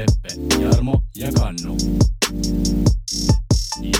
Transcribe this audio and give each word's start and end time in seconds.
Veppe, 0.00 0.58
Jarmo 0.62 1.02
ja 1.16 1.32
Kannu. 1.32 1.76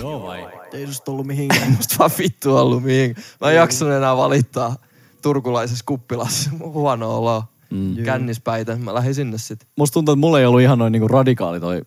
Joo 0.00 0.22
vai? 0.22 0.48
Ei 0.72 0.86
susta 0.86 1.12
ollut 1.12 1.26
mihinkään. 1.26 1.72
Musta 1.76 1.96
vaan 1.98 2.10
vittu 2.18 2.56
ollut 2.56 2.82
mihinkään. 2.82 3.26
Mä 3.40 3.50
en 3.50 3.56
jaksanut 3.56 3.94
enää 3.94 4.16
valittaa 4.16 4.76
turkulaisessa 5.22 5.84
kuppilassa. 5.86 6.50
Huono 6.58 7.18
olo. 7.18 7.44
Mm. 7.70 7.96
Kännispäitä. 8.04 8.76
Mä 8.76 8.94
lähdin 8.94 9.14
sinne 9.14 9.38
sit. 9.38 9.68
Musta 9.76 9.94
tuntuu, 9.94 10.12
että 10.12 10.20
mulla 10.20 10.40
ei 10.40 10.46
ollut 10.46 10.60
ihan 10.60 10.78
noin 10.78 10.92
niinku 10.92 11.08
radikaali 11.08 11.60
toi 11.60 11.82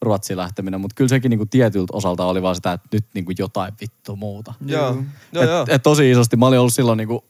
Ruotsiin 0.00 0.36
lähteminen, 0.36 0.80
mutta 0.80 0.94
kyllä 0.94 1.08
sekin 1.08 1.30
niinku 1.30 1.46
tietyltä 1.46 1.96
osalta 1.96 2.24
oli 2.24 2.42
vaan 2.42 2.54
sitä, 2.54 2.72
että 2.72 2.88
nyt 2.92 3.06
niinku 3.14 3.32
jotain 3.38 3.74
vittu 3.80 4.16
muuta. 4.16 4.54
Joo. 4.66 4.96
Joo, 5.32 5.44
et, 5.44 5.50
joo. 5.50 5.66
et 5.68 5.82
tosi 5.82 6.10
isosti. 6.10 6.36
Mä 6.36 6.46
olin 6.46 6.58
ollut 6.58 6.74
silloin 6.74 6.96
niinku 6.96 7.24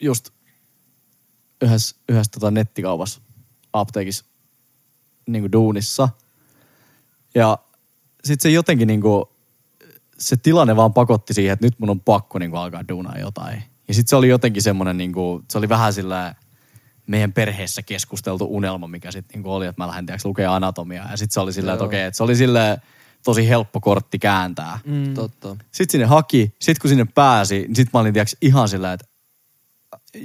just 0.00 0.30
yhdessä, 1.62 1.96
yhdessä 2.08 2.30
tota 2.32 2.50
nettikaupassa 2.50 3.20
apteekissa 3.72 4.24
niinku 5.26 5.52
duunissa. 5.52 6.08
Ja 7.34 7.58
sit 8.24 8.40
se 8.40 8.50
jotenkin 8.50 8.88
niinku, 8.88 9.30
se 10.18 10.36
tilanne 10.36 10.76
vaan 10.76 10.92
pakotti 10.92 11.34
siihen, 11.34 11.52
että 11.52 11.66
nyt 11.66 11.78
mun 11.78 11.90
on 11.90 12.00
pakko 12.00 12.38
niinku 12.38 12.56
alkaa 12.56 12.88
duunaa 12.88 13.18
jotain. 13.18 13.62
Ja 13.88 13.94
sit 13.94 14.08
se 14.08 14.16
oli 14.16 14.28
jotenkin 14.28 14.62
semmonen 14.62 14.96
niinku, 14.96 15.42
se 15.50 15.58
oli 15.58 15.68
vähän 15.68 15.92
sillä 15.92 16.34
meidän 17.06 17.32
perheessä 17.32 17.82
keskusteltu 17.82 18.46
unelma, 18.50 18.88
mikä 18.88 19.10
sitten 19.10 19.34
niinku 19.34 19.52
oli, 19.52 19.66
että 19.66 19.82
mä 19.82 19.88
lähden 19.88 20.06
tiiäks, 20.06 20.24
lukea 20.24 20.54
anatomiaa. 20.54 21.10
Ja 21.10 21.16
sitten 21.16 21.34
se 21.34 21.40
oli 21.40 21.52
sillä, 21.52 21.72
että 21.72 21.84
okei, 21.84 22.04
että 22.04 22.16
se 22.16 22.22
oli 22.22 22.36
sille 22.36 22.80
tosi 23.24 23.48
helppo 23.48 23.80
kortti 23.80 24.18
kääntää. 24.18 24.78
Mm. 24.84 25.14
Totta. 25.14 25.56
Sitten 25.72 25.92
sinne 25.92 26.06
haki, 26.06 26.54
sitten 26.60 26.80
kun 26.82 26.88
sinne 26.88 27.06
pääsi, 27.14 27.58
niin 27.58 27.76
sitten 27.76 27.90
mä 27.92 28.00
olin 28.00 28.12
tiiäks, 28.12 28.36
ihan 28.40 28.68
sillä, 28.68 28.92
että 28.92 29.06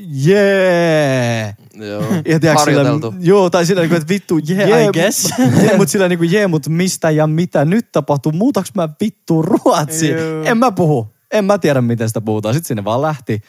jee. 0.08 1.56
Joo. 1.73 2.03
Ja 2.25 2.39
tiiäks, 2.39 2.64
sillä, 2.64 2.84
joo, 3.20 3.50
tai 3.50 3.66
sillä 3.66 3.81
niinku, 3.81 3.95
että 3.95 4.09
vittu, 4.09 4.38
jee, 4.38 4.84
I 4.84 4.86
mut- 4.86 4.94
guess. 4.94 5.34
jee, 5.64 5.78
mut 5.78 5.89
sillä 5.89 6.08
niinku, 6.08 6.23
jee, 6.23 6.47
mut 6.47 6.67
mistä 6.67 7.09
ja 7.09 7.28
mitä 7.28 7.66
nyt 7.66 7.92
tapahtuu, 7.92 8.31
muutaks 8.31 8.72
mä 8.75 8.89
vittu 9.02 9.42
ruotsi? 9.42 10.09
Joo. 10.09 10.44
En 10.44 10.58
mä 10.58 10.72
puhu, 10.72 11.16
en 11.31 11.45
mä 11.45 11.58
tiedä 11.58 11.81
miten 11.81 12.08
sitä 12.08 12.22
puhutaan. 12.22 12.53
Sitten 12.53 12.67
sinne 12.67 12.84
vaan 12.84 13.02
lähti. 13.02 13.42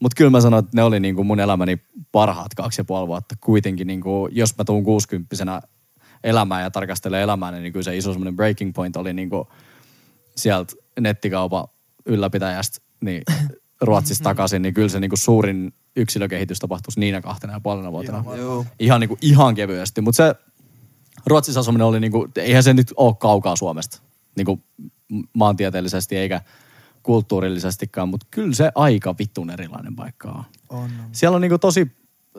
Mutta 0.00 0.14
kyllä 0.16 0.30
mä 0.30 0.40
sanoin, 0.40 0.64
että 0.64 0.76
ne 0.76 0.82
oli 0.82 1.00
niinku 1.00 1.24
mun 1.24 1.40
elämäni 1.40 1.78
parhaat 2.12 2.54
kaksi 2.54 2.80
ja 2.80 2.84
puoli 2.84 3.06
vuotta. 3.06 3.34
Kuitenkin 3.40 3.86
niinku, 3.86 4.28
jos 4.32 4.58
mä 4.58 4.64
tuun 4.64 4.84
60 4.84 5.62
elämään 6.24 6.62
ja 6.62 6.70
tarkastelen 6.70 7.20
elämää, 7.20 7.50
niin 7.50 7.72
kyllä 7.72 7.84
se 7.84 7.96
iso 7.96 8.12
semmoinen 8.12 8.36
breaking 8.36 8.74
point 8.74 8.96
oli 8.96 9.12
niinku 9.12 9.48
sieltä 10.36 10.74
nettikaupan 11.00 11.64
ylläpitäjästä 12.06 12.78
niin 13.00 13.22
Ruotsista 13.80 14.24
takaisin, 14.24 14.62
niin 14.62 14.74
kyllä 14.74 14.88
se 14.88 15.00
niinku 15.00 15.16
suurin 15.16 15.72
yksilökehitys 15.96 16.58
tapahtuisi 16.58 17.00
niinä 17.00 17.20
kahtena 17.20 17.52
ja 17.52 17.60
puolena 17.60 17.92
vuotena. 17.92 18.24
Joo. 18.36 18.66
Ihan, 18.78 19.00
niinku, 19.00 19.18
ihan 19.20 19.54
kevyesti. 19.54 20.00
Mutta 20.00 20.16
se 20.16 20.34
Ruotsissa 21.26 21.60
asuminen 21.60 21.86
oli 21.86 22.00
niinku, 22.00 22.28
eihän 22.36 22.62
se 22.62 22.74
nyt 22.74 22.92
ole 22.96 23.14
kaukaa 23.14 23.56
Suomesta. 23.56 24.02
Niinku 24.36 24.60
maantieteellisesti 25.32 26.16
eikä 26.16 26.40
kulttuurillisestikaan, 27.02 28.08
mutta 28.08 28.26
kyllä 28.30 28.54
se 28.54 28.72
aika 28.74 29.14
vittun 29.18 29.50
erilainen 29.50 29.96
paikka 29.96 30.28
on. 30.28 30.44
On. 30.68 30.90
Siellä 31.12 31.34
on 31.34 31.40
niinku 31.40 31.58
tosi, 31.58 31.90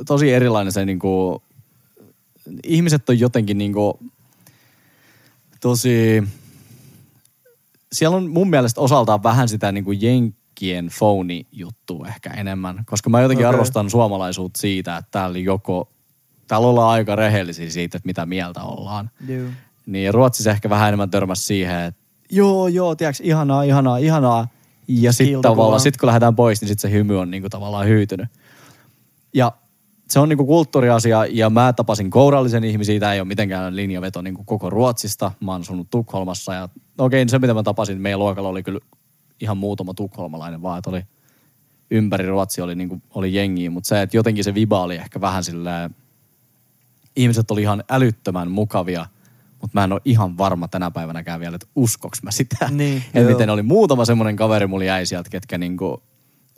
tosi 0.06 0.31
erilainen 0.34 0.72
se 0.72 0.85
niinku, 0.85 1.44
ihmiset 2.63 3.09
on 3.09 3.19
jotenkin 3.19 3.57
niinku 3.57 4.00
tosi, 5.61 6.23
siellä 7.91 8.17
on 8.17 8.29
mun 8.29 8.50
mielestä 8.50 8.81
osaltaan 8.81 9.23
vähän 9.23 9.50
sitä 9.50 9.72
niinku 9.72 9.91
jenkkien 10.61 10.89
phony 10.99 11.41
juttu 11.51 12.05
ehkä 12.07 12.29
enemmän, 12.29 12.83
koska 12.85 13.09
mä 13.09 13.22
jotenkin 13.22 13.45
okay. 13.45 13.53
arvostan 13.55 13.89
suomalaisuutta 13.89 14.61
siitä, 14.61 14.97
että 14.97 15.11
täällä 15.11 15.38
joko, 15.38 15.89
täällä 16.47 16.67
ollaan 16.67 16.89
aika 16.89 17.16
rehellisiä 17.16 17.69
siitä, 17.69 17.97
että 17.97 18.07
mitä 18.07 18.25
mieltä 18.25 18.63
ollaan. 18.63 19.09
Joo. 19.27 19.47
Niin 19.85 20.13
Ruotsissa 20.13 20.51
ehkä 20.51 20.69
vähän 20.69 20.88
enemmän 20.88 21.09
törmäsi 21.09 21.44
siihen, 21.44 21.79
että 21.79 22.01
joo, 22.29 22.67
joo, 22.67 22.95
tiedätkö, 22.95 23.23
ihanaa, 23.23 23.63
ihanaa, 23.63 23.97
ihanaa. 23.97 24.47
Ja 24.88 25.13
sitten 25.13 25.41
tavallaan, 25.41 25.79
sit 25.79 25.97
kun 25.97 26.07
lähdetään 26.07 26.35
pois, 26.35 26.61
niin 26.61 26.67
sitten 26.67 26.91
se 26.91 26.97
hymy 26.97 27.19
on 27.19 27.31
niinku 27.31 27.49
tavallaan 27.49 27.88
hyytynyt. 27.88 28.28
Ja 29.33 29.51
se 30.09 30.19
on 30.19 30.29
niinku 30.29 30.45
kulttuuriasia, 30.45 31.25
ja 31.25 31.49
mä 31.49 31.73
tapasin 31.73 32.09
kourallisen 32.09 32.63
ihmisiä, 32.63 32.99
tämä 32.99 33.13
ei 33.13 33.19
ole 33.19 33.28
mitenkään 33.28 33.75
linjaveto 33.75 34.22
niinku 34.22 34.43
koko 34.43 34.69
Ruotsista. 34.69 35.31
Mä 35.39 35.51
oon 35.51 35.61
asunut 35.61 35.89
Tukholmassa, 35.89 36.53
ja 36.53 36.69
okei, 36.97 37.29
se 37.29 37.39
mitä 37.39 37.53
mä 37.53 37.63
tapasin, 37.63 38.01
meidän 38.01 38.19
luokalla 38.19 38.49
oli 38.49 38.63
kyllä 38.63 38.79
ihan 39.41 39.57
muutama 39.57 39.94
tukholmalainen 39.94 40.62
vaan, 40.62 40.78
että 40.78 40.90
oli 40.90 41.03
ympäri 41.91 42.28
Ruotsi 42.28 42.62
oli, 42.62 42.75
niinku, 42.75 43.02
oli 43.13 43.34
jengiä, 43.34 43.69
mutta 43.69 43.88
se, 43.88 44.02
että 44.02 44.18
jotenkin 44.18 44.44
se 44.44 44.53
viba 44.53 44.84
oli 44.84 44.96
ehkä 44.96 45.22
vähän 45.22 45.44
silleen, 45.44 45.96
ihmiset 47.16 47.52
oli 47.52 47.62
ihan 47.62 47.84
älyttömän 47.90 48.52
mukavia, 48.52 49.06
mutta 49.62 49.79
mä 49.79 49.84
en 49.84 49.94
ole 49.94 50.02
ihan 50.06 50.38
varma 50.38 50.68
tänä 50.68 50.91
päivänäkään 50.91 51.40
vielä, 51.40 51.56
että 51.56 51.68
uskoks 51.75 52.24
mä 52.24 52.31
sitä. 52.31 52.69
Niin, 52.69 53.03
että 53.13 53.31
miten 53.31 53.50
oli 53.50 53.62
muutama 53.62 54.06
semmoinen 54.06 54.35
kaveri 54.35 54.68
mulla 54.68 54.85
jäi 54.85 55.06
sieltä, 55.06 55.29
ketkä 55.29 55.58
niinku 55.58 56.03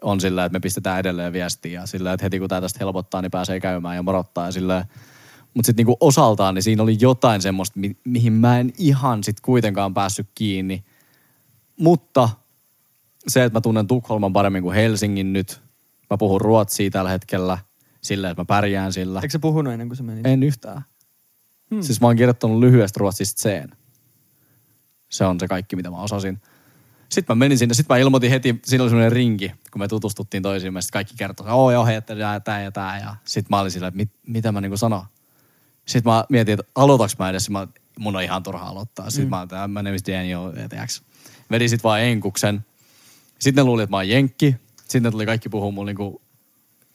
on 0.01 0.21
sillä, 0.21 0.45
että 0.45 0.53
me 0.53 0.59
pistetään 0.59 0.99
edelleen 0.99 1.33
viestiä 1.33 1.81
ja 1.81 1.85
sillä, 1.87 2.13
että 2.13 2.25
heti 2.25 2.39
kun 2.39 2.49
tää 2.49 2.61
tästä 2.61 2.79
helpottaa, 2.81 3.21
niin 3.21 3.31
pääsee 3.31 3.59
käymään 3.59 3.95
ja 3.95 4.03
morottaa 4.03 4.45
ja 4.45 4.51
sillä 4.51 4.85
mutta 5.53 5.65
sitten 5.65 5.85
niinku 5.85 5.97
osaltaan, 5.99 6.55
niin 6.55 6.63
siinä 6.63 6.83
oli 6.83 6.97
jotain 6.99 7.41
semmoista, 7.41 7.79
mi- 7.79 7.97
mihin 8.03 8.33
mä 8.33 8.59
en 8.59 8.73
ihan 8.77 9.23
sit 9.23 9.41
kuitenkaan 9.41 9.93
päässyt 9.93 10.27
kiinni. 10.35 10.83
Mutta 11.79 12.29
se, 13.27 13.43
että 13.43 13.57
mä 13.57 13.61
tunnen 13.61 13.87
Tukholman 13.87 14.33
paremmin 14.33 14.63
kuin 14.63 14.75
Helsingin 14.75 15.33
nyt, 15.33 15.61
mä 16.09 16.17
puhun 16.17 16.41
ruotsia 16.41 16.89
tällä 16.89 17.09
hetkellä, 17.09 17.57
sillä, 18.01 18.29
että 18.29 18.41
mä 18.41 18.45
pärjään 18.45 18.93
sillä. 18.93 19.19
Eikö 19.19 19.31
se 19.31 19.39
puhunut 19.39 19.73
ennen 19.73 19.89
kuin 19.89 19.97
se 19.97 20.03
meni? 20.03 20.21
En 20.23 20.43
yhtään. 20.43 20.81
Hmm. 21.71 21.81
Siis 21.81 22.01
mä 22.01 22.07
oon 22.07 22.15
kirjoittanut 22.15 22.59
lyhyestä 22.59 22.97
ruotsista 22.99 23.41
sen. 23.41 23.69
Se 25.09 25.25
on 25.25 25.39
se 25.39 25.47
kaikki, 25.47 25.75
mitä 25.75 25.91
mä 25.91 26.01
osasin. 26.01 26.41
Sitten 27.09 27.37
mä 27.37 27.39
menin 27.39 27.57
sinne, 27.57 27.73
sitten 27.73 27.95
mä 27.95 27.97
ilmoitin 27.97 28.29
heti, 28.29 28.59
siinä 28.65 28.83
oli 28.83 28.89
semmoinen 28.89 29.11
rinki, 29.11 29.51
kun 29.71 29.79
me 29.79 29.87
tutustuttiin 29.87 30.43
toisiimme, 30.43 30.81
sitten 30.81 30.93
kaikki 30.93 31.13
kertoi, 31.17 31.47
oo 31.49 31.71
joo, 31.71 31.85
hei, 31.85 31.95
että 31.95 32.15
tää, 32.15 32.39
tää 32.39 32.61
ja 32.61 32.71
tää. 32.71 32.99
Ja 32.99 33.15
sitten 33.25 33.47
mä 33.49 33.59
olin 33.59 33.71
sillä, 33.71 33.87
että 33.87 33.97
mit, 33.97 34.11
mitä 34.27 34.51
mä 34.51 34.61
niinku 34.61 34.77
sanon. 34.77 35.05
Sitten 35.85 36.13
mä 36.13 36.25
mietin, 36.29 36.53
että 36.53 36.71
aloitaks 36.75 37.17
mä 37.17 37.29
edes, 37.29 37.49
mä, 37.49 37.67
mun 37.99 38.15
on 38.15 38.23
ihan 38.23 38.43
turha 38.43 38.65
aloittaa. 38.65 39.09
Sitten 39.09 39.25
mm. 39.25 39.29
mä 39.29 39.47
oon, 39.61 39.71
mä 39.71 39.83
name 39.83 39.95
is 39.95 40.03
Daniel. 40.07 40.51
Vedin 41.51 41.69
sit 41.69 41.83
vaan 41.83 42.01
enkuksen. 42.01 42.65
Sitten 43.39 43.61
ne 43.61 43.67
luuli, 43.67 43.83
että 43.83 43.91
mä 43.91 43.97
oon 43.97 44.09
jenkki. 44.09 44.55
Sitten 44.77 45.03
ne 45.03 45.11
tuli 45.11 45.25
kaikki 45.25 45.49
puhua 45.49 45.71
mulle 45.71 45.89
niinku, 45.89 46.21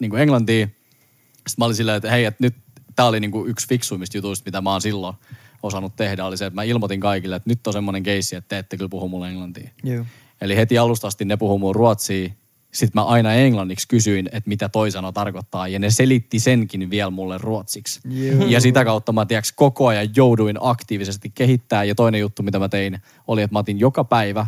niinku 0.01 0.17
englantia. 0.17 0.67
Sitten 0.67 1.55
mä 1.59 1.65
olin 1.65 1.77
silleen, 1.77 1.97
että 1.97 2.11
hei, 2.11 2.25
että 2.25 2.45
nyt 2.45 2.55
tää 2.97 3.07
oli 3.07 3.21
niinku 3.21 3.47
yksi 3.47 3.69
fiksuimmista 3.69 4.17
jutuista, 4.17 4.49
mitä 4.49 4.61
mä 4.61 4.73
oon 4.73 4.81
silloin 4.81 5.17
osannut 5.63 5.97
tehdä, 5.97 6.25
oli 6.25 6.37
se, 6.37 6.47
että 6.47 6.55
mä 6.55 6.63
ilmoitin 6.63 7.01
kaikille, 7.01 7.37
että 7.37 7.51
nyt 7.51 7.67
on 7.67 7.73
semmoinen 7.73 8.03
keissi, 8.03 8.37
että 8.37 8.49
te 8.49 8.59
ette 8.59 8.77
kyllä 8.77 8.89
puhu 8.89 9.09
mulle 9.09 9.29
englantia. 9.29 9.71
Joo. 9.85 10.05
Eli 10.41 10.57
heti 10.57 10.79
alusta 10.79 11.07
asti 11.07 11.25
ne 11.25 11.37
puhuu 11.37 11.59
mun 11.59 11.75
ruotsia. 11.75 12.31
Sitten 12.73 13.01
mä 13.01 13.05
aina 13.05 13.35
englanniksi 13.35 13.89
kysyin, 13.89 14.29
että 14.33 14.49
mitä 14.49 14.69
toi 14.69 14.91
sano 14.91 15.13
tarkoittaa. 15.13 15.69
Ja 15.69 15.79
ne 15.79 15.91
selitti 15.91 16.41
senkin 16.41 16.91
vielä 16.91 17.11
mulle 17.11 17.39
ruotsiksi. 17.39 18.01
Joo. 18.09 18.47
Ja 18.47 18.61
sitä 18.61 18.85
kautta 18.85 19.13
mä 19.13 19.27
tiiäks, 19.27 19.53
koko 19.53 19.87
ajan 19.87 20.09
jouduin 20.17 20.57
aktiivisesti 20.61 21.31
kehittää. 21.35 21.85
Ja 21.85 21.95
toinen 21.95 22.21
juttu, 22.21 22.43
mitä 22.43 22.59
mä 22.59 22.69
tein, 22.69 22.99
oli, 23.27 23.43
että 23.43 23.55
mä 23.55 23.59
otin 23.59 23.81
joka 23.81 24.05
päivä, 24.05 24.47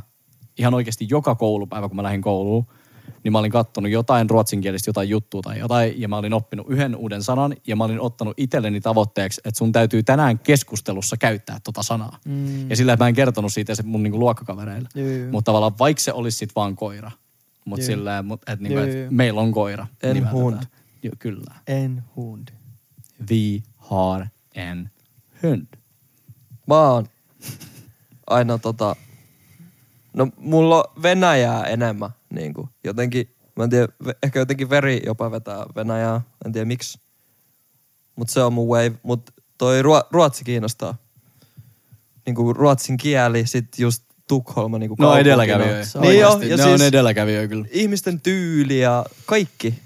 ihan 0.60 0.74
oikeasti 0.74 1.06
joka 1.10 1.34
koulupäivä, 1.34 1.88
kun 1.88 1.96
mä 1.96 2.02
lähdin 2.02 2.22
kouluun, 2.22 2.66
niin 3.24 3.32
mä 3.32 3.38
olin 3.38 3.50
kattonut 3.50 3.90
jotain 3.90 4.30
ruotsinkielistä, 4.30 4.88
jotain 4.88 5.08
juttua 5.08 5.42
tai 5.42 5.58
jotain, 5.58 6.00
ja 6.00 6.08
mä 6.08 6.16
olin 6.16 6.32
oppinut 6.32 6.66
yhden 6.68 6.96
uuden 6.96 7.22
sanan, 7.22 7.56
ja 7.66 7.76
mä 7.76 7.84
olin 7.84 8.00
ottanut 8.00 8.34
itselleni 8.36 8.80
tavoitteeksi, 8.80 9.40
että 9.44 9.58
sun 9.58 9.72
täytyy 9.72 10.02
tänään 10.02 10.38
keskustelussa 10.38 11.16
käyttää 11.16 11.58
tota 11.64 11.82
sanaa. 11.82 12.18
Mm. 12.24 12.70
Ja 12.70 12.76
sillä 12.76 12.96
mä 12.96 13.08
en 13.08 13.14
kertonut 13.14 13.52
siitä 13.52 13.74
se 13.74 13.82
mun 13.82 14.02
niinku 14.02 14.18
luokkakavereille. 14.18 14.88
Mutta 15.30 15.44
tavallaan 15.44 15.78
vaikka 15.78 16.00
se 16.00 16.12
olisi 16.12 16.38
sit 16.38 16.50
vaan 16.56 16.76
koira, 16.76 17.10
mutta 17.64 17.86
sillä 17.86 18.22
mut, 18.22 18.40
että 18.40 18.62
niinku, 18.62 18.78
et 18.78 19.10
meillä 19.10 19.40
on 19.40 19.52
koira. 19.52 19.86
En 20.02 20.32
hund. 20.32 20.62
Joo, 21.02 21.14
kyllä. 21.18 21.54
En 21.66 22.04
hund. 22.16 22.48
Vi 23.30 23.62
har 23.76 24.26
en 24.54 24.90
hund. 25.42 25.66
Mä 26.66 26.90
oon 26.90 27.06
aina 28.26 28.58
tota... 28.58 28.96
No 30.12 30.28
mulla 30.36 30.76
on 30.76 31.02
Venäjää 31.02 31.64
enemmän 31.64 32.10
niin 32.30 32.54
kuin, 32.54 32.68
jotenkin, 32.84 33.34
mä 33.56 33.64
en 33.64 33.70
tiedä, 33.70 33.88
ehkä 34.22 34.38
jotenkin 34.38 34.70
veri 34.70 35.02
jopa 35.06 35.30
vetää 35.30 35.66
Venäjää, 35.76 36.20
en 36.46 36.52
tiedä 36.52 36.64
miksi. 36.64 37.00
Mut 38.16 38.28
se 38.28 38.42
on 38.42 38.52
mun 38.52 38.68
wave, 38.68 38.92
mut 39.02 39.30
toi 39.58 39.82
ruo- 39.82 40.06
ruotsi 40.10 40.44
kiinnostaa. 40.44 40.94
niinku 42.26 42.52
ruotsin 42.52 42.96
kieli, 42.96 43.46
sit 43.46 43.78
just 43.78 44.02
Tukholma 44.28 44.78
niinku 44.78 44.94
No 44.98 45.06
kaupunkina. 45.06 45.20
edelläkävijöitä. 45.20 46.00
Niin 46.00 46.20
joo, 46.20 46.30
Oikeasti. 46.32 46.48
ja 46.50 46.56
ne 46.56 46.62
siis 46.62 46.80
on 46.80 46.86
edelläkävijöitä 46.86 47.48
kyllä. 47.48 47.66
ihmisten 47.70 48.20
tyyli 48.20 48.80
ja 48.80 49.04
kaikki. 49.26 49.78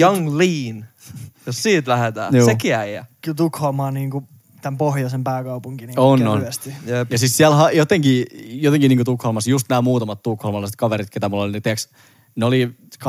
Young 0.00 0.28
Lean, 0.36 0.86
jos 1.46 1.62
siitä 1.62 1.90
lähdetään. 1.90 2.44
Sekin 2.44 2.74
äijä. 2.74 3.06
Kyllä 3.20 3.34
Tukholma 3.36 3.86
on 3.86 3.94
niinku 3.94 4.24
tämän 4.68 4.78
pohjoisen 4.78 5.24
pääkaupunki 5.24 5.86
niin 5.86 5.98
On, 5.98 6.28
on. 6.28 6.46
Jep. 6.86 7.12
Ja 7.12 7.18
siis 7.18 7.36
siellä 7.36 7.70
jotenkin, 7.70 8.26
jotenkin 8.48 8.88
niin 8.88 9.04
Tukholmassa, 9.04 9.50
just 9.50 9.68
nämä 9.68 9.80
muutamat 9.80 10.22
tukholmalaiset 10.22 10.76
kaverit, 10.76 11.10
ketä 11.10 11.28
mulla 11.28 11.42
oli, 11.42 11.52
ne, 11.52 11.60
tiiäks, 11.60 11.88
ne 12.36 12.44
oli 12.44 12.70
18-19 13.04 13.08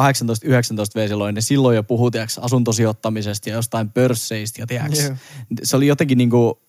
V 0.95 1.07
silloin, 1.07 1.35
ne 1.35 1.41
silloin 1.41 1.75
jo 1.75 1.83
puhui 1.83 2.11
tiiäks, 2.11 2.37
asuntosijoittamisesta 2.37 3.49
ja 3.49 3.55
jostain 3.55 3.89
pörsseistä 3.89 4.61
ja 4.61 4.67
tiiäks, 4.67 5.03
Joo. 5.03 5.15
se 5.63 5.75
oli 5.75 5.87
jotenkin 5.87 6.17
niinku, 6.17 6.61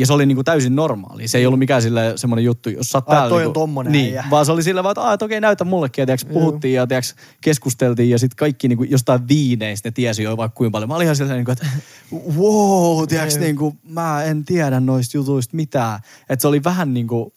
ja 0.00 0.06
se 0.06 0.12
oli 0.12 0.26
niinku 0.26 0.44
täysin 0.44 0.76
normaali. 0.76 1.28
Se 1.28 1.38
ei 1.38 1.46
ollut 1.46 1.58
mikään 1.58 1.82
sille 1.82 2.12
semmoinen 2.16 2.44
juttu, 2.44 2.70
jos 2.70 2.90
sä 2.90 2.98
oot 2.98 3.06
täällä 3.06 3.28
toi 3.28 3.36
on 3.36 3.42
niinku, 3.42 3.60
tommonen 3.60 3.92
niin, 3.92 4.06
äijä. 4.18 4.24
vaan 4.30 4.46
se 4.46 4.52
oli 4.52 4.62
sillä 4.62 4.82
vaan, 4.82 4.90
että, 4.92 5.00
"Aa, 5.02 5.12
että 5.12 5.24
okei, 5.24 5.40
näytä 5.40 5.64
mullekin. 5.64 6.02
Ja 6.02 6.06
tiiäks, 6.06 6.24
puhuttiin 6.24 6.74
ja 6.74 6.86
tiiäks, 6.86 7.14
keskusteltiin 7.40 8.10
ja 8.10 8.18
sitten 8.18 8.36
kaikki 8.36 8.68
niinku, 8.68 8.84
jostain 8.84 9.28
viineistä 9.28 9.86
ne 9.88 9.92
tiesi 9.92 10.22
jo 10.22 10.36
vaikka 10.36 10.56
kuinka 10.56 10.72
paljon. 10.72 10.88
Mä 10.88 10.94
olin 10.94 11.04
ihan 11.04 11.16
sillä 11.16 11.34
niinku, 11.34 11.50
että 11.50 11.66
wow, 12.36 13.06
tiiäks, 13.08 13.34
Joo. 13.34 13.44
niinku, 13.44 13.76
mä 13.88 14.24
en 14.24 14.44
tiedä 14.44 14.80
noista 14.80 15.16
jutuista 15.16 15.56
mitään. 15.56 16.00
Että 16.28 16.40
se 16.42 16.48
oli 16.48 16.64
vähän 16.64 16.94
niinku, 16.94 17.32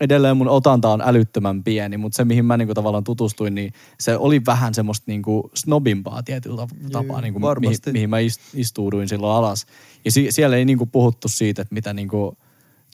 edelleen 0.00 0.36
mun 0.36 0.48
otanta 0.48 0.88
on 0.90 1.00
älyttömän 1.00 1.64
pieni, 1.64 1.96
mutta 1.96 2.16
se 2.16 2.24
mihin 2.24 2.44
mä 2.44 2.56
niinku 2.56 2.74
tavallaan 2.74 3.04
tutustuin, 3.04 3.54
niin 3.54 3.72
se 4.00 4.16
oli 4.16 4.40
vähän 4.46 4.74
semmoista 4.74 5.04
niinku 5.06 5.50
snobimpaa 5.54 6.22
tietyllä 6.22 6.62
tap- 6.62 6.90
tapaa, 6.92 7.20
niinku, 7.20 7.40
mihin, 7.60 7.76
mihin 7.92 8.10
mä 8.10 8.18
ist, 8.18 8.40
istuuduin 8.54 9.08
silloin 9.08 9.36
alas. 9.36 9.66
Ja 10.04 10.10
si, 10.12 10.26
siellä 10.30 10.56
ei 10.56 10.64
niinku 10.64 10.86
puhuttu 10.86 11.28
siitä, 11.28 11.62
että 11.62 11.74
mitä 11.74 11.92
niinku 11.92 12.36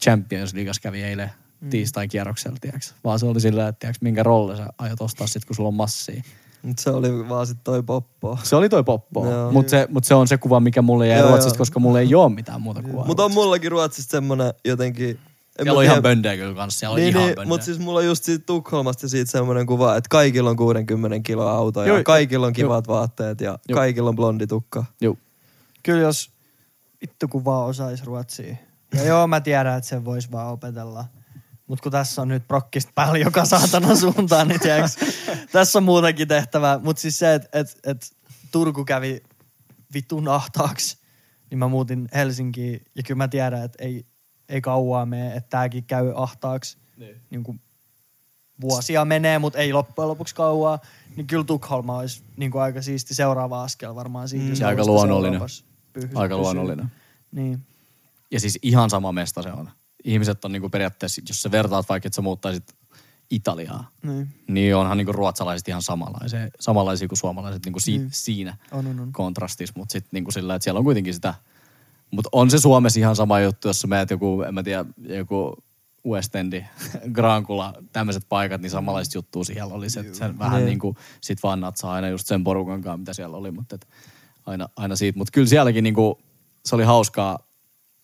Champions 0.02 0.54
Leagueassa 0.54 0.82
kävi 0.82 1.02
eilen 1.02 1.30
Mm. 1.60 1.70
tiistain 1.70 2.08
kierroksella, 2.08 2.56
tiiäks. 2.60 2.94
vaan 3.04 3.18
se 3.18 3.26
oli 3.26 3.40
sillä, 3.40 3.68
että 3.68 3.78
tiiäks, 3.80 4.00
minkä 4.00 4.22
rolle 4.22 4.56
sä 4.56 4.66
aiot 4.78 5.00
ostaa 5.00 5.26
sit, 5.26 5.44
kun 5.44 5.56
sulla 5.56 5.68
on 5.68 5.74
massia. 5.74 6.22
Mut 6.62 6.78
se 6.78 6.90
oli 6.90 7.28
vaan 7.28 7.46
sit 7.46 7.58
toi 7.64 7.82
poppo. 7.82 8.38
Se 8.42 8.56
oli 8.56 8.68
toi 8.68 8.84
poppo, 8.84 9.24
mutta 9.52 9.70
se, 9.70 9.86
mut 9.90 10.04
se 10.04 10.14
on 10.14 10.28
se 10.28 10.38
kuva, 10.38 10.60
mikä 10.60 10.82
mulle 10.82 11.06
jäi 11.08 11.18
Joo, 11.18 11.28
Ruotsista, 11.28 11.56
joo. 11.56 11.58
koska 11.58 11.80
mulle 11.80 12.00
ei 12.00 12.14
ole 12.14 12.32
mitään 12.32 12.62
muuta 12.62 12.82
kuvaa. 12.82 13.06
Mutta 13.06 13.24
on 13.24 13.32
mullakin 13.32 13.70
Ruotsista 13.70 14.10
semmonen 14.10 14.54
jotenkin... 14.64 15.18
Siellä 15.56 15.72
mä 15.72 15.78
on 15.78 15.84
ihan 15.84 16.02
böndejä 16.02 16.36
kyllä 16.36 16.54
kanssa, 16.54 16.78
siellä 16.78 16.94
on 16.94 17.00
niin, 17.00 17.16
ihan 17.16 17.26
niin, 17.26 17.48
mutta 17.48 17.64
siis 17.64 17.78
mulla 17.78 17.98
on 17.98 18.06
just 18.06 18.24
siitä 18.24 18.46
Tukholmasta 18.46 19.08
siitä 19.08 19.30
semmoinen 19.30 19.66
kuva, 19.66 19.96
että 19.96 20.08
kaikilla 20.08 20.50
on 20.50 20.56
60 20.56 21.20
kiloa 21.20 21.52
auto 21.52 21.80
ja 21.80 21.88
Joo, 21.88 22.02
kaikilla 22.04 22.46
on 22.46 22.52
kivat 22.52 22.88
vaatteet 22.88 23.40
ja 23.40 23.58
Joo. 23.68 23.76
kaikilla 23.76 24.08
on 24.08 24.16
blondi 24.16 24.46
tukka. 24.46 24.84
Joo. 25.00 25.16
Kyllä 25.82 26.00
jos 26.00 26.30
vittu 27.02 27.28
kun 27.28 27.44
vaan 27.44 27.66
osais 27.66 28.04
ruotsia. 28.04 28.56
Ja 28.94 29.04
joo, 29.04 29.26
mä 29.26 29.40
tiedän, 29.40 29.78
että 29.78 29.88
sen 29.88 30.04
vois 30.04 30.32
vaan 30.32 30.52
opetella. 30.52 31.04
Mut 31.66 31.80
kun 31.80 31.92
tässä 31.92 32.22
on 32.22 32.28
nyt 32.28 32.48
prokkista 32.48 32.92
päällä 32.94 33.18
joka 33.18 33.44
saatana 33.44 33.96
suuntaan, 34.04 34.48
niin 34.48 34.60
tiiäks, 34.60 34.96
tässä 35.52 35.78
on 35.78 35.82
muutakin 35.82 36.28
tehtävää. 36.28 36.78
Mut 36.78 36.98
siis 36.98 37.18
se, 37.18 37.34
että 37.34 37.48
et, 37.52 37.78
et 37.84 38.16
Turku 38.50 38.84
kävi 38.84 39.22
vitun 39.94 40.28
ahtaaksi, 40.28 40.98
niin 41.50 41.58
mä 41.58 41.68
muutin 41.68 42.08
Helsinkiin. 42.14 42.82
Ja 42.94 43.02
kyllä 43.02 43.18
mä 43.18 43.28
tiedän, 43.28 43.64
että 43.64 43.84
ei, 43.84 44.06
ei 44.52 44.60
kauaa 44.60 45.06
mene, 45.06 45.34
että 45.36 45.50
tääkin 45.50 45.84
käy 45.84 46.12
ahtaaksi. 46.16 46.76
Niin. 46.96 47.16
niin 47.30 47.42
kuin 47.44 47.60
vuosia 48.60 49.04
menee, 49.04 49.38
mutta 49.38 49.58
ei 49.58 49.72
loppujen 49.72 50.08
lopuksi 50.08 50.34
kauaa. 50.34 50.78
Niin 51.16 51.26
kyllä 51.26 51.44
Tukholma 51.44 51.98
olisi 51.98 52.22
niin 52.36 52.50
kuin 52.50 52.62
aika 52.62 52.82
siisti 52.82 53.14
seuraava 53.14 53.62
askel 53.62 53.94
varmaan 53.94 54.28
siitä. 54.28 54.44
Mm. 54.44 54.50
jos 54.50 54.60
Ja 54.60 54.68
aika 54.68 54.84
luonnollinen. 54.86 55.32
Euroopassa 55.34 55.64
py- 55.98 56.02
Aika 56.14 56.34
pysyä. 56.34 56.36
luonnollinen. 56.36 56.92
Niin. 57.32 57.60
Ja 58.30 58.40
siis 58.40 58.58
ihan 58.62 58.90
sama 58.90 59.12
mesta 59.12 59.42
se 59.42 59.52
on. 59.52 59.70
Ihmiset 60.04 60.44
on 60.44 60.52
niinku 60.52 60.68
periaatteessa, 60.68 61.22
jos 61.28 61.42
sä 61.42 61.50
vertaat 61.50 61.88
vaikka, 61.88 62.06
että 62.06 62.16
sä 62.16 62.22
muuttaisit 62.22 62.64
Italiaa, 63.30 63.90
Niin. 64.02 64.28
niin 64.48 64.76
onhan 64.76 64.96
niinku 64.98 65.12
ruotsalaiset 65.12 65.68
ihan 65.68 65.82
samanlaisia, 65.82 66.40
samanlaisia 66.60 67.08
kuin 67.08 67.18
suomalaiset 67.18 67.64
niinku 67.64 67.80
si- 67.80 67.98
Niin. 67.98 68.08
siinä 68.12 68.56
On, 68.72 68.86
on, 68.86 69.00
on. 69.00 69.12
kontrastissa. 69.12 69.74
Mutta 69.76 69.92
sitten 69.92 70.08
niinku 70.12 70.30
sillä, 70.30 70.54
että 70.54 70.64
siellä 70.64 70.78
on 70.78 70.84
kuitenkin 70.84 71.14
sitä. 71.14 71.34
Mutta 72.12 72.28
on 72.32 72.50
se 72.50 72.58
Suomessa 72.58 73.00
ihan 73.00 73.16
sama 73.16 73.40
juttu, 73.40 73.68
jos 73.68 73.80
sä 73.80 73.86
meet 73.86 74.10
joku, 74.10 74.42
en 74.42 74.54
mä 74.54 74.62
tiedä, 74.62 74.84
joku 75.08 75.64
West 76.08 76.34
Endi, 76.34 76.64
Grankula, 77.14 77.74
tämmöiset 77.92 78.22
paikat, 78.28 78.60
niin 78.60 78.70
samanlaista 78.70 79.18
juttua 79.18 79.44
siellä 79.44 79.74
oli. 79.74 79.90
Se, 79.90 80.14
se 80.14 80.38
vähän 80.38 80.56
Niin. 80.58 80.66
niin 80.66 80.78
kuin 80.78 80.96
sit 81.20 81.42
vaan 81.42 81.60
natsaa 81.60 81.92
aina 81.92 82.08
just 82.08 82.26
sen 82.26 82.44
porukan 82.44 82.82
kanssa, 82.82 82.96
mitä 82.96 83.12
siellä 83.12 83.36
oli, 83.36 83.50
mutta 83.50 83.74
et 83.74 83.88
aina, 84.46 84.68
aina 84.76 84.96
siitä. 84.96 85.18
Mutta 85.18 85.30
kyllä 85.32 85.46
sielläkin 85.46 85.84
niinku, 85.84 86.20
se 86.64 86.74
oli 86.74 86.84
hauskaa, 86.84 87.38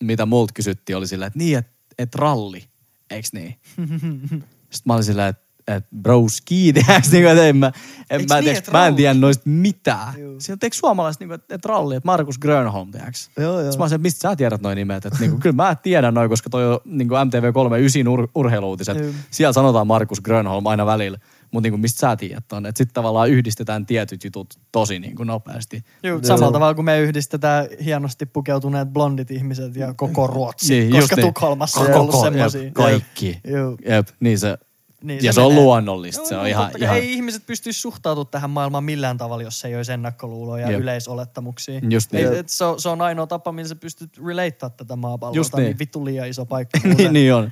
mitä 0.03 0.25
multa 0.25 0.53
kysyttiin, 0.53 0.97
oli 0.97 1.07
sillä, 1.07 1.25
että 1.25 1.39
niin, 1.39 1.57
että 1.57 1.71
et 1.97 2.15
ralli, 2.15 2.63
eiks 3.09 3.33
niin? 3.33 3.55
Sitten 4.69 4.81
mä 4.85 4.93
olin 4.93 5.03
sillä, 5.03 5.27
että 5.27 5.48
et 5.75 5.85
broski, 6.01 6.73
tiedäks, 6.73 7.11
niinku, 7.11 7.29
että 7.29 7.47
en 7.47 7.57
mä, 7.57 7.71
en, 8.09 8.19
Eiks 8.19 8.29
mä, 8.29 8.41
niin, 8.41 8.57
mä 8.71 8.87
en 8.87 8.95
tiedä 8.95 9.13
noista 9.13 9.43
mitään. 9.49 10.13
Juu. 10.21 10.39
Sieltä 10.39 10.65
eikö 10.65 10.75
suomalaiset, 10.75 11.19
niinku, 11.19 11.33
että 11.33 11.55
et 11.55 11.65
ralli, 11.65 11.95
että 11.95 12.07
Markus 12.07 12.37
Grönholm, 12.37 12.91
tiedäks? 12.91 13.29
Joo, 13.37 13.61
joo. 13.61 13.71
Mä 13.77 13.83
olisin, 13.83 13.95
että 13.95 13.97
mistä 13.97 14.29
sä 14.29 14.35
tiedät 14.35 14.61
noin 14.61 14.75
nimet? 14.75 15.05
Että 15.05 15.19
niinku, 15.19 15.37
kyllä 15.37 15.55
mä 15.55 15.75
tiedän 15.75 16.13
noin, 16.13 16.29
koska 16.29 16.49
toi 16.49 16.73
on 16.73 16.79
niinku 16.85 17.15
MTV3 17.15 17.79
ysin 17.79 18.07
ur, 18.07 18.27
urheiluutiset. 18.35 18.97
Juu. 18.97 19.13
Siellä 19.31 19.53
sanotaan 19.53 19.87
Markus 19.87 20.21
Grönholm 20.21 20.65
aina 20.65 20.85
välillä. 20.85 21.17
Mutta 21.51 21.65
niinku, 21.65 21.77
mistä 21.77 21.99
sä 21.99 22.15
tiedät 22.15 22.51
on? 22.51 22.65
Että 22.65 22.77
sitten 22.77 22.93
tavallaan 22.93 23.29
yhdistetään 23.29 23.85
tietyt 23.85 24.23
jutut 24.23 24.59
tosi 24.71 24.99
niinku 24.99 25.23
nopeasti. 25.23 25.83
Juu, 26.03 26.17
Joo. 26.17 26.23
samalla 26.23 26.51
tavalla 26.51 26.73
kuin 26.73 26.85
me 26.85 26.99
yhdistetään 26.99 27.67
hienosti 27.85 28.25
pukeutuneet 28.25 28.89
blondit 28.89 29.31
ihmiset 29.31 29.75
ja 29.75 29.93
koko 29.93 30.27
Ruotsi, 30.27 30.73
Niin, 30.73 30.89
niin, 30.89 31.01
koska 31.01 31.15
niin. 31.15 31.25
Tukholmassa 31.27 31.79
on 31.79 31.93
ollut 31.93 32.15
jep, 32.15 32.33
semmosia. 32.33 32.71
Kaikki. 32.71 33.39
Juu. 33.47 33.77
Jep, 33.85 34.07
niin 34.19 34.39
se. 34.39 34.57
Niin 35.03 35.23
ja 35.23 35.33
se 35.33 35.35
se, 35.35 35.41
on 35.41 35.51
menee. 35.51 35.63
luonnollista. 35.63 36.25
se 36.25 36.35
on 36.35 36.41
Joo, 36.41 36.45
ihan, 36.45 36.71
ihan 36.77 36.95
Ei 36.97 37.13
ihmiset 37.13 37.45
pystyisi 37.45 37.79
suhtautumaan 37.81 38.31
tähän 38.31 38.49
maailmaan 38.49 38.83
millään 38.83 39.17
tavalla, 39.17 39.43
jos 39.43 39.65
ei 39.65 39.75
olisi 39.75 39.91
ennakkoluuloja 39.91 40.65
ja 40.65 40.71
Jep. 40.71 40.81
yleisolettamuksia. 40.81 41.79
Just 41.89 42.11
niin. 42.11 42.27
Ei, 42.27 42.37
et 42.37 42.49
se, 42.49 42.65
on, 42.65 42.81
se 42.81 42.89
on 42.89 43.01
ainoa 43.01 43.27
tapa, 43.27 43.51
millä 43.51 43.67
sä 43.67 43.75
pystyt 43.75 44.17
relatea 44.27 44.69
tätä 44.69 44.95
maapalloa. 44.95 45.35
Just 45.35 45.51
Tämä 45.51 45.61
on 45.61 45.65
niin. 45.65 45.79
vittu 45.79 46.05
liian 46.05 46.27
iso 46.27 46.45
paikka. 46.45 46.79
niin, 46.97 47.13
niin 47.13 47.33
on. 47.33 47.51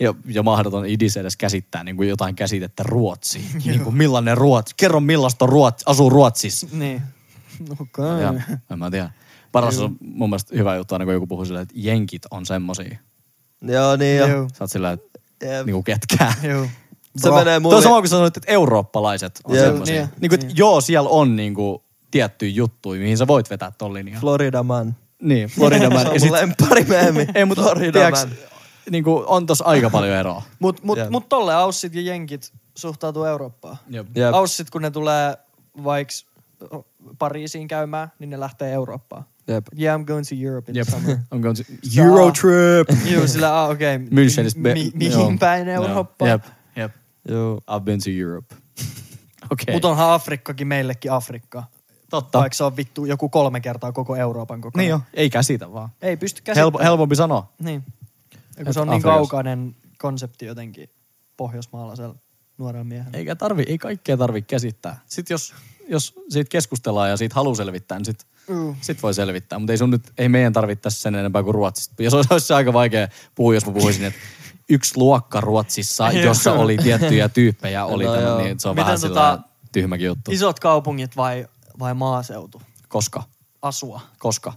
Ja, 0.00 0.14
ja 0.26 0.42
mahdoton 0.42 0.86
idis 0.86 1.16
edes 1.16 1.36
käsittää 1.36 1.84
niin 1.84 1.96
kuin 1.96 2.08
jotain 2.08 2.34
käsitettä 2.34 2.82
Ruotsi. 2.86 3.44
niin 3.64 3.80
kuin 3.80 3.96
millainen 3.96 4.38
Ruotsi. 4.38 4.74
Kerro 4.76 5.00
millaista 5.00 5.44
on 5.44 5.48
Ruotsi, 5.48 5.84
asuu 5.88 6.10
Ruotsissa. 6.10 6.66
niin. 6.72 7.02
Okei. 7.80 8.22
Ja, 8.22 8.34
en 8.70 8.78
mä 8.78 8.90
tiedä. 8.90 9.10
Paras 9.52 9.78
on 9.78 9.96
mun 10.00 10.30
mielestä 10.30 10.56
hyvä 10.56 10.76
juttu 10.76 10.94
aina, 10.94 11.04
kun 11.04 11.14
joku 11.14 11.26
puhuu 11.26 11.44
silleen, 11.44 11.62
että 11.62 11.74
jenkit 11.76 12.22
on 12.30 12.46
semmosia. 12.46 12.98
Joo, 13.62 13.96
niin 13.96 14.18
jo. 14.18 14.26
Joo. 14.26 14.48
Sä 14.54 14.64
oot 14.64 14.70
sillä, 14.70 14.92
että 14.92 15.18
Jep. 15.44 15.66
niinku 15.66 15.82
ketkää. 15.82 16.34
Joo. 16.42 16.66
Se 17.16 17.28
Bro. 17.28 17.38
menee 17.38 17.54
Tuo 17.54 17.60
mulle... 17.60 17.76
on 17.76 17.82
sama 17.82 18.00
kuin 18.00 18.08
sanoit, 18.08 18.36
että 18.36 18.52
eurooppalaiset 18.52 19.40
on 19.44 19.54
Jep. 19.56 19.64
semmosia. 19.64 19.94
Niin, 19.94 20.08
Niin, 20.20 20.30
niin, 20.30 20.40
niin. 20.40 20.56
joo, 20.56 20.80
siellä 20.80 21.08
on 21.08 21.36
niinku 21.36 21.84
tiettyjä 22.10 22.52
juttuja, 22.52 23.00
mihin 23.00 23.18
sä 23.18 23.26
voit 23.26 23.50
vetää 23.50 23.72
ton 23.78 23.94
linjan. 23.94 24.20
Florida 24.20 24.62
man. 24.62 24.96
niin, 25.22 25.48
Florida 25.48 25.90
man. 25.90 26.00
Se 26.02 26.08
on 26.08 26.14
ja 26.14 26.20
sit, 26.20 26.30
lemppari 26.30 26.84
meemi. 26.84 27.26
ei, 27.34 27.44
mutta 27.44 27.62
Florida 27.62 27.92
tiedäks, 27.92 28.24
man. 28.26 28.34
niinku, 28.90 29.24
on 29.26 29.46
tossa 29.46 29.64
aika 29.64 29.90
paljon 29.90 30.16
eroa. 30.16 30.42
Mut, 30.58 30.82
mut, 30.82 30.98
Jep. 30.98 31.10
mut 31.10 31.28
tolle 31.28 31.54
Aussit 31.54 31.94
ja 31.94 32.02
Jenkit 32.02 32.52
suhtautuu 32.78 33.24
Eurooppaan. 33.24 33.76
Jep. 33.90 34.06
Jep. 34.16 34.34
Aussit, 34.34 34.70
kun 34.70 34.82
ne 34.82 34.90
tulee 34.90 35.36
vaikka 35.84 36.12
Pariisiin 37.18 37.68
käymään, 37.68 38.12
niin 38.18 38.30
ne 38.30 38.40
lähtee 38.40 38.72
Eurooppaan. 38.72 39.24
Jep. 39.48 39.66
Yeah, 39.80 40.00
I'm 40.00 40.04
going 40.04 40.24
to 40.28 40.34
Europe 40.46 40.72
in 40.72 40.74
the 40.74 40.90
summer. 40.92 41.16
I'm 41.34 41.40
going 41.42 41.56
to 41.56 41.62
Eurotrip. 42.02 42.88
Joo, 43.10 43.26
sillä 43.26 43.62
ah, 43.62 43.70
okei. 43.70 43.96
Okay. 43.96 44.08
Münchenistä. 44.10 44.60
Mi- 44.60 44.90
mihin 44.94 45.38
päin. 45.38 45.68
Eurooppaan? 45.68 46.30
Jep. 46.30 46.42
Joo. 47.28 47.60
I've 47.70 47.84
been 47.84 48.00
to 48.04 48.10
Europe. 48.20 48.54
Okei. 49.50 49.74
Mutta 49.74 49.88
onhan 49.88 50.10
Afrikkakin 50.12 50.66
meillekin 50.66 51.12
Afrikka. 51.12 51.64
Totta. 52.10 52.38
Vaikka 52.38 52.56
se 52.56 52.64
on 52.64 52.76
vittu 52.76 53.04
joku 53.04 53.28
kolme 53.28 53.60
kertaa 53.60 53.92
koko 53.92 54.16
Euroopan 54.16 54.60
koko. 54.60 54.78
Niin 54.78 54.90
jo, 54.90 55.00
ei 55.14 55.30
käsitä 55.30 55.72
vaan. 55.72 55.88
Ei 56.02 56.16
pysty 56.16 56.42
käsittämään. 56.42 56.64
Helpo, 56.64 56.78
helpompi 56.78 57.16
sanoa. 57.16 57.52
Niin. 57.58 57.84
Ja 58.32 58.38
kun 58.56 58.68
Et 58.68 58.74
se 58.74 58.80
on 58.80 58.86
niin 58.88 58.94
Afrikassa. 58.94 59.16
kaukainen 59.16 59.76
konsepti 59.98 60.44
jotenkin 60.46 60.88
pohjoismaalaisella 61.36 62.14
nuorella 62.58 62.84
miehellä. 62.84 63.18
Eikä 63.18 63.34
tarvi, 63.36 63.64
ei 63.66 63.78
kaikkea 63.78 64.16
tarvi 64.16 64.42
käsittää. 64.42 65.00
Sitten 65.06 65.34
jos, 65.34 65.54
jos 65.88 66.14
siitä 66.28 66.48
keskustellaan 66.48 67.10
ja 67.10 67.16
siitä 67.16 67.34
haluaa 67.34 67.54
selvittää, 67.54 67.98
niin 67.98 68.04
sit, 68.06 68.26
Mm. 68.48 68.74
sit 68.80 69.02
voi 69.02 69.14
selvittää. 69.14 69.58
Mutta 69.58 69.72
ei, 69.72 69.78
sun 69.78 69.90
nyt, 69.90 70.12
ei 70.18 70.28
meidän 70.28 70.52
tarvitse 70.52 70.82
tässä 70.82 71.02
sen 71.02 71.14
enempää 71.14 71.42
kuin 71.42 71.54
Ruotsista. 71.54 72.02
Ja 72.02 72.10
se 72.10 72.16
olisi, 72.16 72.28
olisi 72.34 72.52
aika 72.52 72.72
vaikea 72.72 73.08
puhua, 73.34 73.54
jos 73.54 73.66
mä 73.66 73.72
puhuisin, 73.72 74.04
että 74.04 74.20
yksi 74.72 74.92
luokka 74.96 75.40
Ruotsissa, 75.40 76.10
jossa 76.12 76.52
oli 76.52 76.76
tiettyjä 76.76 77.28
tyyppejä, 77.28 77.84
oli 77.84 78.04
No 78.04 78.14
no, 78.14 78.20
joo. 78.20 78.30
tämä, 78.30 78.42
niin 78.42 78.60
se 78.60 78.68
on 78.68 78.74
Miten 78.74 78.86
vähän 78.86 79.38
tota- 79.38 79.48
tyhmäkin 79.72 80.06
juttu. 80.06 80.30
Isot 80.30 80.60
kaupungit 80.60 81.16
vai, 81.16 81.46
vai 81.78 81.94
maaseutu? 81.94 82.62
Koska? 82.88 83.22
Asua. 83.62 84.00
Koska? 84.18 84.52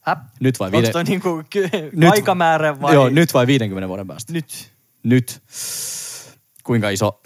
Häp? 0.00 0.18
Nyt 0.40 0.60
vai 0.60 0.66
Onko 0.66 0.76
viiden... 0.76 0.92
toi 0.92 1.04
niinku 1.04 1.42
ky- 1.50 1.68
Nyt- 1.92 2.10
aikamäärä 2.10 2.80
vai? 2.80 2.94
Joo, 2.94 3.08
nyt 3.08 3.34
vai 3.34 3.46
50 3.46 3.88
vuoden 3.88 4.06
päästä? 4.06 4.32
Nyt. 4.32 4.72
Nyt. 5.02 5.42
Kuinka 6.64 6.90
iso? 6.90 7.20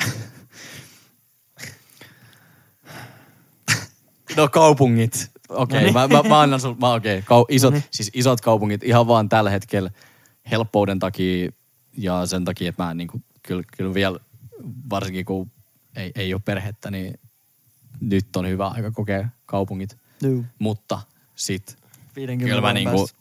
No 4.36 4.48
kaupungit. 4.48 5.30
Okei, 5.48 5.62
okay, 5.62 5.78
No 5.80 5.84
niin. 5.84 6.12
mä, 6.12 6.22
mä, 6.22 6.28
mä 6.28 6.40
annan 6.40 6.60
sun, 6.60 6.76
mä, 6.80 6.94
okei, 6.94 7.18
okay, 7.18 7.22
kau, 7.26 7.44
isot, 7.48 7.74
siis 7.90 8.10
isot 8.14 8.40
kaupungit 8.40 8.84
ihan 8.84 9.06
vaan 9.06 9.28
tällä 9.28 9.50
hetkellä 9.50 9.90
helppouden 10.50 10.98
takia 10.98 11.50
ja 11.96 12.26
sen 12.26 12.44
takia, 12.44 12.68
että 12.68 12.82
mä 12.82 12.90
en 12.90 12.96
niin 12.96 13.08
kuin, 13.08 13.24
kyllä, 13.42 13.62
kyllä 13.76 13.94
vielä, 13.94 14.18
varsinkin 14.90 15.24
kun 15.24 15.50
ei, 15.96 16.12
ei 16.14 16.34
ole 16.34 16.42
perhettä, 16.44 16.90
niin 16.90 17.14
nyt 18.00 18.36
on 18.36 18.48
hyvä 18.48 18.68
aika 18.68 18.90
kokea 18.90 19.28
kaupungit. 19.46 19.98
Juu. 20.22 20.44
Mutta 20.58 21.00
sit 21.34 21.76
50 22.16 22.44
kyllä 22.44 22.60
mä 22.60 22.62
vuoden 22.62 22.74
niinku 22.74 22.98
päästä. 22.98 23.18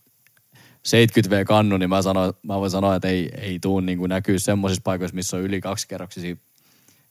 70V 0.88 1.46
kannu, 1.46 1.78
niin 1.78 1.90
mä, 1.90 2.02
sanoin, 2.02 2.34
mä 2.44 2.60
voin 2.60 2.72
sanoa, 2.72 2.96
että 2.96 3.08
ei, 3.08 3.30
ei 3.38 3.60
tuu 3.60 3.80
niinku 3.80 4.08
näkyy 4.08 4.40
semmoisissa 4.40 4.82
paikoissa, 4.84 5.16
missä 5.16 5.38
on 5.38 5.44
yli 5.44 5.62
kaksikerroksisia 5.62 6.36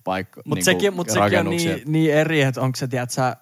paikkoja. 0.05 0.43
Mutta 0.47 0.65
sekin, 0.65 0.95
mut 0.95 1.11
sekin 1.11 1.39
on 1.39 1.51
niin, 1.51 1.83
niin 1.87 2.15
eri, 2.15 2.43
että 2.43 2.61
onko 2.61 2.77
se, 2.77 2.89
tiedät 2.89 3.11
sä, 3.11 3.37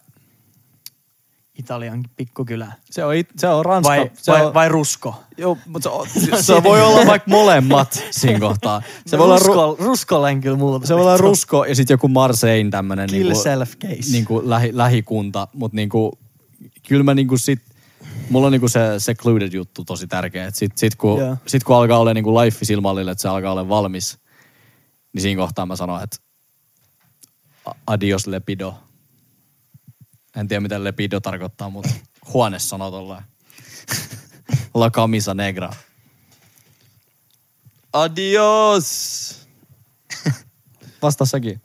Italian 1.58 2.04
pikkukylä. 2.16 2.72
Se 2.90 3.04
on, 3.04 3.14
it- 3.14 3.28
se 3.38 3.48
on 3.48 3.64
Ranska. 3.64 3.88
Vai, 3.90 4.10
se 4.14 4.32
vai, 4.32 4.46
on, 4.46 4.54
vai 4.54 4.68
rusko? 4.68 5.22
Joo, 5.38 5.58
mutta 5.66 5.90
se, 5.90 6.34
on, 6.36 6.42
se 6.42 6.62
voi 6.62 6.82
olla 6.82 7.06
vaikka 7.06 7.30
molemmat 7.30 8.02
siinä 8.10 8.40
kohtaa. 8.40 8.82
Se 9.06 9.18
voi 9.18 9.24
olla, 9.24 9.38
ru, 9.38 9.44
rusko, 9.46 9.76
ruskolla 9.84 10.30
en 10.30 10.40
kyllä 10.40 10.56
muuta. 10.56 10.86
se 10.86 10.94
voi 10.94 11.02
olla 11.02 11.16
Rusko 11.16 11.64
ja 11.64 11.74
sitten 11.74 11.94
joku 11.94 12.08
Marseille 12.08 12.70
tämmönen 12.70 13.08
Kill 13.10 13.22
niinku, 13.28 13.42
self 13.42 13.72
case. 13.78 14.12
niinku 14.12 14.42
lähi, 14.44 14.76
lähikunta, 14.76 15.48
mutta 15.52 15.76
niinku, 15.76 16.18
kyllä 16.88 17.02
mä 17.04 17.14
niinku 17.14 17.36
sit, 17.38 17.60
mulla 18.30 18.46
on 18.46 18.52
niinku 18.52 18.68
se 18.68 18.80
secluded 18.98 19.52
juttu 19.52 19.84
tosi 19.84 20.06
tärkeä. 20.06 20.46
Et 20.46 20.54
sit, 20.54 20.78
sit, 20.78 20.94
kun, 20.94 21.20
Joo. 21.20 21.36
sit 21.46 21.64
kun 21.64 21.76
alkaa 21.76 21.98
olla 21.98 22.14
niinku 22.14 22.38
life 22.38 22.64
silmallille, 22.64 23.10
että 23.10 23.22
se 23.22 23.28
alkaa 23.28 23.52
olla 23.52 23.68
valmis, 23.68 24.18
niin 25.12 25.22
siinä 25.22 25.42
kohtaa 25.42 25.66
mä 25.66 25.76
sanon, 25.76 26.02
että 26.02 26.16
adios 27.86 28.26
lepido. 28.26 28.74
En 30.36 30.48
tiedä 30.48 30.60
mitä 30.60 30.84
lepido 30.84 31.20
tarkoittaa, 31.20 31.70
mutta 31.70 31.90
huone 32.32 32.58
sanoo 32.58 32.90
tolleen. 32.90 33.22
La 34.74 34.90
camisa 34.90 35.34
negra. 35.34 35.70
Adios! 37.92 39.48
Vastaa 41.02 41.26
säkin. 41.26 41.60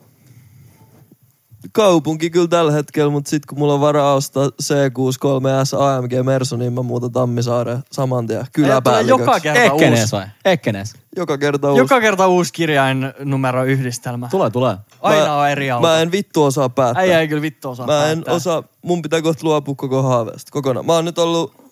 Kaupunki 1.72 2.30
kyllä 2.30 2.48
tällä 2.48 2.72
hetkellä, 2.72 3.12
mutta 3.12 3.30
sitten 3.30 3.48
kun 3.50 3.58
mulla 3.60 3.74
on 3.74 3.82
varaa 3.82 4.14
ostaa 4.14 4.48
C63S 4.48 5.82
AMG 5.82 6.12
Mersu, 6.26 6.56
niin 6.58 6.74
mä 6.74 6.82
muutan 6.82 7.12
Tammisaareen 7.12 7.80
saman 7.92 8.28
tien 8.28 8.40
Ei, 8.40 8.46
kyläpäälliköksi. 8.54 9.22
joka 9.22 9.40
kerta 9.40 9.74
uusi. 9.74 10.12
vai? 10.12 10.26
Ekkenees. 10.46 10.94
Joka 11.16 11.38
kerta 11.38 11.70
uusi. 11.72 11.82
Joka 11.82 12.02
kerta 12.02 12.28
uusi 12.28 12.54
kirjain 12.54 13.14
numero 13.20 13.64
yhdistelmä. 13.64 14.28
Tulee, 14.32 14.50
tulee. 14.50 14.78
Aina 15.02 15.36
on 15.36 15.50
eri 15.50 15.72
auto. 15.72 15.88
Mä 15.88 16.00
en 16.02 16.12
vittu 16.12 16.44
osaa 16.44 16.70
päättää. 16.70 17.02
Äijä 17.02 17.20
ei 17.20 17.28
kyllä 17.28 17.42
vittu 17.42 17.70
osaa 17.70 17.86
Mä 17.88 18.06
en 18.08 18.18
päättää. 18.18 18.34
osaa, 18.34 18.64
mun 18.82 19.02
pitää 19.02 19.22
kohta 19.22 19.44
luopua 19.44 19.76
koko 19.76 20.02
haaveesta 20.02 20.52
kokonaan. 20.52 20.86
Mä 20.86 20.94
oon 20.94 21.06
nyt 21.06 21.20
ollut, 21.20 21.54
mä 21.58 21.66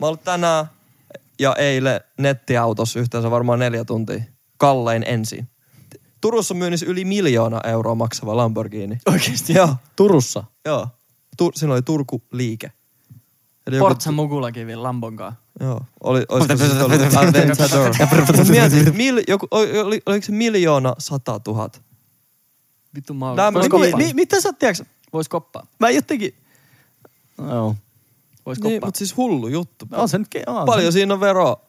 oon 0.00 0.08
ollut 0.08 0.24
tänään 0.24 0.64
ja 1.38 1.54
eilen 1.56 2.00
nettiautossa 2.18 3.00
yhteensä 3.00 3.30
varmaan 3.30 3.58
neljä 3.58 3.84
tuntia. 3.84 4.20
Kallein 4.56 5.04
ensin. 5.06 5.48
Turussa 6.20 6.54
myynnissä 6.54 6.86
yli 6.86 7.04
miljoona 7.04 7.60
euroa 7.64 7.94
maksava 7.94 8.36
Lamborghini. 8.36 8.98
Oikeesti? 9.06 9.52
Joo, 9.52 9.76
Turussa. 9.96 10.44
joo. 10.64 10.88
Tu, 11.36 11.50
siinä 11.54 11.72
oli 11.74 11.82
Turku 11.82 12.22
liike. 12.32 12.72
Eli 13.66 13.78
Forza 13.78 14.12
Mugulakin 14.12 14.66
vielä 14.66 14.82
Lambonkaan. 14.82 15.32
Joo, 15.60 15.80
oli, 16.02 16.24
olisiko 16.28 16.56
se 16.56 16.82
ollut 16.84 17.00
Aventador. 17.16 17.94
Mut 18.36 18.48
Mietin, 18.48 18.96
mil, 18.96 19.22
joku, 19.28 19.46
oli, 19.50 19.78
oli, 19.78 20.00
oliko 20.06 20.26
se 20.26 20.32
miljoona 20.32 20.94
sata 20.98 21.40
tuhat? 21.40 21.82
Vittu 22.94 23.14
mä 23.14 23.26
Vois 23.52 23.68
mi- 23.96 24.04
mi- 24.04 24.14
mitä 24.14 24.40
sä 24.40 24.52
tiedätkö? 24.52 24.84
Vois 25.12 25.28
koppaa. 25.28 25.66
Mä 25.78 25.90
jotenkin... 25.90 26.34
Joo. 27.38 27.76
Vois 28.46 28.58
Niin, 28.60 28.72
koppaa. 28.74 28.86
mutta 28.86 28.98
siis 28.98 29.16
hullu 29.16 29.48
juttu. 29.48 29.86
On 29.92 30.08
se 30.08 30.18
nyt... 30.18 30.28
On 30.46 30.66
Paljon 30.66 30.92
siinä 30.92 31.14
on 31.14 31.20
veroa 31.20 31.60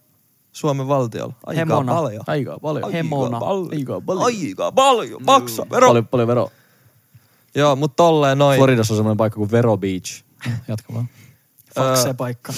Suomen 0.51 0.87
valtiolla? 0.87 1.33
Aika 1.45 1.59
Hemona. 1.59 1.93
paljon. 1.93 2.23
Aika 2.27 2.59
paljon. 2.61 2.91
Hemona. 2.91 3.37
Aika 3.71 4.01
paljon. 4.01 4.25
Aika 4.25 4.71
paljon. 4.71 5.23
Maksa 5.25 5.65
vero. 5.71 5.87
Paljon, 5.87 6.07
paljon 6.07 6.27
vero. 6.27 6.51
Joo, 7.55 7.75
mutta 7.75 7.95
tolleen 7.95 8.37
noin. 8.37 8.57
Floridassa 8.57 8.93
on 8.93 8.97
semmoinen 8.97 9.17
paikka 9.17 9.37
kuin 9.37 9.51
Vero 9.51 9.77
Beach. 9.77 10.23
Jatka 10.67 10.93
vaan. 10.93 11.09
Fuck 11.75 11.85
Öö, 11.87 11.95
se 11.95 12.13
paikka. 12.13 12.53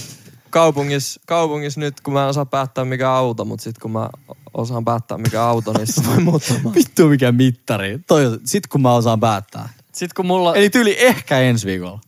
Kaupungissa, 0.49 1.21
kaupungissa 1.27 1.79
nyt, 1.79 2.01
kun 2.01 2.13
mä 2.13 2.23
en 2.23 2.29
osaa 2.29 2.45
päättää 2.45 2.85
mikä 2.85 3.11
auto, 3.11 3.45
mutta 3.45 3.63
sit 3.63 3.77
kun 3.77 3.91
mä 3.91 4.09
osaan 4.53 4.85
päättää 4.85 5.17
mikä 5.17 5.43
auto, 5.43 5.73
niin 5.73 5.87
sit 5.87 6.07
voi 6.09 6.19
muuttamaan. 6.19 6.75
Vittu 6.75 7.07
mikä 7.07 7.31
mittari. 7.31 7.99
Toi, 8.07 8.39
sit 8.45 8.67
kun 8.67 8.81
mä 8.81 8.93
osaan 8.93 9.19
päättää. 9.19 9.69
Sitten 9.93 10.15
kun 10.15 10.25
mulla... 10.25 10.55
Eli 10.55 10.69
tyyli 10.69 10.95
ehkä 10.99 11.39
ensi 11.39 11.67
viikolla. 11.67 11.99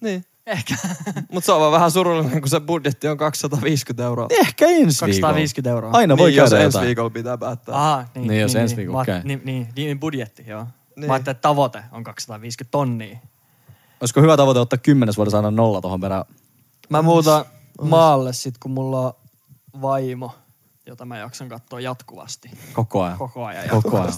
niin. 0.00 0.24
Ehkä. 0.46 0.74
Mutta 1.32 1.46
se 1.46 1.52
on 1.52 1.60
vaan 1.60 1.72
vähän 1.72 1.90
surullinen, 1.90 2.40
kun 2.40 2.48
se 2.48 2.60
budjetti 2.60 3.08
on 3.08 3.16
250 3.16 4.04
euroa. 4.04 4.26
Ehkä 4.30 4.66
ensi 4.66 4.76
viikolla. 5.06 5.20
250 5.20 5.70
euroa. 5.70 5.90
Aina 5.92 6.16
voi 6.16 6.30
niin, 6.30 6.36
jos 6.36 6.50
käydä 6.50 6.64
ensi 6.64 6.76
jotain. 6.76 6.86
viikolla 6.86 7.10
pitää 7.10 7.38
päättää. 7.38 7.74
Aha, 7.76 8.04
niin, 8.14 8.28
Niin, 8.28 8.40
jos 8.40 8.54
ensi 8.54 8.72
niin, 8.74 8.76
viikolla 8.76 8.98
Mä- 8.98 9.04
käy. 9.04 9.20
Niin, 9.24 9.40
niin, 9.44 9.68
niin, 9.76 10.00
budjetti, 10.00 10.44
joo. 10.46 10.66
Niin. 10.96 11.06
Mä 11.06 11.12
ajattelin, 11.12 11.36
että 11.36 11.48
tavoite 11.48 11.82
on 11.92 12.04
250 12.04 12.70
tonnia. 12.70 13.18
Olisiko 14.00 14.20
hyvä 14.20 14.36
tavoite 14.36 14.60
ottaa 14.60 14.78
kymmenes 14.78 15.16
vuodessa 15.16 15.38
aina 15.38 15.50
nolla 15.50 15.80
tuohon 15.80 16.00
perään? 16.00 16.24
Mä 16.88 17.02
muutan 17.02 17.44
maalle 17.82 18.32
sit, 18.32 18.58
kun 18.58 18.70
mulla 18.70 19.00
on 19.00 19.12
vaimo, 19.82 20.34
jota 20.86 21.04
mä 21.04 21.18
jaksan 21.18 21.48
katsoa 21.48 21.80
jatkuvasti. 21.80 22.50
Koko 22.72 23.02
ajan. 23.02 23.18
Koko 23.18 23.44
ajan 23.44 23.68
Koko 23.68 24.00
ajan. 24.00 24.12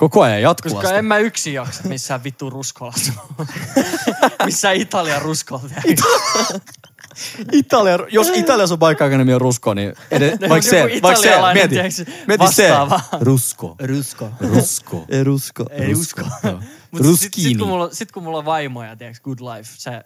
Koko 0.00 0.22
ajan 0.22 0.42
jatkuvasti. 0.42 0.82
Koska 0.82 0.98
en 0.98 1.04
mä 1.04 1.18
yksin 1.18 1.54
jaksa 1.54 1.82
missään 1.88 2.24
vittu 2.24 2.50
ruskolla 2.50 2.92
asua. 2.96 3.46
missään 4.44 4.76
Italian 4.76 5.22
ruskolla. 5.22 5.62
Italia, 7.52 7.98
jos 8.10 8.28
Italiassa 8.34 8.74
on 8.74 8.78
paikka, 8.78 9.04
joka 9.04 9.18
nimi 9.18 9.34
on 9.34 9.40
Rusko, 9.40 9.74
niin 9.74 9.92
edes, 10.10 10.32
Ne 10.40 10.46
on 10.46 10.50
vaikka 10.50 10.70
se, 10.70 10.82
vaikka 11.02 11.22
se, 11.22 11.30
mieti, 11.54 11.68
tiedätkö, 11.68 12.04
mieti 12.26 12.52
se. 12.54 12.70
Rusko, 13.20 13.76
Rusko. 13.80 14.30
Rusko, 14.40 15.04
Ei 15.08 15.24
rusko. 15.24 15.66
Ei 15.70 15.94
usko. 15.94 16.20
Joo. 16.44 16.52
Mutta 16.52 16.62
sit, 16.90 17.04
Ruskini. 17.06 17.54
kun 17.54 17.68
mulla, 17.68 17.88
sit 17.92 18.12
kun 18.12 18.22
mulla 18.22 18.38
on 18.38 18.44
vaimo 18.44 18.84
ja 18.84 18.96
tiiäks, 18.96 19.20
good 19.20 19.38
life, 19.40 19.70
se, 19.76 20.04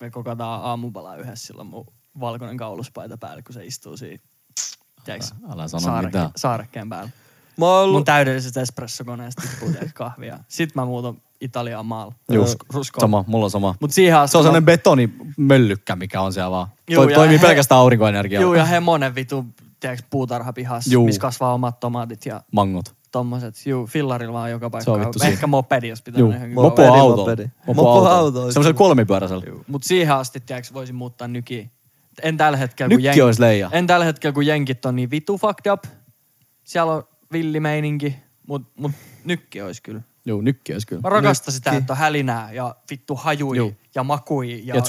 me 0.00 0.10
kokotaan 0.10 0.60
aamupalaa 0.62 1.16
yhdessä 1.16 1.46
silloin 1.46 1.68
mun 1.68 1.86
valkoinen 2.20 2.56
kauluspaita 2.56 3.18
päällä, 3.18 3.42
kun 3.42 3.54
se 3.54 3.64
istuu 3.66 3.96
siinä, 3.96 4.22
tiiäks, 5.04 5.34
Älä 5.52 5.68
sano 5.68 5.80
saareke, 5.80 6.06
mitään. 6.06 6.30
saarekkeen 6.36 6.88
päällä. 6.88 7.10
Mä 7.58 7.66
oon 7.66 7.74
Mun 7.88 7.88
ollut, 7.94 8.04
täydellisestä 8.04 8.60
espressokoneesta 8.60 9.42
kahvia. 9.94 10.38
Sitten 10.48 10.82
mä 10.82 10.86
muutan 10.86 11.16
Italiaan 11.40 11.86
maalla. 11.86 12.14
Ruskoon. 12.72 13.00
sama, 13.00 13.24
mulla 13.26 13.44
on 13.44 13.50
sama. 13.50 13.74
Mut 13.80 13.90
siihen 13.92 14.16
asti 14.16 14.32
Se 14.32 14.38
on 14.38 14.44
sellainen 14.44 14.64
betonimöllykkä, 14.64 15.96
mikä 15.96 16.20
on 16.20 16.32
siellä 16.32 16.50
vaan. 16.50 16.68
Juu, 16.90 17.04
Toi, 17.04 17.14
toimii 17.14 17.38
he- 17.40 17.46
pelkästään 17.46 17.78
aurinkoenergialla. 17.80 18.42
Juu, 18.42 18.54
ja 18.54 18.64
hemonen 18.64 19.14
vitu, 19.14 19.44
tiiäks, 19.80 20.04
puutarha 20.10 20.52
pihassa, 20.52 20.92
Juu. 20.92 21.06
missä 21.06 21.20
kasvaa 21.20 21.54
omat 21.54 21.80
tomaatit 21.80 22.26
ja 22.26 22.40
Mangot. 22.52 22.94
tommoset. 23.12 23.66
Juu, 23.66 23.86
fillarilla 23.86 24.32
vaan 24.32 24.50
joka 24.50 24.80
Se 24.80 24.90
on 24.90 24.96
paikka. 25.00 25.12
vittu 25.12 25.26
Ehkä 25.32 25.46
mopedi, 25.46 25.88
jos 25.88 26.02
pitää 26.02 26.18
Juu, 26.18 26.32
mopo 26.54 26.62
mopedi, 26.62 26.88
auto. 26.88 27.26
Mopo 27.66 27.82
Mopo-auto 27.82 28.08
auto. 28.10 28.52
Semmoisella 28.52 28.78
kolmipyöräisellä. 28.78 29.44
Mut 29.68 29.82
siihen 29.84 30.14
asti, 30.14 30.40
tiiäks, 30.40 30.74
voisin 30.74 30.94
muuttaa 30.96 31.28
nykiin. 31.28 31.70
En 32.22 32.36
tällä 32.36 32.58
hetkellä, 32.58 32.88
kun 32.88 33.02
Nykki 33.02 33.20
leija. 33.38 33.68
En 33.72 33.86
tällä 33.86 34.04
hetkellä, 34.04 34.34
kun 34.34 34.46
jenkit 34.46 34.84
on 34.86 34.96
niin 34.96 35.10
vitu 35.10 35.38
fucked 35.38 35.72
up. 35.72 35.84
Siellä 36.64 36.92
on 36.92 37.04
villimeininki, 37.32 38.16
mut, 38.46 38.62
mut 38.78 38.92
nykki 39.24 39.62
olisi 39.62 39.82
kyllä. 39.82 40.00
Joo, 40.24 40.40
nykki 40.42 40.72
olisi 40.72 40.86
kyllä. 40.86 41.02
Mä 41.02 41.08
rakastan 41.08 41.54
sitä, 41.54 41.70
että 41.70 41.92
on 41.92 41.96
hälinää 41.98 42.52
ja 42.52 42.76
vittu 42.90 43.14
hajui 43.16 43.56
Juu. 43.56 43.74
ja 43.94 44.04
makui. 44.04 44.66
Ja, 44.66 44.74
Ja 44.74 44.80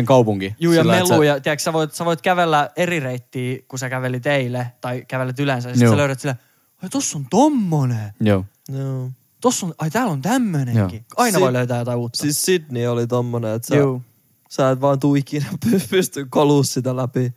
24-7 0.00 0.04
kaupunki. 0.04 0.54
Juu, 0.60 0.72
ja 0.72 0.84
melu. 0.84 1.06
sä- 1.08 1.24
Ja, 1.24 1.40
tiiäks, 1.40 1.64
sä, 1.64 1.72
voit, 1.72 1.92
sä 1.94 2.04
voit 2.04 2.22
kävellä 2.22 2.70
eri 2.76 3.00
reittiä, 3.00 3.58
kun 3.68 3.78
sä 3.78 3.88
kävelit 3.90 4.26
eilen 4.26 4.66
tai 4.80 5.04
kävelet 5.08 5.38
yleensä. 5.38 5.68
Ja 5.68 5.74
sit 5.74 5.82
Joo. 5.82 5.92
sä 5.92 5.96
löydät 5.96 6.20
sillä, 6.20 6.36
ai 6.82 6.88
tossa 6.88 7.18
on 7.18 7.26
tommonen. 7.30 8.12
Joo. 8.20 8.44
joo. 8.68 9.10
Tossa 9.40 9.66
on, 9.66 9.74
ai 9.78 9.90
täällä 9.90 10.12
on 10.12 10.22
tämmönenkin. 10.22 10.96
Joo. 10.98 11.04
Aina 11.16 11.38
Si- 11.38 11.42
voi 11.42 11.52
löytää 11.52 11.78
jotain 11.78 11.98
uutta. 11.98 12.18
Siis 12.22 12.44
Sydney 12.44 12.86
oli 12.86 13.06
tommonen, 13.06 13.54
että 13.54 13.68
sä, 13.68 13.76
Juu. 13.76 14.02
sä 14.50 14.70
et 14.70 14.80
vaan 14.80 15.00
tuu 15.00 15.14
ikinä 15.14 15.46
py- 15.66 15.86
pysty 15.90 16.26
koluu 16.30 16.62
sitä 16.62 16.96
läpi. 16.96 17.34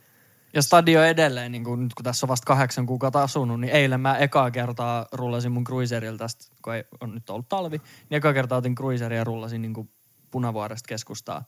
Ja 0.58 0.62
stadio 0.62 1.02
edelleen, 1.02 1.52
niin 1.52 1.64
kun, 1.64 1.82
nyt 1.84 1.94
kun 1.94 2.04
tässä 2.04 2.26
on 2.26 2.28
vasta 2.28 2.44
kahdeksan 2.46 2.86
kuukautta 2.86 3.22
asunut, 3.22 3.60
niin 3.60 3.72
eilen 3.72 4.00
mä 4.00 4.16
ekaa 4.16 4.50
kertaa 4.50 5.06
rullasin 5.12 5.52
mun 5.52 5.64
cruiserilla 5.64 6.18
tästä, 6.18 6.44
kun 6.62 6.74
ei, 6.74 6.84
on 7.00 7.14
nyt 7.14 7.30
ollut 7.30 7.48
talvi, 7.48 7.76
niin 8.10 8.16
ekaa 8.16 8.32
kertaa 8.32 8.58
otin 8.58 8.74
cruiseria 8.74 9.18
ja 9.18 9.24
rullasin 9.24 9.62
niin 9.62 9.74
kuin 9.74 9.90
Punavuoresta 10.30 10.88
keskustaa. 10.88 11.44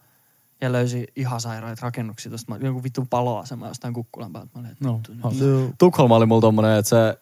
Ja 0.61 0.73
löysin 0.73 1.07
ihan 1.17 1.41
sairaita 1.41 1.83
rakennuksia 1.83 2.31
tuosta. 2.31 2.57
Joku 2.61 2.83
vittu 2.83 3.07
paloasema 3.11 3.69
jostain 3.69 3.95
kukkulan 3.95 4.33
päältä. 4.33 4.51
Mä 4.55 4.61
olin, 4.61 4.71
että 4.73 4.85
No. 4.85 5.01
Joo. 5.47 5.71
Tukholma 5.79 6.17
oli 6.17 6.27
mulla 6.27 6.41
tommonen, 6.41 6.79
että 6.79 6.89
se, 6.89 7.19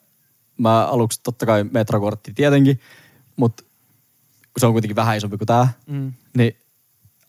mä 0.59 0.87
aluksi 0.87 1.21
totta 1.23 1.47
kai 1.47 1.65
metrokortti 1.65 2.33
tietenkin, 2.35 2.81
mutta 3.37 3.63
kun 4.45 4.61
se 4.61 4.67
on 4.67 4.73
kuitenkin 4.73 4.97
vähän 4.97 5.17
isompi 5.17 5.39
kuin 5.39 5.47
tää, 5.47 5.69
Mm. 5.87 6.13
niin 6.37 6.57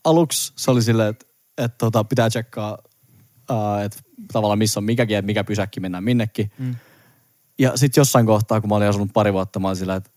aluksi 0.04 0.52
se 0.56 0.70
oli 0.70 0.82
silleen, 0.82 1.08
että, 1.08 1.26
että 1.58 1.78
tota, 1.78 2.04
pitää 2.04 2.28
tsekkaa, 2.28 2.78
uh, 3.50 3.82
että 3.84 3.98
tavallaan 4.32 4.58
missä 4.58 4.80
on 4.80 4.84
mikäkin, 4.84 5.16
että 5.16 5.26
mikä 5.26 5.44
pysäkki 5.44 5.80
mennään 5.80 6.04
minnekin. 6.04 6.50
Mm. 6.58 6.74
Ja 7.58 7.76
sitten 7.76 8.00
jossain 8.00 8.26
kohtaa, 8.26 8.60
kun 8.60 8.68
mä 8.68 8.76
olin 8.76 8.88
asunut 8.88 9.12
pari 9.12 9.32
vuotta, 9.32 9.60
mä 9.60 9.68
olin 9.68 9.76
silleen, 9.76 9.98
että 9.98 10.10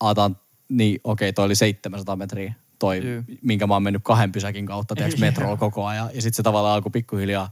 aataan, 0.00 0.36
niin 0.68 1.00
okei, 1.04 1.32
toi 1.32 1.44
oli 1.44 1.54
700 1.54 2.16
metriä, 2.16 2.54
toi, 2.78 3.14
Juu. 3.14 3.22
minkä 3.42 3.66
mä 3.66 3.74
oon 3.74 3.82
mennyt 3.82 4.02
kahden 4.04 4.32
pysäkin 4.32 4.66
kautta, 4.66 4.94
tiedätkö, 4.94 5.20
metrolla 5.26 5.56
koko 5.56 5.86
ajan. 5.86 6.10
Ja 6.14 6.22
sitten 6.22 6.36
se 6.36 6.42
tavallaan 6.42 6.74
alkoi 6.74 6.90
pikkuhiljaa 6.90 7.50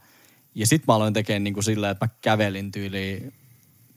Ja 0.55 0.67
sit 0.67 0.87
mä 0.87 0.95
aloin 0.95 1.15
tekemään 1.15 1.45
niin 1.45 1.55
kuin 1.55 1.65
silleen, 1.65 1.91
että 1.91 2.07
mä 2.07 2.11
kävelin 2.21 2.73
tyyliin, 2.73 3.33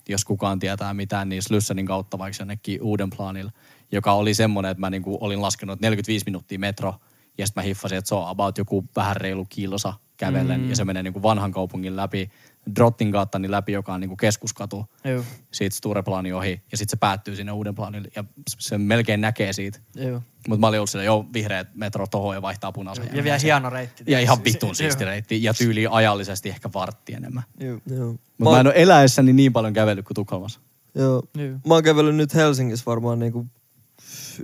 jos 0.09 0.25
kukaan 0.25 0.59
tietää 0.59 0.93
mitään, 0.93 1.29
niin 1.29 1.41
Slyssenin 1.41 1.85
kautta 1.85 2.17
vaikka 2.17 2.41
jonnekin 2.41 2.81
uuden 2.81 3.09
planilla, 3.09 3.51
joka 3.91 4.13
oli 4.13 4.33
semmoinen, 4.33 4.71
että 4.71 4.79
mä 4.79 4.89
niin 4.89 5.03
kuin 5.03 5.17
olin 5.21 5.41
laskenut 5.41 5.73
että 5.73 5.85
45 5.85 6.25
minuuttia 6.25 6.59
metro, 6.59 6.95
ja 7.37 7.47
sitten 7.47 7.63
mä 7.63 7.65
hiffasin, 7.65 7.97
että 7.97 8.09
se 8.09 8.15
on 8.15 8.27
about 8.27 8.57
joku 8.57 8.85
vähän 8.95 9.15
reilu 9.15 9.45
kilsa 9.45 9.93
kävellen, 10.17 10.61
mm. 10.61 10.69
ja 10.69 10.75
se 10.75 10.85
menee 10.85 11.03
niin 11.03 11.13
kuin 11.13 11.23
vanhan 11.23 11.51
kaupungin 11.51 11.95
läpi, 11.95 12.31
Drottingattanin 12.75 13.51
läpi, 13.51 13.71
joka 13.71 13.93
on 13.93 14.01
niin 14.01 14.09
kuin 14.09 14.17
keskuskatu, 14.17 14.85
Joo. 15.03 15.23
siitä 15.51 15.75
Stureplani 15.75 16.33
ohi, 16.33 16.61
ja 16.71 16.77
sitten 16.77 16.91
se 16.91 16.99
päättyy 16.99 17.35
sinne 17.35 17.51
uuden 17.51 17.75
planille, 17.75 18.07
ja 18.15 18.23
se 18.47 18.77
melkein 18.77 19.21
näkee 19.21 19.53
siitä. 19.53 19.79
Joo. 19.95 20.21
Mutta 20.47 20.59
mä 20.59 20.67
olin 20.67 20.79
ollut 20.79 20.89
silleen, 20.89 21.05
joo, 21.05 21.25
vihreät 21.33 21.67
metro 21.75 22.07
tohon 22.07 22.35
ja 22.35 22.41
vaihtaa 22.41 22.71
punaisen. 22.71 23.09
Ja 23.13 23.23
vielä 23.23 23.37
hieno 23.37 23.69
reitti. 23.69 24.03
Ja 24.07 24.19
ihan 24.19 24.43
vitun 24.43 24.75
siisti 24.75 25.03
Joo. 25.03 25.09
reitti. 25.09 25.43
Ja 25.43 25.53
tyyli 25.53 25.87
ajallisesti 25.91 26.49
ehkä 26.49 26.69
vartti 26.73 27.13
enemmän. 27.13 27.43
Joo. 27.59 27.79
Joo. 27.85 28.15
Mutta 28.37 28.51
mä 28.51 28.59
en 28.59 28.67
ole 28.67 28.73
eläessäni 28.77 29.33
niin 29.33 29.53
paljon 29.53 29.73
kävellyt 29.73 30.05
kuin 30.05 30.15
Tukholmassa. 30.15 30.59
Joo. 30.95 31.23
Joo. 31.37 31.59
Mä 31.67 31.73
oon 31.73 31.83
kävellyt 31.83 32.15
nyt 32.15 32.33
Helsingissä 32.33 32.83
varmaan 32.85 33.19
niinku 33.19 33.45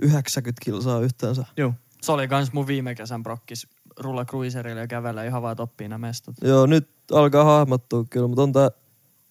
90 0.00 0.64
kilsaa 0.64 1.00
yhteensä. 1.00 1.44
Joo. 1.56 1.74
Se 2.02 2.12
oli 2.12 2.28
kans 2.28 2.52
mun 2.52 2.66
viime 2.66 2.94
kesän 2.94 3.22
prokkis 3.22 3.66
rulla 3.98 4.24
cruiserilla 4.24 4.80
ja 4.80 4.86
kävellä 4.86 5.24
ihan 5.24 5.42
vaan, 5.42 5.52
että 5.52 5.62
oppii 5.62 5.88
nämä 5.88 6.06
mestot. 6.06 6.34
Joo, 6.42 6.66
nyt 6.66 6.88
alkaa 7.12 7.44
hahmottua 7.44 8.04
kyllä, 8.10 8.28
mutta 8.28 8.42
on 8.42 8.52
tää, 8.52 8.70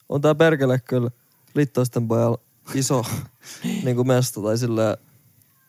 on 0.09 0.21
tää 0.21 0.35
perkele 0.35 0.79
kyllä 0.79 1.11
littoisten 1.55 2.07
pojalla 2.07 2.37
iso 2.73 3.03
niinku 3.83 4.03
mesta 4.03 4.41
tai 4.41 4.57
silleen, 4.57 4.97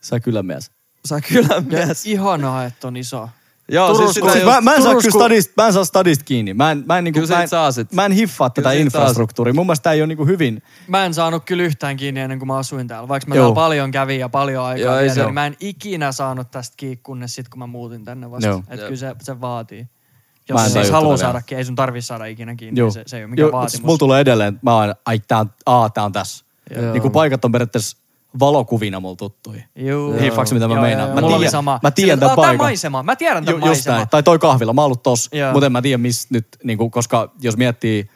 Sä 0.01 0.19
kyllä 0.19 0.43
mies. 0.43 0.71
sä 1.07 1.21
kyllä 1.21 1.55
Ja 1.55 1.61
mies. 1.85 2.05
ihanaa, 2.05 2.65
että 2.65 2.87
on 2.87 2.97
iso. 2.97 3.29
Joo, 3.73 3.87
Turus- 3.93 3.97
siis 3.97 4.13
sitä 4.13 4.31
Siis 4.31 4.45
mä, 4.45 4.61
mä, 4.61 4.75
en 4.75 4.81
saa 4.81 4.91
Turus, 4.91 5.03
kyllä 5.03 5.11
kun- 5.11 5.21
stadista, 5.21 5.53
mä 5.57 5.67
en 5.67 5.73
saa 5.73 5.85
stadista 5.85 6.25
kiinni. 6.25 6.53
Mä 6.53 6.71
en, 6.71 6.83
mä 6.87 6.97
en, 6.97 7.03
niinku, 7.03 7.19
Kyllä 7.19 7.33
mä 7.35 7.39
et 7.39 7.43
en, 7.43 7.49
saa 7.49 7.71
sit. 7.71 7.91
mä 7.93 8.05
en 8.05 8.11
hiffaa 8.11 8.49
Kyllä 8.49 8.63
tätä 8.69 8.73
et 8.73 8.79
infrastruktuuria. 8.81 9.53
Mun 9.53 9.65
mielestä 9.65 9.83
tää 9.83 9.93
ei 9.93 10.01
ole 10.01 10.07
niinku 10.07 10.25
hyvin. 10.25 10.63
Mä 10.87 11.05
en 11.05 11.13
saanut 11.13 11.43
kyllä 11.45 11.63
yhtään 11.63 11.97
kiinni 11.97 12.19
ennen 12.21 12.39
kuin 12.39 12.47
mä 12.47 12.57
asuin 12.57 12.87
täällä. 12.87 13.07
Vaikka 13.07 13.29
mä 13.29 13.35
Joo. 13.35 13.43
täällä 13.43 13.55
paljon 13.55 13.91
kävin 13.91 14.19
ja 14.19 14.29
paljon 14.29 14.65
aikaa 14.65 15.01
Joo, 15.01 15.13
se 15.13 15.23
niin 15.23 15.33
mä 15.33 15.45
en 15.45 15.55
ikinä 15.59 16.11
saanut 16.11 16.51
tästä 16.51 16.73
kiinni, 16.77 16.99
kunnes 17.03 17.35
sit 17.35 17.49
kun 17.49 17.59
mä 17.59 17.67
muutin 17.67 18.05
tänne 18.05 18.31
vasta. 18.31 18.47
Joo. 18.47 18.57
Että 18.59 18.73
Jep. 18.75 18.81
kyllä 18.81 18.95
se, 18.95 19.15
se 19.21 19.41
vaatii. 19.41 19.81
Mä 19.83 19.87
Jos 20.49 20.63
en 20.65 20.69
siis 20.71 20.91
haluaa 20.91 21.09
vielä. 21.09 21.17
saadakin, 21.21 21.57
ei 21.57 21.65
sun 21.65 21.75
tarvi 21.75 22.01
saada 22.01 22.25
ikinä 22.25 22.55
kiinni, 22.55 22.79
Joo. 22.79 22.85
niin 22.87 22.93
se, 22.93 23.03
se 23.07 23.17
ei 23.17 23.23
ole 23.23 23.29
mikään 23.29 23.43
Joo, 23.43 23.51
vaatimus. 23.51 23.83
mulla 23.85 23.97
tulee 23.97 24.19
edelleen, 24.21 24.59
mä 24.61 24.75
oon, 24.75 24.95
ai 25.05 25.19
tää 25.19 25.39
on, 25.39 25.51
aa, 25.65 25.89
tää 25.89 26.03
on 26.03 26.11
tässä. 26.11 26.45
Joo. 26.75 26.91
Niinku 26.93 27.09
paikat 27.09 27.45
on 27.45 27.51
periaatteessa 27.51 27.97
valokuvina 28.39 28.99
mulla 28.99 29.15
tuttui. 29.15 29.63
Joo. 29.75 30.13
Hiffaaks 30.13 30.51
mitä 30.53 30.67
mä 30.67 30.73
Joo, 30.73 30.81
meinaan? 30.83 31.09
joo, 31.09 31.21
Mä 31.21 31.27
tiedän- 31.27 31.51
sama. 31.51 31.79
mä 31.83 31.91
tiedän 31.91 32.19
tän 32.19 32.29
"Aa, 32.29 32.35
tää 32.35 32.43
paikan." 32.45 32.57
maisema. 32.65 33.03
Mä 33.03 33.15
tiedän 33.15 33.45
tämän 33.45 33.61
Ju, 33.61 33.65
just 33.65 33.67
maiseman. 33.67 33.97
näin. 33.97 34.09
Tai 34.09 34.23
toi 34.23 34.39
kahvila, 34.39 34.73
mä 34.73 34.81
oon 34.81 34.85
ollut 34.85 35.03
tossa, 35.03 35.37
Joo. 35.37 35.51
mutta 35.51 35.65
en 35.65 35.71
mä 35.71 35.81
tiedä 35.81 35.97
missä 35.97 36.27
nyt, 36.31 36.47
niinku, 36.63 36.89
koska 36.89 37.31
jos 37.41 37.57
miettii 37.57 38.09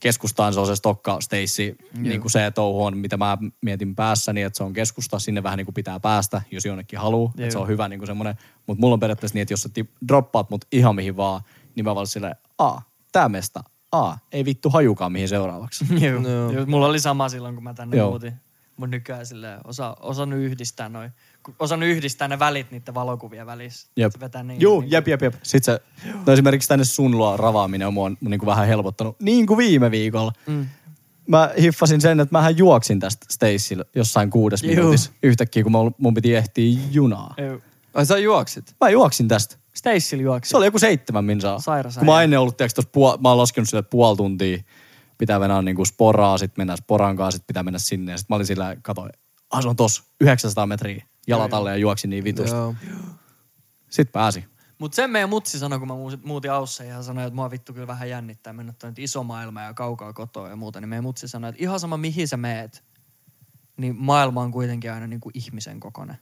keskustaan, 0.00 0.54
se 0.54 0.60
on 0.60 0.66
se 0.66 0.76
Stokka 0.76 1.20
Stacy, 1.20 1.76
niin 1.96 2.20
kuin 2.20 2.30
se 2.30 2.50
touhu 2.50 2.84
on, 2.84 2.96
mitä 2.96 3.16
mä 3.16 3.38
mietin 3.60 3.94
päässäni, 3.94 4.42
että 4.42 4.56
se 4.56 4.64
on 4.64 4.72
keskusta, 4.72 5.18
sinne 5.18 5.42
vähän 5.42 5.56
niin 5.56 5.64
kuin 5.66 5.74
pitää 5.74 6.00
päästä, 6.00 6.42
jos 6.50 6.64
jonnekin 6.64 6.98
haluaa, 6.98 7.32
että 7.38 7.52
se 7.52 7.58
on 7.58 7.68
hyvä 7.68 7.88
niin 7.88 7.98
kuin 8.00 8.06
semmoinen. 8.06 8.34
Mutta 8.66 8.80
mulla 8.80 8.92
on 8.94 9.00
periaatteessa 9.00 9.34
niin, 9.34 9.42
että 9.42 9.52
jos 9.52 9.62
sä 9.62 9.68
droppaat 10.08 10.50
mut 10.50 10.64
ihan 10.72 10.94
mihin 10.94 11.16
vaan, 11.16 11.40
niin 11.74 11.84
mä 11.84 11.94
vaan 11.94 12.06
silleen, 12.06 12.36
aa, 12.58 12.82
tää 13.12 13.28
mesta, 13.28 13.60
aa, 13.92 14.18
ei 14.32 14.44
vittu 14.44 14.70
hajukaan 14.70 15.12
mihin 15.12 15.28
seuraavaksi. 15.28 15.84
Joo. 16.06 16.20
Joo. 16.28 16.50
Joo. 16.52 16.66
Mulla 16.66 16.86
oli 16.86 17.00
sama 17.00 17.28
silloin, 17.28 17.54
kun 17.54 17.64
mä 17.64 17.74
tänne 17.74 17.96
Joo. 17.96 18.10
muutin. 18.10 18.32
Mun 18.76 18.90
nykyään 18.90 19.26
silleen 19.26 19.60
osa, 19.64 19.96
osannut 20.00 20.38
yhdistää 20.38 20.88
noin, 20.88 21.10
osannut 21.58 21.88
yhdistää 21.88 22.28
ne 22.28 22.38
välit 22.38 22.70
niiden 22.70 22.94
valokuvien 22.94 23.46
välissä. 23.46 23.88
Jep. 23.96 24.12
Vetää 24.20 24.42
niin, 24.42 24.60
Juu, 24.60 24.80
niin 24.80 24.90
jep, 24.90 25.08
jep, 25.08 25.22
jep. 25.22 25.34
Sitten 25.42 25.74
se, 25.74 25.80
no 26.26 26.32
esimerkiksi 26.32 26.68
tänne 26.68 26.84
sun 26.84 27.10
luo 27.18 27.36
ravaaminen 27.36 27.86
on 27.86 27.94
mua 27.94 28.10
niin 28.20 28.38
kuin 28.38 28.46
vähän 28.46 28.66
helpottanut, 28.66 29.20
niin 29.20 29.46
kuin 29.46 29.58
viime 29.58 29.90
viikolla. 29.90 30.32
Mm. 30.46 30.66
Mä 31.28 31.50
hiffasin 31.60 32.00
sen, 32.00 32.20
että 32.20 32.32
mähän 32.32 32.58
juoksin 32.58 33.00
tästä 33.00 33.26
Stacylla 33.30 33.84
jossain 33.94 34.30
kuudes 34.30 34.62
Juu. 34.62 34.74
minuutissa 34.74 35.10
yhtäkkiä, 35.22 35.62
kun 35.62 35.72
mun- 35.98 36.14
piti 36.14 36.34
ehtiä 36.34 36.78
junaa. 36.90 37.34
Joo. 37.38 37.58
Ai 37.94 38.06
sä 38.06 38.18
juoksit? 38.18 38.74
Mä 38.80 38.90
juoksin 38.90 39.28
tästä. 39.28 39.56
Stacyl 39.74 40.20
juoksi. 40.20 40.50
Se 40.50 40.56
oli 40.56 40.66
joku 40.66 40.78
seitsemän 40.78 41.24
minsaa. 41.24 41.58
Sairas 41.58 41.96
Kun 41.98 42.06
mä 42.06 42.22
ennen 42.22 42.38
ollut, 42.40 42.56
tiiäks, 42.56 42.74
tossa 42.74 42.90
puol- 42.90 43.20
mä 43.20 43.28
oon 43.28 43.38
laskenut 43.38 43.68
sille 43.68 43.82
puoli 43.82 44.16
tuntia, 44.16 44.58
pitää 45.18 45.38
mennä 45.38 45.62
niinku 45.62 45.84
sporaa, 45.84 46.38
sit 46.38 46.56
mennään 46.56 46.78
sporan 46.78 47.16
kanssa, 47.16 47.38
sit 47.38 47.46
pitää 47.46 47.62
mennä 47.62 47.78
sinne. 47.78 48.18
Sit 48.18 48.28
mä 48.28 48.36
olin 48.36 48.46
sillä, 48.46 48.76
katoin, 48.82 49.10
ah 49.50 49.62
se 49.62 49.68
on 49.68 49.76
tossa, 49.76 50.02
900 50.20 50.66
metriä 50.66 51.06
jalat 51.26 51.54
alle 51.54 51.70
ja 51.70 51.76
juoksin 51.76 52.10
niin 52.10 52.24
vitusti. 52.24 52.56
Joo. 52.56 52.74
Sitten 53.90 54.12
pääsi. 54.12 54.44
Mut 54.78 54.94
sen 54.94 55.10
meidän 55.10 55.28
mutsi 55.28 55.58
sanoi, 55.58 55.78
kun 55.78 55.88
mä 55.88 55.94
muutin 56.24 56.52
Aussa 56.52 56.84
ja 56.84 57.02
sanoi, 57.02 57.24
että 57.24 57.34
mua 57.34 57.50
vittu 57.50 57.72
kyllä 57.72 57.86
vähän 57.86 58.08
jännittää 58.08 58.52
mennä 58.52 58.72
tuonne 58.78 59.02
iso 59.02 59.22
maailma 59.22 59.62
ja 59.62 59.74
kaukaa 59.74 60.12
kotoa 60.12 60.48
ja 60.48 60.56
muuta. 60.56 60.80
Niin 60.80 60.88
meidän 60.88 61.04
mutsi 61.04 61.28
sanoi, 61.28 61.50
että 61.50 61.62
ihan 61.62 61.80
sama 61.80 61.96
mihin 61.96 62.28
sä 62.28 62.36
meet, 62.36 62.84
niin 63.76 63.96
maailma 63.98 64.42
on 64.42 64.52
kuitenkin 64.52 64.92
aina 64.92 65.06
niin 65.06 65.20
kuin 65.20 65.32
ihmisen 65.34 65.80
kokoinen. 65.80 66.18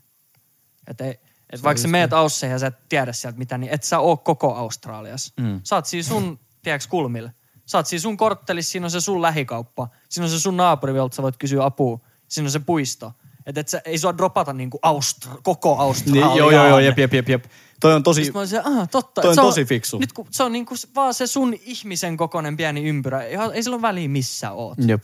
Et 0.87 1.01
ei, 1.01 1.21
et 1.53 1.63
vaikka 1.63 1.83
sä 1.83 1.89
meet 1.89 2.13
Aussa 2.13 2.47
ja 2.47 2.59
sä 2.59 2.67
et 2.67 2.89
tiedä 2.89 3.13
sieltä 3.13 3.39
mitään, 3.39 3.61
niin 3.61 3.73
et 3.73 3.83
sä 3.83 3.99
oo 3.99 4.17
koko 4.17 4.55
Australiassa. 4.55 5.35
Mm. 5.41 5.61
Sä 5.65 5.77
oot 5.77 5.87
siis 5.87 6.09
sun, 6.09 6.41
tiedäks, 6.63 6.87
kulmille. 6.87 7.35
Sä 7.71 7.79
oot 7.79 7.87
siis 7.87 8.03
sun 8.03 8.17
korttelissa, 8.17 8.71
siinä 8.71 8.87
on 8.87 8.91
se 8.91 9.01
sun 9.01 9.23
lähikauppa. 9.23 9.89
Siinä 10.09 10.25
on 10.25 10.31
se 10.31 10.41
sun 10.41 10.57
naapuri, 10.57 10.97
jolta 10.97 11.17
sä 11.17 11.23
voit 11.23 11.37
kysyä 11.37 11.65
apua. 11.65 12.01
Siinä 12.29 12.47
on 12.47 12.51
se 12.51 12.59
puisto. 12.59 13.13
Et, 13.47 13.59
et 13.59 13.69
sä, 13.69 13.83
ei 13.85 13.99
sua 13.99 14.19
dropata 14.19 14.53
niinku 14.53 14.79
Austra- 14.87 15.41
koko 15.43 15.77
Australiaa. 15.79 16.29
Niin, 16.29 16.39
joo, 16.39 16.51
joo, 16.51 16.69
joo, 16.69 16.79
jep, 16.79 16.99
jep, 16.99 17.15
jep, 17.15 17.29
jep. 17.29 17.45
Toi 17.81 17.95
on 17.95 18.03
tosi, 18.03 18.33
mä 18.33 18.39
olisin, 18.39 18.67
aha, 18.67 18.87
totta. 18.87 19.21
Toi 19.23 19.29
on 19.29 19.35
Se 19.35 19.41
tosi 19.41 19.65
fiksu. 19.65 19.99
Nyt 19.99 20.13
kun 20.13 20.27
se 20.31 20.43
on 20.43 20.53
niinku 20.53 20.75
vaan 20.95 21.15
se 21.15 21.27
sun 21.27 21.55
ihmisen 21.65 22.17
kokoinen 22.17 22.57
pieni 22.57 22.85
ympyrä. 22.85 23.27
Ihan, 23.27 23.55
ei 23.55 23.63
sillä 23.63 23.75
ole 23.75 23.83
väliä 23.83 24.09
missä 24.09 24.53
oot. 24.53 24.79
jep. 24.87 25.03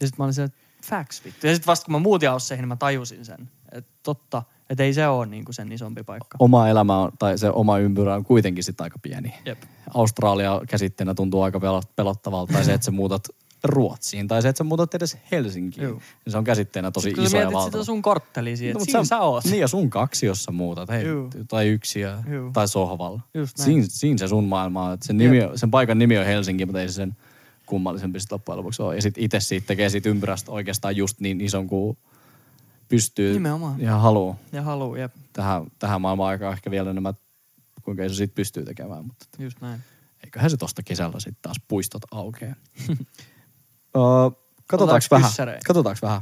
Ja 0.00 0.06
sitten 0.06 0.14
mä 0.18 0.24
olin 0.24 0.34
se, 0.34 0.42
että 0.42 0.58
facts 0.84 1.24
vittu. 1.24 1.46
Ja 1.46 1.54
sitten 1.54 1.66
vasta 1.66 1.84
kun 1.84 1.92
mä 1.92 1.98
muutin 1.98 2.30
Ausseihin, 2.30 2.62
niin 2.62 2.68
mä 2.68 2.76
tajusin 2.76 3.24
sen. 3.24 3.50
Että 3.72 3.90
totta, 4.02 4.42
että 4.70 4.84
ei 4.84 4.94
se 4.94 5.08
ole 5.08 5.26
niinku 5.26 5.52
sen 5.52 5.72
isompi 5.72 6.02
paikka. 6.02 6.36
Oma 6.38 6.68
elämä 6.68 6.98
on, 6.98 7.12
tai 7.18 7.38
se 7.38 7.50
oma 7.50 7.78
ympyrä 7.78 8.14
on 8.14 8.24
kuitenkin 8.24 8.64
sitten 8.64 8.84
aika 8.84 8.98
pieni. 9.02 9.34
Jep. 9.46 9.58
Australia 9.94 10.60
käsitteenä 10.68 11.14
tuntuu 11.14 11.42
aika 11.42 11.58
pelot- 11.58 11.92
pelottavalta, 11.96 12.52
tai 12.52 12.64
se, 12.64 12.74
että 12.74 12.84
sä 12.84 12.90
muutat 12.90 13.22
Ruotsiin, 13.64 14.28
tai 14.28 14.42
se, 14.42 14.48
että 14.48 14.58
sä 14.58 14.64
muutat 14.64 14.94
edes 14.94 15.18
Helsinkiin. 15.32 15.86
Niin 15.88 16.00
se 16.28 16.38
on 16.38 16.44
käsitteenä 16.44 16.90
tosi 16.90 17.12
Kun 17.12 17.22
sä 17.24 17.26
iso 17.26 17.36
ja 17.36 17.52
valtava. 17.52 17.64
sitä 17.64 17.84
sun 17.84 18.02
korttelia 18.02 18.56
siihen, 18.56 18.74
No, 18.74 18.80
siinä 18.84 19.04
sä 19.04 19.18
oot. 19.20 19.44
Niin 19.44 19.60
ja 19.60 19.68
sun 19.68 19.90
kaksi, 19.90 20.26
jos 20.26 20.44
sä 20.44 20.50
muutat. 20.52 20.88
Hei, 20.88 21.06
Juu. 21.06 21.30
tai 21.48 21.68
yksi 21.68 22.00
ja, 22.00 22.18
Juu. 22.32 22.50
tai 22.52 22.68
sohvalla. 22.68 23.20
Siin, 23.56 23.84
siinä 23.90 24.18
se 24.18 24.28
sun 24.28 24.44
maailma 24.44 24.84
on. 24.84 24.98
Sen, 25.02 25.16
nimi, 25.18 25.38
sen 25.54 25.70
paikan 25.70 25.98
nimi 25.98 26.18
on 26.18 26.24
Helsinki, 26.26 26.66
mutta 26.66 26.80
ei 26.80 26.88
se 26.88 26.94
sen 26.94 27.16
kummallisempi 27.66 28.20
sit 28.20 28.32
loppujen 28.32 28.58
lopuksi 28.58 28.82
ole. 28.82 28.96
Ja 28.96 29.02
sit 29.02 29.14
itse 29.18 29.40
siitä 29.40 29.66
tekee 29.66 29.88
siitä 29.88 30.08
ympyrästä 30.08 30.52
oikeastaan 30.52 30.96
just 30.96 31.20
niin 31.20 31.40
ison 31.40 31.66
kuin 31.66 31.98
pystyy 32.90 33.32
Nimenomaan. 33.32 33.80
ja 33.80 33.98
haluu. 33.98 34.36
Ja 34.52 34.62
haluu, 34.62 34.94
jep. 34.96 35.14
Tähän, 35.32 35.66
tähän 35.78 36.00
maailmaan 36.00 36.30
aikaan 36.30 36.52
ehkä 36.52 36.70
vielä 36.70 36.90
enemmän, 36.90 37.14
kuinka 37.82 38.04
iso 38.04 38.14
siitä 38.14 38.34
pystyy 38.34 38.64
tekemään. 38.64 39.04
Mutta 39.04 39.26
Just 39.38 39.60
näin. 39.60 39.80
eiköhän 40.24 40.50
se 40.50 40.56
tosta 40.56 40.82
kesällä 40.82 41.20
sitten 41.20 41.42
taas 41.42 41.56
puistot 41.68 42.02
aukee. 42.10 42.56
katsotaanko 44.66 45.06
vähän? 45.10 45.30
Katsotaanko 45.66 45.98
vähän? 46.02 46.20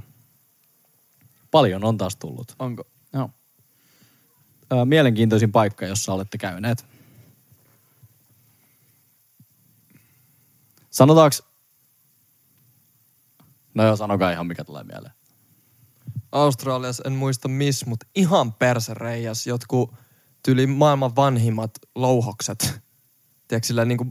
Paljon 1.50 1.85
on 1.85 1.98
taas 1.98 2.16
tullut. 2.16 2.54
Onko? 2.59 2.85
Joo. 3.12 3.31
Ö, 4.72 4.85
mielenkiintoisin 4.85 5.52
paikka, 5.52 5.87
jossa 5.87 6.12
olette 6.12 6.38
käyneet. 6.38 6.87
Sanotaanko... 10.90 11.37
No 13.74 13.85
joo, 13.85 13.96
sanokaa 13.96 14.31
ihan 14.31 14.46
mikä 14.46 14.64
tulee 14.64 14.85
mieleen. 14.85 15.17
Australiassa 16.33 17.03
en 17.07 17.12
muista 17.12 17.49
miss, 17.49 17.87
mutta 17.87 18.07
ihan 18.14 18.53
persereijas 18.53 19.47
jotkut 19.47 19.95
tyli 20.45 20.67
maailman 20.67 21.17
vanhimmat 21.17 21.71
louhokset. 21.95 22.81
Tiedätkö 23.49 23.67
sillä 23.67 23.85
niinku 23.85 24.07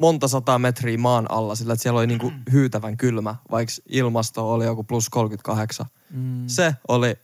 monta 0.00 0.28
sataa 0.28 0.58
metriä 0.58 0.98
maan 0.98 1.30
alla 1.30 1.54
sillä, 1.54 1.72
että 1.72 1.82
siellä 1.82 1.98
oli 1.98 2.06
niinku 2.06 2.32
hyytävän 2.52 2.96
kylmä, 2.96 3.34
vaikka 3.50 3.72
ilmasto 3.88 4.52
oli 4.52 4.64
joku 4.64 4.84
plus 4.84 5.08
38. 5.08 5.86
Mm. 6.10 6.44
Se 6.46 6.74
oli, 6.88 7.14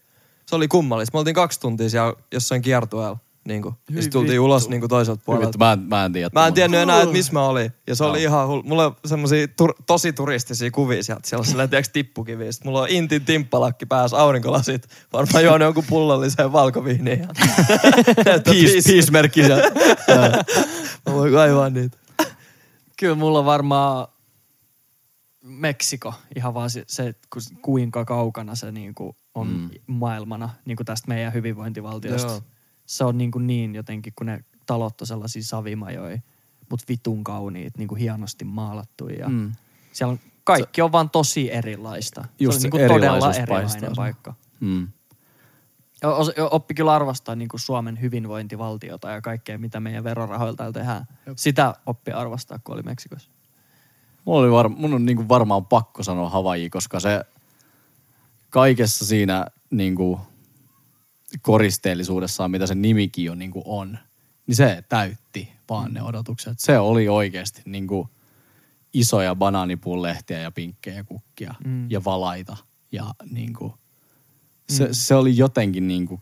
se 0.47 0.57
oli 0.57 0.69
kummallista. 0.69 1.17
Me 1.17 1.19
oltiin 1.19 1.35
kaksi 1.35 1.61
tuntia 1.61 1.91
siellä 1.91 2.15
jossain 2.33 2.63
kiertueella. 2.63 3.19
Niinku. 3.47 3.75
Ja 3.91 3.95
sitten 4.03 4.13
tultiin 4.13 4.31
vittu. 4.33 4.45
ulos 4.45 4.69
niinku 4.69 4.89
toiselta 4.89 5.23
puolelta. 5.27 5.47
vittu, 5.47 5.59
mä 5.59 5.73
en, 5.73 5.81
mä 5.81 6.05
en 6.05 6.13
tiedä. 6.13 6.31
Mä 6.33 6.47
en 6.47 6.55
tiennyt 6.55 6.81
enää, 6.81 7.03
että 7.03 7.13
missä 7.13 7.33
mä 7.33 7.47
olin. 7.47 7.73
Ja 7.87 7.95
se 7.95 8.05
oli 8.05 8.23
Joo. 8.23 8.31
ihan 8.33 8.49
hull... 8.49 8.63
Mulla 8.63 8.87
on 8.87 8.97
semmosia 9.05 9.47
tur- 9.47 9.83
tosi 9.87 10.13
turistisia 10.13 10.71
kuvia 10.71 11.03
sieltä. 11.03 11.29
Siellä 11.29 11.41
on 11.41 11.47
sellainen, 11.47 11.71
tiiäks, 11.71 11.89
tippukivi. 11.89 12.53
Sitten 12.53 12.69
mulla 12.69 12.81
on 12.81 12.89
intin 12.89 13.25
timppalakki 13.25 13.87
päässä, 13.87 14.17
aurinkolasit. 14.17 14.89
Varmaan 15.13 15.45
juonut 15.45 15.67
jonkun 15.67 15.85
pullolliseen 15.89 16.53
valkoviiniin. 16.53 17.29
Peace-merkki 18.45 19.43
siellä. 19.45 19.63
Mä 21.07 21.15
voin 21.15 21.33
kaivaa 21.33 21.71
niitä. 21.71 21.99
Kyllä 22.99 23.15
mulla 23.15 23.39
on 23.39 23.45
varmaan 23.45 24.09
Meksiko, 25.45 26.15
ihan 26.37 26.55
vaan 26.55 26.71
se, 26.71 26.85
se 26.87 27.15
kuinka 27.63 28.05
kaukana 28.05 28.55
se 28.55 28.73
niinku 28.73 29.17
on 29.35 29.47
Mm. 29.49 29.55
mm. 29.63 29.71
maailmana 29.87 30.51
niinku 30.65 30.85
tästä 30.85 31.09
meidän 31.09 31.33
hyvinvointivaltiosta. 31.35 32.33
Joo. 32.33 32.41
Se 32.87 33.05
on 33.05 33.19
niinku 33.19 33.39
niin 33.39 33.75
jotenkin, 33.75 34.13
kun 34.17 34.27
ne 34.27 34.45
talot 34.67 35.01
on 35.01 35.07
sellaisia 35.07 35.45
savimajoja, 35.45 36.19
mutta 36.71 36.85
vitun 36.89 37.25
kauniit, 37.25 37.79
niinku 37.79 37.95
hienosti 37.95 38.45
maalattuja. 38.45 39.29
Mm. 39.29 39.53
Siellä 39.93 40.13
on, 40.13 40.21
kaikki 40.45 40.83
on 40.83 40.93
vaan 40.93 41.11
tosi 41.11 41.53
erilaista. 41.53 42.25
Just 42.39 42.55
se 42.55 42.61
se 42.61 42.67
on 42.69 42.73
niinku 42.73 42.95
todella 42.95 43.15
erilaisuus 43.17 43.37
erilainen 43.37 43.71
paistaa 43.71 43.91
paikka. 43.97 44.35
Mm. 44.61 44.89
Ja 46.03 46.09
ja 46.37 46.49
Oppi 46.49 46.75
kyllä 46.75 46.93
arvostaa 46.93 47.35
niin 47.35 47.49
kuin 47.49 47.61
Suomen 47.61 48.01
hyvinvointivaltiota 48.01 49.11
ja 49.11 49.21
kaikkea, 49.21 49.59
mitä 49.59 49.81
meidän 49.81 50.05
verorahoilla 50.05 50.57
täällä 50.57 50.73
tehdään. 50.73 51.07
Sitä 51.37 51.75
oppi 51.87 52.13
arvostaa, 52.13 52.59
kun 52.65 52.75
oli 52.75 52.83
Meksikossa. 52.83 53.31
Mulla 54.25 54.41
oli 54.41 54.51
var, 54.51 54.69
mun 54.69 54.95
on 54.95 55.07
niinku 55.07 55.29
varmaan 55.29 55.67
pakko 55.67 56.03
sanoa 56.03 56.31
Havaji, 56.31 56.71
koska 56.71 57.01
se 57.01 57.25
kaikessa 58.51 59.07
siinä 59.07 59.47
niinku 59.71 60.21
koristeellisuudessaan, 61.43 62.51
mitä 62.51 62.67
se 62.67 62.75
nimikin 62.75 63.25
jo 63.25 63.35
niinku 63.35 63.63
on, 63.65 63.99
niin 64.47 64.57
se 64.57 64.85
täytti 64.89 65.53
vaan 65.71 65.95
ne 65.95 66.03
odotukset. 66.03 66.59
Se 66.59 66.79
oli 66.79 67.09
oikeasti 67.09 67.63
niinku 67.65 68.09
isoja 68.93 69.35
banaanipullehtiä 69.35 70.39
ja 70.39 70.51
pinkkejä 70.51 71.05
kukkia 71.05 71.55
Mm. 71.65 71.91
ja 71.91 72.05
valaita. 72.05 72.57
Ja 72.93 73.15
niinku, 73.31 73.75
se, 74.69 74.89
se 74.93 75.15
oli 75.15 75.37
jotenkin 75.37 75.89
niinku 75.89 76.21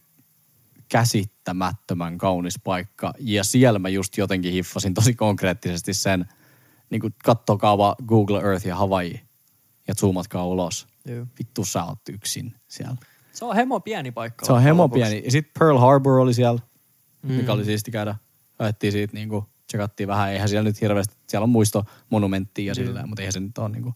käsittämättömän 0.88 2.18
kaunis 2.18 2.59
paikka. 2.64 3.14
Ja 3.18 3.44
siellä 3.44 3.79
mä 3.79 3.88
just 3.88 4.16
jotenkin 4.16 4.53
hiffasin 4.53 4.94
tosi 4.94 5.14
konkreettisesti 5.14 5.94
sen, 5.94 6.24
niin 6.90 7.00
kuin 7.00 7.14
kattokaa 7.24 7.79
vaan 7.79 7.96
Google 8.07 8.40
Earth 8.40 8.66
ja 8.66 8.77
Hawaii 8.77 9.20
ja 9.88 9.94
zoomatkaa 9.94 10.46
ulos. 10.46 10.87
Joo. 11.05 11.27
Vittu 11.38 11.64
sä 11.64 11.85
oot 11.85 12.09
yksin 12.09 12.55
siellä. 12.68 12.96
Se 13.35 13.44
on 13.44 13.57
hemo 13.57 13.81
pieni 13.81 14.12
paikka. 14.12 14.47
Se 14.47 14.53
on 14.53 14.62
hemo 14.62 14.83
lopuksi. 14.83 15.01
pieni. 15.11 15.23
Ja 15.25 15.31
sitten 15.31 15.53
Pearl 15.59 15.79
Harbor 15.79 16.12
oli 16.18 16.35
siellä, 16.35 16.61
Mm. 17.23 17.33
mikä 17.33 17.53
oli 17.53 17.64
siisti 17.64 17.90
käydä. 17.90 18.16
Ajettiin 18.59 18.92
siitä 18.92 19.14
niinku, 19.14 19.44
tsekattiin 19.66 20.07
vähän. 20.09 20.33
Eihän 20.33 20.49
siellä 20.49 20.68
nyt 20.68 20.81
hirveästi, 20.81 21.14
siellä 21.29 21.44
on 21.44 21.51
muistomonumenttia 21.51 22.66
ja 22.70 22.75
silleen, 22.75 23.09
mutta 23.09 23.23
eihän 23.23 23.33
se 23.33 23.40
nyt 23.40 23.59
ole 23.59 23.68
niinku, 23.68 23.94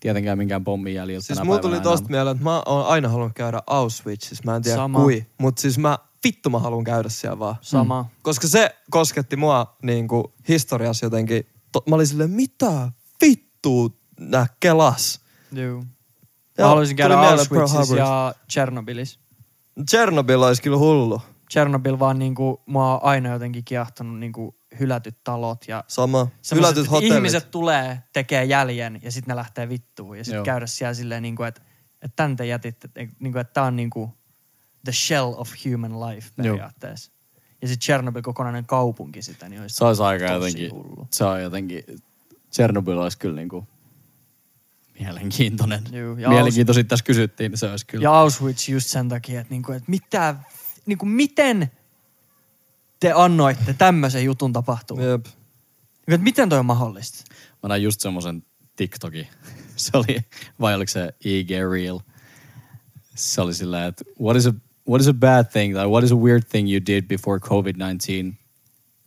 tietenkään 0.00 0.38
minkään 0.38 0.64
pommin 0.64 0.94
jäljiltä 0.94 1.26
Siis 1.26 1.36
tänä 1.38 1.44
mulla 1.44 1.58
tuli 1.58 1.80
tosta 1.80 2.06
enää. 2.08 2.18
mieleen, 2.18 2.36
että 2.36 2.44
mä 2.44 2.62
oon 2.66 2.86
aina 2.86 3.08
halunnut 3.08 3.32
käydä 3.34 3.60
Auschwitzissa. 3.66 4.42
Mä 4.44 4.56
en 4.56 4.62
tiedä 4.62 4.76
Sama. 4.76 5.00
kui. 5.00 5.26
Mutta 5.38 5.62
siis 5.62 5.78
mä, 5.78 5.98
vittu 6.24 6.50
mä 6.50 6.58
haluan 6.58 6.84
käydä 6.84 7.08
siellä 7.08 7.38
vaan. 7.38 7.56
Sama. 7.60 8.10
Koska 8.22 8.48
se 8.48 8.76
kosketti 8.90 9.36
mua 9.36 9.76
niin 9.82 10.08
kuin 10.08 10.24
historiassa 10.48 11.06
jotenkin. 11.06 11.46
To, 11.72 11.82
mä 11.88 11.94
olin 11.94 12.06
silleen, 12.06 12.30
mitä 12.30 12.92
vittu 13.22 13.98
nää 14.20 14.46
kelas? 14.60 15.20
Joo. 15.52 15.84
Mä 16.58 16.62
Joo, 16.62 16.68
haluaisin 16.68 16.96
käydä 16.96 17.18
Auschwitzissa 17.20 17.96
ja 17.96 18.34
Tchernobylis. 18.48 19.20
Chernobyl 19.90 20.42
olisi 20.42 20.62
kyllä 20.62 20.76
hullu. 20.78 21.22
Chernobyl 21.52 21.98
vaan 21.98 22.18
niinku, 22.18 22.62
mua 22.66 22.94
on 22.94 23.00
aina 23.02 23.32
jotenkin 23.32 23.64
kiehtonut 23.64 24.18
niinku 24.18 24.56
hylätyt 24.80 25.18
talot 25.24 25.68
ja 25.68 25.84
Sama. 25.88 26.28
Hylätyt 26.54 26.90
hotellit. 26.90 27.14
ihmiset 27.16 27.50
tulee, 27.50 28.02
tekee 28.12 28.44
jäljen 28.44 29.00
ja 29.02 29.10
sitten 29.12 29.32
ne 29.32 29.36
lähtee 29.36 29.68
vittuun. 29.68 30.18
Ja 30.18 30.24
sitten 30.24 30.36
Joo. 30.36 30.44
käydä 30.44 30.66
siellä 30.66 30.94
silleen, 30.94 31.22
niinku, 31.22 31.42
että, 31.42 31.60
että 32.02 32.16
tän 32.16 32.36
te 32.36 32.46
jätitte, 32.46 32.86
että, 32.94 33.14
niinku, 33.20 33.38
että 33.38 33.52
tää 33.52 33.64
on 33.64 33.76
niinku 33.76 34.14
the 34.84 34.92
shell 34.92 35.34
of 35.36 35.50
human 35.64 36.00
life 36.00 36.30
Joo. 36.38 36.42
periaatteessa. 36.54 37.12
Ja 37.62 37.68
sitten 37.68 37.86
Chernobyl 37.86 38.22
kokonainen 38.22 38.66
kaupunki 38.66 39.22
sitä, 39.22 39.48
niin 39.48 39.60
olisi 39.62 39.76
Se 39.76 39.84
olisi 39.84 40.02
aika 40.02 40.24
jotenkin, 40.24 40.72
hullu. 40.72 41.06
se 41.12 41.24
on 41.24 41.42
jotenkin, 41.42 41.84
Chernobyl 42.54 42.98
olisi 42.98 43.18
kyllä 43.18 43.36
niinku 43.36 43.68
mielenkiintoinen. 45.00 45.82
Juu, 45.92 46.16
ja 46.16 46.28
Mielenkiintoista 46.28 46.84
tässä 46.84 47.04
kysyttiin, 47.04 47.50
niin 47.50 47.58
se 47.58 47.70
olisi 47.70 47.86
kyllä. 47.86 48.02
Ja 48.02 48.12
Auschwitz 48.12 48.68
just 48.68 48.88
sen 48.88 49.08
takia, 49.08 49.40
että, 49.40 49.54
niinku, 49.54 49.72
että 49.72 49.90
mitä, 49.90 50.34
niinku, 50.86 51.06
miten 51.06 51.70
te 53.00 53.12
annoitte 53.12 53.74
tämmöisen 53.74 54.24
jutun 54.24 54.52
tapahtua? 54.52 55.02
Jep. 55.02 55.24
Niinku, 55.26 55.34
että 56.06 56.24
miten 56.24 56.48
toi 56.48 56.58
on 56.58 56.66
mahdollista? 56.66 57.24
Mä 57.62 57.68
näin 57.68 57.82
just 57.82 58.00
semmoisen 58.00 58.42
TikTokin. 58.76 59.26
Se 59.76 59.90
oli, 59.94 60.18
vai 60.60 60.74
oliko 60.74 60.88
se 60.88 61.14
IG 61.24 61.50
Reel? 61.72 62.00
Se 63.14 63.40
oli 63.40 63.54
sillä, 63.54 63.86
että 63.86 64.04
what 64.20 64.36
is 64.36 64.46
a, 64.46 64.52
what 64.88 65.00
is 65.00 65.08
a 65.08 65.14
bad 65.14 65.44
thing, 65.52 65.74
like 65.74 65.88
what 65.88 66.04
is 66.04 66.12
a 66.12 66.16
weird 66.16 66.42
thing 66.50 66.70
you 66.70 66.80
did 66.86 67.04
before 67.04 67.38
COVID-19 67.38 68.45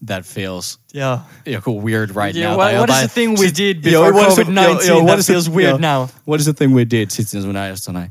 that 0.08 0.26
feels 0.26 0.80
Joo. 0.94 1.20
joku 1.46 1.82
weird 1.86 2.10
right 2.16 2.36
Yeah, 2.36 2.52
now? 2.52 2.60
what- 2.60 2.72
tai 2.72 2.78
what 2.80 2.90
is 2.90 2.96
jotain. 2.96 3.08
the 3.10 3.14
thing 3.14 3.40
we 3.40 3.52
did 3.58 3.82
before 3.82 4.12
what 4.14 4.28
is 4.30 4.36
the- 4.36 4.44
COVID-19 4.44 4.64
joo, 4.64 4.82
joo, 4.88 4.96
what 4.98 5.08
that 5.08 5.20
is 5.20 5.26
the- 5.26 5.34
feels 5.34 5.50
weird 5.50 5.82
joo. 5.82 5.94
now? 6.00 6.08
What 6.28 6.40
is 6.40 6.46
the 6.46 6.54
thing 6.54 6.74
we 6.76 6.86
did? 6.90 7.10
Sitten 7.10 7.42
semmoinen 7.42 7.64
äijä 7.64 7.76
sanoi, 7.76 8.06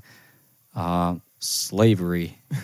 uh, 0.76 1.20
slavery. 1.40 2.30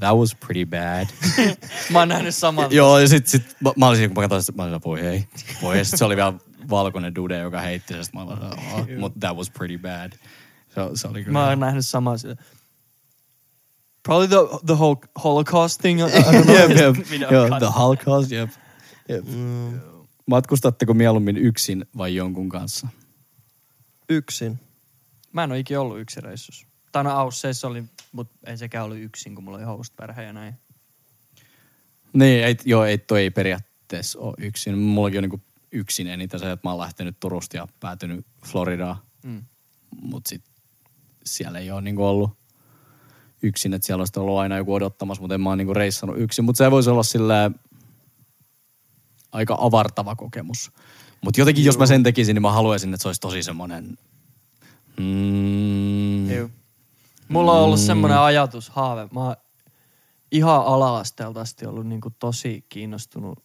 That 0.00 0.16
was 0.16 0.34
pretty 0.34 0.64
bad. 0.66 1.06
Mä 1.92 1.98
oon 1.98 2.08
nähnyt 2.08 2.34
saman. 2.34 2.72
Joo, 2.72 2.98
ja 2.98 3.08
sit, 3.08 3.26
sit 3.26 3.56
mä, 3.60 3.72
mä 3.76 3.88
olisin, 3.88 4.10
kun 4.14 4.22
mä 4.24 4.28
katsoin, 4.28 4.56
mä 4.56 4.62
olin, 4.64 4.80
voi 4.84 5.00
ei, 5.00 5.24
voi 5.62 5.78
ei. 5.78 5.84
Sit 5.84 5.98
se 5.98 6.04
oli 6.04 6.16
vielä 6.16 6.32
valkoinen 6.70 7.14
dude, 7.14 7.38
joka 7.38 7.60
heitti 7.60 7.94
sen. 7.94 8.04
Mä 8.14 8.20
olin, 8.22 8.38
oh, 8.44 8.88
mutta 8.98 9.20
that 9.20 9.36
was 9.36 9.50
pretty 9.50 9.78
bad. 9.78 10.12
Se, 10.68 10.80
se 10.94 11.08
oli 11.08 11.24
kyllä. 11.24 11.38
Mä 11.38 11.48
oon 11.48 11.60
nähnyt 11.60 11.86
samaa 11.86 12.18
sille. 12.18 12.36
Probably 14.02 14.28
the, 14.28 14.58
the 14.66 14.74
whole 14.74 14.96
Holocaust 15.16 15.80
thing. 15.80 16.00
I 16.00 16.08
don't 16.10 16.46
know. 16.46 16.54
jep, 16.54 16.70
jep. 16.70 17.30
Joo, 17.30 17.58
the 17.58 17.70
Holocaust, 17.70 18.30
jep. 18.30 18.50
jep. 19.08 19.24
Mm. 19.24 19.80
Matkustatteko 20.26 20.94
mieluummin 20.94 21.36
yksin 21.36 21.84
vai 21.96 22.14
jonkun 22.14 22.48
kanssa? 22.48 22.88
Yksin. 24.08 24.60
Mä 25.32 25.44
en 25.44 25.50
oo 25.52 25.56
ikinä 25.56 25.80
ollut 25.80 26.00
yksin 26.00 26.22
reissussa. 26.22 26.66
Tai 26.92 27.04
no 27.04 27.10
Ausseissa 27.10 27.68
oli, 27.68 27.84
mut 28.12 28.30
ei 28.46 28.56
sekään 28.56 28.84
ollut 28.84 28.98
yksin, 28.98 29.34
kun 29.34 29.44
mulla 29.44 29.58
oli 29.58 29.66
host 29.66 29.96
perhe 29.96 30.22
ja 30.22 30.32
näin. 30.32 30.54
Niin, 32.12 32.44
ei, 32.44 32.56
joo, 32.64 32.84
ei, 32.84 32.98
toi 32.98 33.20
ei 33.20 33.30
periaatteessa 33.30 34.18
ole 34.18 34.34
yksin. 34.38 34.78
Mullakin 34.78 35.18
on 35.18 35.22
niinku 35.22 35.40
yksin 35.72 36.06
eniten 36.06 36.40
se, 36.40 36.50
että 36.50 36.68
mä 36.68 36.70
oon 36.70 36.80
lähtenyt 36.80 37.16
Turusta 37.20 37.56
ja 37.56 37.68
päätynyt 37.80 38.26
Floridaan. 38.46 38.96
Mm. 39.22 39.42
Mut 40.00 40.26
sit 40.26 40.44
siellä 41.24 41.58
ei 41.58 41.70
ole 41.70 41.80
niinku 41.80 42.04
ollut 42.04 42.30
yksin, 43.42 43.74
että 43.74 43.86
siellä 43.86 44.00
olisi 44.00 44.20
ollut 44.20 44.38
aina 44.38 44.56
joku 44.56 44.74
odottamassa, 44.74 45.20
mutta 45.20 45.34
en 45.34 45.40
mä 45.40 45.48
oon 45.48 45.58
niinku 45.58 45.74
reissannut 45.74 46.18
yksin. 46.18 46.44
Mutta 46.44 46.58
se 46.58 46.70
voisi 46.70 46.90
olla 46.90 47.02
silleen 47.02 47.54
aika 49.32 49.56
avartava 49.60 50.16
kokemus. 50.16 50.72
Mutta 51.20 51.40
jotenkin, 51.40 51.64
jos 51.64 51.78
mä 51.78 51.86
sen 51.86 52.02
tekisin, 52.02 52.34
niin 52.34 52.42
mä 52.42 52.52
haluaisin, 52.52 52.94
että 52.94 53.02
se 53.02 53.08
olisi 53.08 53.20
tosi 53.20 53.42
semmoinen... 53.42 53.98
Mm, 55.00 56.30
Juu. 56.30 56.50
Mulla 57.28 57.52
on 57.52 57.64
ollut 57.64 57.80
semmoinen 57.80 58.18
ajatus, 58.18 58.70
haave. 58.70 59.08
Mä 59.14 59.24
oon 59.24 59.36
ihan 60.32 60.64
ala-asteelta 60.64 61.40
asti 61.40 61.66
ollut 61.66 61.86
niinku 61.86 62.10
tosi 62.10 62.66
kiinnostunut 62.68 63.44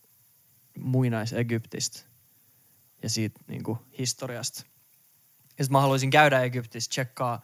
muinais-Egyptistä 0.79 1.99
ja 3.03 3.09
siitä 3.09 3.39
niinku 3.47 3.77
historiasta. 3.99 4.63
Ja 5.57 5.63
sit 5.63 5.71
mä 5.71 5.81
haluaisin 5.81 6.09
käydä 6.09 6.41
Egyptissä, 6.41 6.89
tsekkaa 6.89 7.41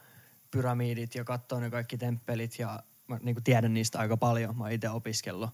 pyramidit 0.53 1.15
ja 1.15 1.23
katsoa 1.23 1.59
ne 1.59 1.69
kaikki 1.69 1.97
temppelit 1.97 2.59
ja 2.59 2.83
mä 3.07 3.19
niinku 3.23 3.41
tiedän 3.43 3.73
niistä 3.73 3.99
aika 3.99 4.17
paljon. 4.17 4.57
Mä 4.57 4.69
itse 4.69 4.89
opiskellut. 4.89 5.49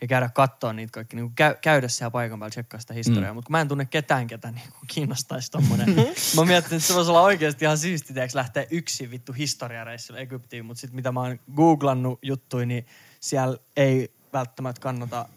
Ja 0.00 0.06
käydä 0.06 0.30
katsoa 0.34 0.72
niitä 0.72 0.90
kaikki, 0.90 1.16
niinku 1.16 1.32
käy, 1.34 1.54
käydä 1.60 1.88
siellä 1.88 2.10
paikan 2.10 2.38
päällä 2.38 2.50
tsekkaa 2.50 2.80
sitä 2.80 2.94
historiaa. 2.94 3.32
Mm. 3.32 3.34
Mutta 3.34 3.50
mä 3.50 3.60
en 3.60 3.68
tunne 3.68 3.84
ketään, 3.84 4.26
ketä 4.26 4.50
niinku 4.50 4.78
kiinnostaisi 4.86 5.50
tommonen. 5.50 5.94
mä 6.36 6.44
mietin, 6.44 6.76
että 6.76 6.78
se 6.78 6.94
voisi 6.94 7.10
olla 7.10 7.22
oikeasti 7.22 7.64
ihan 7.64 7.78
siisti, 7.78 8.14
tiiäks, 8.14 8.34
lähteä 8.34 8.66
yksin 8.70 9.10
vittu 9.10 9.32
historiareissulle 9.32 10.20
Egyptiin. 10.20 10.64
Mutta 10.64 10.80
sitten 10.80 10.96
mitä 10.96 11.12
mä 11.12 11.20
oon 11.20 11.40
googlannut 11.56 12.18
juttuja, 12.22 12.66
niin 12.66 12.86
siellä 13.20 13.58
ei 13.76 14.12
välttämättä 14.32 14.80
kannata 14.80 15.28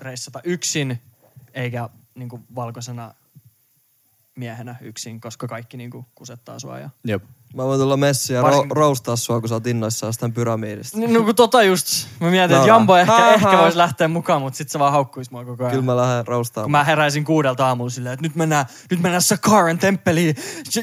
reissata 0.00 0.40
yksin, 0.44 1.02
eikä 1.54 1.88
niinku 2.14 2.40
valkoisena 2.54 3.14
miehenä 4.34 4.76
yksin, 4.80 5.20
koska 5.20 5.48
kaikki 5.48 5.76
niinku 5.76 6.06
kusettaa 6.14 6.58
sua. 6.58 6.78
Ja... 6.78 6.90
Jep. 7.04 7.24
Mä 7.54 7.64
voin 7.64 7.80
tulla 7.80 7.96
messiin 7.96 8.34
ja 8.36 8.42
Varsinkin- 8.42 8.70
ro- 8.70 8.74
roustaa 8.80 9.16
sua, 9.16 9.40
kun 9.40 9.48
sä 9.48 9.54
oot 9.54 9.66
innoissaan 9.66 10.08
jostain 10.08 10.32
pyramiidista. 10.32 10.98
No 10.98 11.22
kun 11.24 11.34
tota 11.34 11.62
just, 11.62 11.86
mä 12.20 12.30
mietin, 12.30 12.56
että. 12.56 12.68
Jambo 12.68 12.96
ehkä, 12.96 13.12
Haha. 13.12 13.34
ehkä 13.34 13.58
voisi 13.58 13.76
lähteä 13.78 14.08
mukaan, 14.08 14.42
mutta 14.42 14.56
sit 14.56 14.68
se 14.68 14.78
vaan 14.78 14.92
haukkuisi 14.92 15.30
mua 15.30 15.44
koko 15.44 15.62
ajan. 15.64 15.70
Kyllä 15.70 15.84
mä 15.84 15.96
lähden 15.96 16.24
Kun 16.24 16.32
roustaamaan. 16.32 16.70
mä 16.70 16.84
heräisin 16.84 17.24
kuudelta 17.24 17.66
aamulla 17.66 17.90
silleen, 17.90 18.12
että 18.14 18.22
nyt 18.26 18.36
mennään, 18.36 18.66
nyt 18.90 19.00
mennään 19.00 19.22
Sakaran 19.22 19.78
temppeliin. 19.78 20.36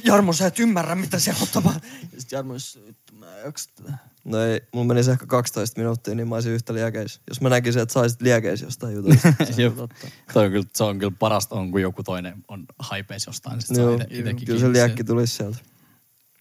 Jarmo, 0.04 0.34
sä 0.34 0.47
et 0.47 0.60
ymmärrä, 0.60 0.95
mitä 0.95 1.19
siellä 1.19 1.39
on 1.41 1.47
tapahtunut. 1.54 1.86
Ja 2.13 2.21
sit 2.21 2.32
Jarmo, 2.32 2.51
olisi, 2.51 2.80
"Vittu, 2.88 3.13
mä 3.15 3.38
en 3.39 3.45
jaksa 3.45 3.69
tätä." 3.75 3.93
No 4.25 4.39
ei, 4.41 4.62
mulla 4.73 4.88
menisi 4.88 5.12
ehkä 5.12 5.25
12 5.25 5.80
minuuttia, 5.82 6.15
niin 6.15 6.28
mä 6.28 6.36
olisin 6.36 6.51
yhtä 6.51 6.73
liekeis. 6.73 7.21
Jos 7.28 7.41
mä 7.41 7.49
näkisin, 7.49 7.82
että 7.82 7.93
saisit 7.93 8.21
liekeis 8.21 8.62
jostain 8.62 8.95
jutusta. 8.95 9.28
Jep. 9.58 9.75
totta. 9.75 10.08
Toi 10.34 10.45
on 10.45 10.51
kyllä, 10.51 10.65
se 10.73 10.84
on 10.84 10.99
kyllä 10.99 11.13
parasta 11.19 11.56
on, 11.56 11.71
kun 11.71 11.82
joku 11.82 12.04
toinen 12.04 12.34
on 12.47 12.65
haipeis 12.80 13.25
jostain. 13.28 13.62
Sit 13.62 13.78
Joo, 13.78 13.99
kyllä 14.45 14.60
se 14.60 14.71
liekki 14.71 15.04
tulisi 15.04 15.34
sieltä. 15.36 15.58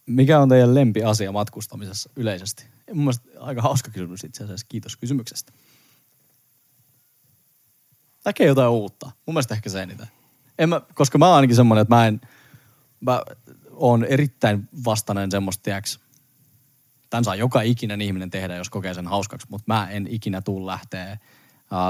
Mikä 0.06 0.40
on 0.40 0.48
teidän 0.48 0.74
lempiasia 0.74 1.32
matkustamisessa 1.32 2.10
yleisesti? 2.16 2.66
Mun 2.92 3.04
mielestä 3.04 3.28
aika 3.40 3.62
hauska 3.62 3.90
kysymys 3.90 4.24
itse 4.24 4.44
asiassa. 4.44 4.66
Kiitos 4.68 4.96
kysymyksestä. 4.96 5.52
Näkee 8.24 8.46
jotain 8.46 8.70
uutta. 8.70 9.06
Mun 9.26 9.34
mielestä 9.34 9.54
ehkä 9.54 9.70
se 9.70 9.82
eniten. 9.82 10.06
En 10.58 10.68
mä, 10.68 10.80
koska 10.94 11.18
mä 11.18 11.26
oon 11.26 11.36
ainakin 11.36 11.56
semmonen, 11.56 11.82
että 11.82 11.94
mä 11.94 12.06
en... 12.06 12.20
Mä 13.00 13.22
oon 13.70 14.04
erittäin 14.04 14.68
vastainen 14.84 15.30
semmoista, 15.30 15.62
tiiäks, 15.62 16.00
Tän 17.14 17.24
saa 17.24 17.34
joka 17.34 17.62
ikinen 17.62 18.00
ihminen 18.00 18.30
tehdä, 18.30 18.56
jos 18.56 18.70
kokee 18.70 18.94
sen 18.94 19.06
hauskaksi, 19.06 19.46
mutta 19.50 19.64
mä 19.74 19.88
en 19.90 20.06
ikinä 20.10 20.40
tuu 20.40 20.66
lähteä 20.66 21.18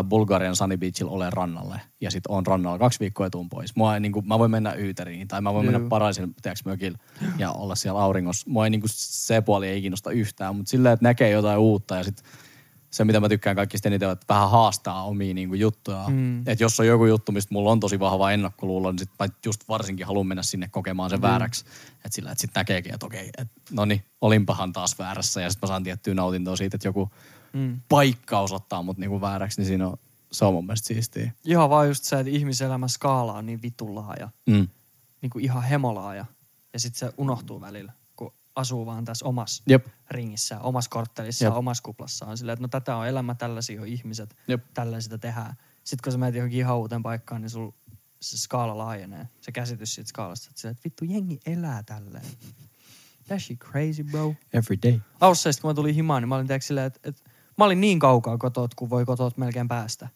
Bulgarian 0.09 0.57
Sunny 0.57 0.77
Beachillä 0.77 1.13
ole 1.13 1.31
rannalle. 1.31 1.81
Ja 2.01 2.11
sit 2.11 2.27
on 2.29 2.47
rannalla 2.47 2.79
kaksi 2.79 3.01
viikkoa 3.01 3.27
ja 3.27 3.31
tuun 3.31 3.49
pois. 3.49 3.77
Mua 3.77 3.95
ei, 3.95 4.01
niinku, 4.01 4.23
mä 4.23 4.39
voin 4.39 4.51
mennä 4.51 4.75
Yyteriin 4.75 5.29
tai 5.29 5.41
mä 5.41 5.55
voin 5.55 5.67
mennä. 5.67 5.89
Paraisin 5.89 6.35
tiiäks, 6.43 6.65
mökillä 6.65 6.99
ja 7.39 7.53
olla 7.53 7.75
siellä 7.75 8.01
auringossa. 8.01 8.51
Mua 8.51 8.65
ei 8.65 8.71
niinku, 8.71 8.87
se 8.91 9.41
puoli 9.41 9.69
ei 9.69 9.81
kiinnosta 9.81 10.11
yhtään, 10.11 10.57
mutta 10.57 10.71
silleen, 10.71 10.93
että 10.93 11.05
näkee 11.05 11.31
jotain 11.31 11.59
uutta 11.59 11.97
ja 11.97 12.05
sit 12.05 12.23
se, 12.91 13.05
mitä 13.05 13.21
mä 13.21 13.29
tykkään 13.29 13.57
kaikista 13.57 13.89
eniten, 13.89 14.11
että 14.11 14.35
vähän 14.35 14.51
haastaa 14.51 15.05
omia 15.05 15.35
niinku, 15.35 15.55
juttuja. 15.55 16.05
Mm. 16.09 16.39
Että 16.39 16.65
jos 16.65 16.81
on 16.81 16.87
joku 16.87 17.07
juttu, 17.07 17.33
mistä 17.33 17.55
mulla 17.55 17.71
on 17.71 17.81
tosi 17.81 18.01
vahva 18.01 18.31
ennakkoluulo, 18.31 18.93
niin 18.93 18.99
sit 18.99 19.11
mä 19.19 19.27
just 19.45 19.69
varsinkin 19.69 20.07
haluan 20.07 20.27
mennä 20.27 20.43
sinne 20.43 20.69
kokemaan 20.69 21.11
sen 21.11 21.19
mm. 21.19 21.23
vääräksi. 21.23 21.65
Että 21.95 22.09
sillä, 22.13 22.31
että 22.31 22.41
sit 22.41 22.51
näkeekin, 22.55 22.95
että 22.95 23.07
okei, 23.07 23.31
että 23.39 23.47
no 23.73 23.85
niin, 23.85 24.05
olinpahan 24.21 24.73
taas 24.73 24.99
väärässä. 24.99 25.41
Ja 25.41 25.51
sit 25.51 25.63
mä 25.63 25.69
saan 25.69 25.83
tiettyä 25.83 26.15
nautintoa 26.15 26.57
siitä, 26.57 26.77
että 26.77 26.89
joku 26.89 27.11
mm. 27.55 27.81
paikka 27.89 28.41
osoittaa 28.41 28.83
mut 28.83 28.99
niinku 28.99 29.21
vääräksi, 29.21 29.61
niin 29.61 29.67
siinä 29.67 29.89
on, 29.89 29.97
se 30.33 30.45
on 30.45 30.55
mun 30.55 30.67
mielestä 30.67 30.87
siistiä. 30.87 31.33
Ihan 31.45 31.71
vaan 31.71 31.89
just 31.89 32.05
se, 32.05 32.21
että 32.21 32.31
ihmiselämän 32.31 32.89
skaala 32.89 33.33
on 33.33 33.47
niin 33.47 33.63
vitun 33.63 33.95
laaja. 33.95 34.29
Mm. 34.47 34.69
Niin 35.23 35.31
kuin 35.31 35.45
ihan 35.45 35.63
hemolaaja. 35.63 36.25
Ja 36.73 36.81
sitten 36.81 36.99
se 36.99 37.15
unohtuu 37.17 37.61
välillä, 37.61 37.93
kun 38.17 38.35
asuu 38.55 38.87
vaan 38.87 39.05
tässä 39.05 39.27
omassa 39.27 39.63
Jep. 39.69 39.87
ringissä, 40.11 40.61
omassa 40.61 40.91
korttelissa, 40.91 41.45
Jep. 41.45 41.55
omassa 41.55 41.83
kuplassaan. 41.83 42.39
Silleen, 42.39 42.55
että 42.55 42.63
no 42.65 42.69
tätä 42.69 42.97
on 42.97 43.09
elämä, 43.09 43.35
tällaisia 43.35 43.81
on 43.81 43.89
ihmiset, 43.89 44.37
Jep. 44.49 44.65
sitä 44.99 45.19
tehdään. 45.19 45.55
Sitten 45.85 46.03
kun 46.05 46.13
sä 46.13 46.19
menet 46.19 46.35
johonkin 46.35 46.59
ihan 46.59 46.79
uuteen 46.79 47.03
paikkaan, 47.03 47.43
niin 47.43 47.51
sul 47.51 47.71
se 48.23 48.39
skaala 48.39 48.79
laajenee. 48.79 49.29
Se 49.41 49.53
käsitys 49.53 49.95
siitä 49.95 50.09
skaalasta. 50.09 50.47
Että, 50.51 50.61
silleen, 50.61 50.73
että 50.73 50.85
vittu 50.85 51.05
jengi 51.05 51.41
elää 51.47 51.83
tälleen. 51.83 52.25
That 53.27 53.41
shit 53.41 53.59
crazy, 53.59 54.05
bro. 54.05 54.35
Every 54.53 54.79
day. 54.83 55.01
Alussa 55.21 55.53
sit, 55.53 55.61
kun 55.61 55.71
mä 55.71 55.75
tulin 55.75 55.95
himaan, 55.95 56.23
niin 56.23 56.29
mä 56.29 56.37
olin 56.37 56.47
tiiäks, 56.47 56.67
silleen, 56.67 56.87
että, 56.87 57.01
että 57.09 57.31
mä 57.59 57.65
olin 57.65 57.81
niin 57.81 57.99
kaukaa 57.99 58.39
kotoot, 58.39 58.75
kun 58.75 58.91
voi 58.91 59.05
kotoot 59.05 59.37
melkein 59.37 59.69
päästä. 59.69 60.09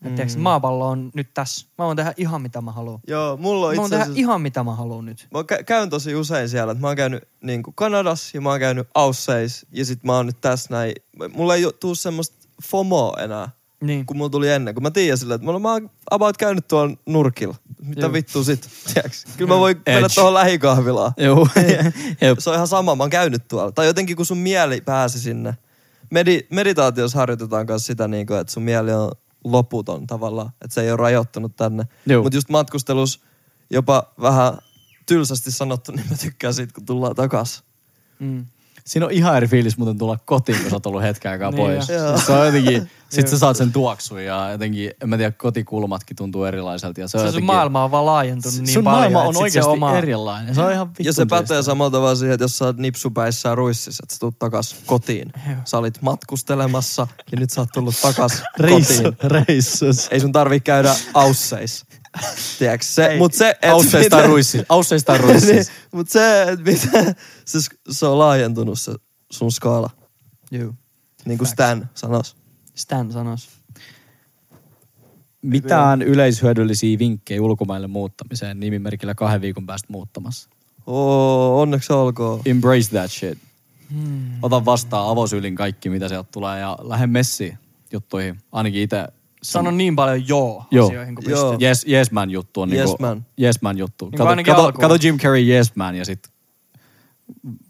Mm. 0.00 0.06
Että 0.06 0.16
tiiäks, 0.16 0.36
maapallo 0.36 0.88
on 0.88 1.10
nyt 1.14 1.34
tässä. 1.34 1.66
Mä 1.78 1.84
voin 1.84 1.96
tehdä 1.96 2.14
ihan 2.16 2.42
mitä 2.42 2.60
mä 2.60 2.72
haluan. 2.72 3.00
Joo, 3.06 3.36
mulla 3.36 3.66
on 3.66 3.74
Mä 3.74 3.80
voin 3.80 3.90
tehdä 3.90 4.02
asiassa... 4.02 4.20
ihan 4.20 4.40
mitä 4.42 4.62
mä 4.64 4.74
haluan 4.74 5.04
nyt. 5.04 5.28
Mä 5.32 5.40
kä- 5.42 5.62
käyn 5.64 5.90
tosi 5.90 6.14
usein 6.14 6.48
siellä, 6.48 6.70
että 6.72 6.80
mä 6.82 6.86
oon 6.86 6.96
käynyt 6.96 7.28
niin 7.40 7.62
kuin 7.62 7.74
Kanadassa 7.74 8.30
ja 8.36 8.40
mä 8.40 8.50
oon 8.50 8.60
käynyt 8.60 8.88
Ausseis 8.94 9.66
ja 9.72 9.84
sit 9.84 10.04
mä 10.04 10.12
oon 10.16 10.26
nyt 10.26 10.40
tässä 10.40 10.68
näin. 10.70 10.92
Mulla 11.34 11.54
ei 11.54 11.62
tuu 11.80 11.94
semmoista 11.94 12.36
FOMO 12.64 13.16
enää, 13.20 13.48
Niin. 13.80 14.06
kun 14.06 14.16
mulla 14.16 14.30
tuli 14.30 14.48
ennen. 14.50 14.74
Kun 14.74 14.82
mä 14.82 14.90
tiedän 14.90 15.18
silleen, 15.18 15.34
että 15.36 15.44
mulla- 15.46 15.58
mä 15.58 15.72
oon 15.72 15.90
about 16.10 16.36
käynyt 16.36 16.68
tuolla 16.68 16.96
nurkilla. 17.06 17.54
Mitä 17.82 18.12
vittu 18.12 18.44
sit, 18.44 18.68
tiiäks? 18.94 19.24
Kyllä 19.36 19.54
mä 19.54 19.58
voin 19.60 19.82
mennä 19.86 20.08
tuohon 20.14 20.34
lähikahvilaan. 20.34 21.12
Joo. 21.16 21.48
Se 22.38 22.50
on 22.50 22.56
ihan 22.56 22.68
sama, 22.68 22.94
mä 22.96 23.02
oon 23.02 23.10
käynyt 23.10 23.48
tuolla. 23.48 23.72
Tai 23.72 23.86
jotenkin 23.86 24.16
kun 24.16 24.26
sun 24.26 24.38
mieli 24.38 24.80
pääsi 24.80 25.20
sinne. 25.20 25.54
Medi- 26.10 26.46
meditaatiossa 26.50 27.18
harjoitetaan 27.18 27.66
myös 27.68 27.86
sitä, 27.86 28.08
niin 28.08 28.26
kuin, 28.26 28.40
että 28.40 28.52
sun 28.52 28.62
mieli 28.62 28.92
on 28.92 29.12
loputon 29.44 30.06
tavallaan. 30.06 30.50
Että 30.62 30.74
se 30.74 30.82
ei 30.82 30.90
ole 30.90 30.96
rajoittunut 30.96 31.56
tänne. 31.56 31.84
Mutta 32.22 32.36
just 32.36 32.48
matkustelus 32.48 33.22
jopa 33.70 34.12
vähän 34.20 34.58
tylsästi 35.06 35.50
sanottu, 35.50 35.92
niin 35.96 36.06
mä 36.10 36.16
tykkään 36.16 36.54
siitä, 36.54 36.74
kun 36.74 36.86
tullaan 36.86 37.14
takas. 37.14 37.64
Mm. 38.18 38.46
Siinä 38.86 39.06
on 39.06 39.12
ihan 39.12 39.36
eri 39.36 39.46
fiilis 39.46 39.78
muuten 39.78 39.98
tulla 39.98 40.18
kotiin, 40.24 40.58
kun 40.60 40.70
sä 40.70 40.76
oot 40.76 40.86
ollut 40.86 41.02
hetken 41.02 41.32
aikaa 41.32 41.50
Niin 41.50 41.66
pois. 41.66 41.88
Joo. 41.88 42.18
Se 42.18 42.32
on 42.32 42.46
jotenkin, 42.46 42.90
sit 43.08 43.28
sä 43.28 43.38
saat 43.38 43.56
sen 43.56 43.72
tuoksun 43.72 44.24
ja 44.24 44.50
jotenkin, 44.52 44.90
en 45.02 45.08
mä 45.08 45.16
tiedä, 45.16 45.30
kotikulmatkin 45.30 46.16
tuntuu 46.16 46.44
erilaiselta. 46.44 47.00
Ja 47.00 47.08
se, 47.08 47.10
Se 47.10 47.16
on 47.18 47.20
sun 47.22 47.26
jotenkin, 47.28 47.46
maailma 47.46 47.84
on 47.84 47.90
vaan 47.90 48.06
laajentunut 48.06 48.58
niin 48.58 48.68
sun 48.68 48.84
paljon. 48.84 49.12
maailma 49.12 49.18
että 49.18 49.38
on 49.38 49.42
oikeasti 49.44 49.70
oma... 49.70 49.98
erilainen. 49.98 50.54
Se 50.54 50.60
on 50.60 50.72
ihan 50.72 50.90
Ja 50.98 51.12
se 51.12 51.26
pätee 51.26 51.62
samalla 51.62 51.90
tavalla 51.90 52.14
siihen, 52.14 52.34
että 52.34 52.44
jos 52.44 52.58
sä 52.58 52.64
oot 52.64 52.76
nipsupäissään 52.76 53.56
ruississa, 53.56 54.02
että 54.04 54.14
sä 54.14 54.20
tulet 54.20 54.38
takas 54.38 54.76
kotiin. 54.86 55.32
Sä 55.64 55.78
olit 55.78 56.02
matkustelemassa 56.02 57.06
ja 57.32 57.38
nyt 57.40 57.50
sä 57.50 57.60
oot 57.60 57.68
tullut 57.74 57.94
takas 58.02 58.42
kotiin. 58.58 59.16
reissus. 59.24 60.08
Ei 60.10 60.20
sun 60.20 60.32
tarvii 60.32 60.60
käydä 60.60 60.94
ausseis. 61.14 61.84
Tiedätkö? 62.58 62.86
Se, 62.86 63.06
Ei. 63.06 63.18
mut 63.18 63.34
se, 63.34 63.54
et 63.62 63.70
Ausseista 63.70 64.16
miten- 64.16 64.28
ruissis. 64.28 64.62
Ausseista 64.68 65.18
tai 65.18 65.26
niin, 65.40 65.64
mut 65.92 66.08
se, 66.08 66.42
että 66.42 66.70
miten 66.70 67.14
se, 67.44 67.58
se 67.90 68.06
on 68.06 68.18
laajentunut 68.18 68.80
se 68.80 68.94
sun 69.32 69.52
skaala. 69.52 69.90
Juu. 70.50 70.74
Niin 71.24 71.38
kuin 71.38 71.48
Stan 71.48 71.90
sanos. 71.94 72.36
Stan 72.74 73.12
sanos. 73.12 73.48
Mitään 75.42 76.02
yleishyödyllisiä 76.02 76.98
vinkkejä 76.98 77.42
ulkomaille 77.42 77.86
muuttamiseen 77.86 78.60
nimimerkillä 78.60 79.14
kahden 79.14 79.40
viikon 79.40 79.66
päästä 79.66 79.86
muuttamassa. 79.90 80.50
Oo, 80.86 81.60
onneksi 81.60 81.92
olkoon. 81.92 82.40
Embrace 82.46 82.90
that 82.90 83.10
shit. 83.10 83.38
Hmm. 83.90 84.42
Ota 84.42 84.64
vastaan 84.64 85.08
avosylin 85.08 85.54
kaikki, 85.54 85.90
mitä 85.90 86.08
sieltä 86.08 86.28
tulee 86.32 86.60
ja 86.60 86.78
lähde 86.82 87.06
messiin 87.06 87.58
juttuihin. 87.92 88.40
Ainakin 88.52 88.82
itse 88.82 89.08
Sano 89.44 89.70
niin 89.70 89.96
paljon 89.96 90.28
joo, 90.28 90.64
Joo. 90.70 90.86
asioihin, 90.86 91.14
kun 91.14 91.24
Joo. 91.30 91.42
pystyt. 91.50 91.62
Yes, 91.62 91.86
yes 91.88 92.10
man 92.10 92.30
juttu 92.30 92.60
on 92.60 92.72
Yes 92.72 92.84
niinku, 92.86 93.02
man. 93.02 93.26
Yes 93.40 93.62
man 93.62 93.78
juttu. 93.78 94.04
Niinku 94.04 94.24
Kato, 94.24 94.42
kato, 94.44 94.62
alkuun. 94.64 94.80
kato 94.80 94.96
Jim 95.02 95.18
Carrey 95.18 95.48
Yes 95.48 95.76
man 95.76 95.94
ja 95.94 96.04
sit 96.04 96.28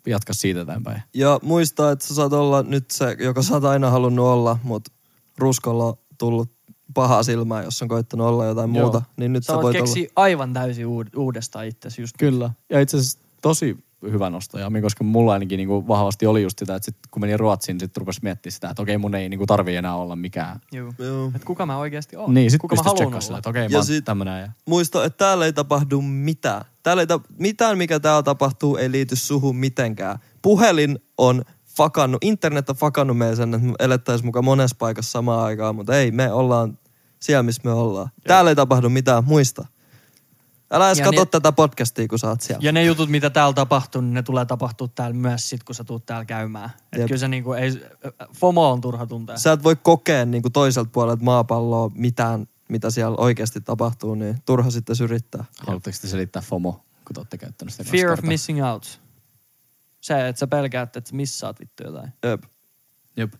jatka 0.06 0.34
siitä 0.34 0.60
eteenpäin. 0.60 1.02
Ja 1.14 1.38
muista, 1.42 1.90
että 1.90 2.06
sä 2.06 2.14
saat 2.14 2.32
olla 2.32 2.62
nyt 2.62 2.90
se, 2.90 3.16
joka 3.20 3.42
sä 3.42 3.54
oot 3.54 3.64
aina 3.64 3.90
halunnut 3.90 4.26
olla, 4.26 4.58
mutta 4.62 4.92
ruskolla 5.38 5.84
on 5.84 5.94
tullut 6.18 6.50
pahaa 6.94 7.22
silmää, 7.22 7.62
jos 7.62 7.82
on 7.82 7.88
koittanut 7.88 8.26
olla 8.26 8.44
jotain 8.46 8.74
Joo. 8.74 8.82
muuta. 8.84 9.02
Niin 9.16 9.32
nyt 9.32 9.44
Sä 9.44 9.46
sä, 9.46 9.54
voit 9.54 9.62
voit 9.62 9.76
olla. 9.96 10.08
aivan 10.16 10.52
täysin 10.52 10.86
uud- 10.86 11.16
uudestaan 11.18 11.66
itsesi 11.66 12.02
just 12.02 12.14
Kyllä. 12.18 12.50
Ja 12.70 12.80
itse 12.80 12.96
asiassa 12.96 13.18
tosi 13.42 13.83
hyvä 14.12 14.30
nosto, 14.30 14.58
Jami, 14.58 14.82
koska 14.82 15.04
mulla 15.04 15.32
ainakin 15.32 15.56
niinku 15.56 15.88
vahvasti 15.88 16.26
oli 16.26 16.42
just 16.42 16.58
sitä, 16.58 16.74
että 16.74 16.84
sit, 16.84 16.96
kun 17.10 17.20
menin 17.20 17.40
Ruotsiin, 17.40 17.80
sit 17.80 17.96
rupesi 17.96 18.20
miettimään 18.22 18.52
sitä, 18.52 18.70
että 18.70 18.82
okei, 18.82 18.98
mun 18.98 19.14
ei 19.14 19.28
niinku 19.28 19.46
tarvii 19.46 19.76
enää 19.76 19.96
olla 19.96 20.16
mikään. 20.16 20.60
Juu. 20.72 20.94
Joo. 20.98 21.32
Et 21.36 21.44
kuka 21.44 21.66
mä 21.66 21.78
oikeasti 21.78 22.16
oon? 22.16 22.34
Niin, 22.34 22.50
sit 22.50 22.60
kuka 22.60 22.76
mä 22.76 22.82
haluan 22.82 23.22
sillä, 23.22 23.32
olla? 23.32 23.38
että 23.38 23.50
okei, 23.50 23.62
Ja 23.62 23.68
mä 23.70 23.76
oon 23.76 23.84
sit- 23.86 24.04
tämmönen. 24.04 24.40
Ja... 24.40 24.48
Muista, 24.66 25.04
että 25.04 25.16
täällä 25.24 25.46
ei 25.46 25.52
tapahdu 25.52 26.00
mitään. 26.00 26.64
Täällä 26.82 27.02
ei 27.02 27.06
ta- 27.06 27.20
mitään, 27.38 27.78
mikä 27.78 28.00
täällä 28.00 28.22
tapahtuu, 28.22 28.76
ei 28.76 28.90
liity 28.90 29.16
suhun 29.16 29.56
mitenkään. 29.56 30.18
Puhelin 30.42 30.98
on 31.18 31.42
fakannut, 31.76 32.24
internet 32.24 32.70
on 32.70 32.76
fakannut 32.76 33.18
meidän 33.18 33.36
sen, 33.36 33.54
että 33.54 33.66
me 33.66 33.74
elettäisiin 33.78 34.26
mukaan 34.26 34.44
monessa 34.44 34.76
paikassa 34.78 35.10
samaan 35.10 35.44
aikaan, 35.44 35.76
mutta 35.76 35.96
ei, 35.96 36.10
me 36.10 36.32
ollaan 36.32 36.78
siellä, 37.20 37.42
missä 37.42 37.62
me 37.64 37.70
ollaan. 37.72 38.08
Täällä 38.26 38.50
ei 38.50 38.56
tapahdu 38.56 38.88
mitään, 38.88 39.24
muista. 39.24 39.66
Älä 40.74 40.88
edes 40.88 40.98
Ja 40.98 41.04
katso 41.04 41.20
ne- 41.20 41.26
tätä 41.26 41.52
podcastia, 41.52 42.08
kun 42.08 42.18
sä 42.18 42.28
oot 42.28 42.40
siellä. 42.40 42.60
Ja 42.62 42.72
ne 42.72 42.84
jutut, 42.84 43.08
mitä 43.10 43.30
täällä 43.30 43.52
tapahtuu, 43.52 44.00
niin 44.00 44.14
ne 44.14 44.22
tulee 44.22 44.44
tapahtua 44.44 44.88
täällä 44.88 45.16
myös 45.16 45.48
sit, 45.48 45.64
kun 45.64 45.74
sä 45.74 45.84
tuut 45.84 46.06
täällä 46.06 46.24
käymään. 46.24 46.70
Et 46.92 46.98
Jep. 46.98 47.08
kyllä 47.08 47.18
se 47.18 47.28
niinku 47.28 47.52
ei, 47.52 47.82
FOMO 48.36 48.70
on 48.70 48.80
turha 48.80 49.06
tuntea. 49.06 49.38
Sä 49.38 49.52
et 49.52 49.62
voi 49.62 49.76
kokea 49.76 50.24
niin 50.24 50.42
kuin 50.42 50.52
toiselta 50.52 50.90
puolelta 50.92 51.24
maapalloa 51.24 51.90
mitään, 51.94 52.46
mitä 52.68 52.90
siellä 52.90 53.16
oikeasti 53.16 53.60
tapahtuu, 53.60 54.14
niin 54.14 54.38
turha 54.46 54.70
sitten 54.70 54.96
yrittää. 55.02 55.44
Haluatteko 55.66 55.98
te 56.00 56.08
selittää 56.08 56.42
FOMO, 56.42 56.72
kun 56.72 57.14
te 57.14 57.20
olette 57.20 57.38
käyttänyt 57.38 57.74
sitä 57.74 57.90
Fear 57.90 58.12
of 58.12 58.22
missing 58.22 58.66
out. 58.66 59.00
Se, 60.00 60.28
että 60.28 60.40
sä 60.40 60.46
pelkäät, 60.46 60.96
että 60.96 61.16
missaat 61.16 61.60
vittu 61.60 61.84
jotain. 61.84 62.12
Jep. 62.22 62.42
Jep. 63.16 63.34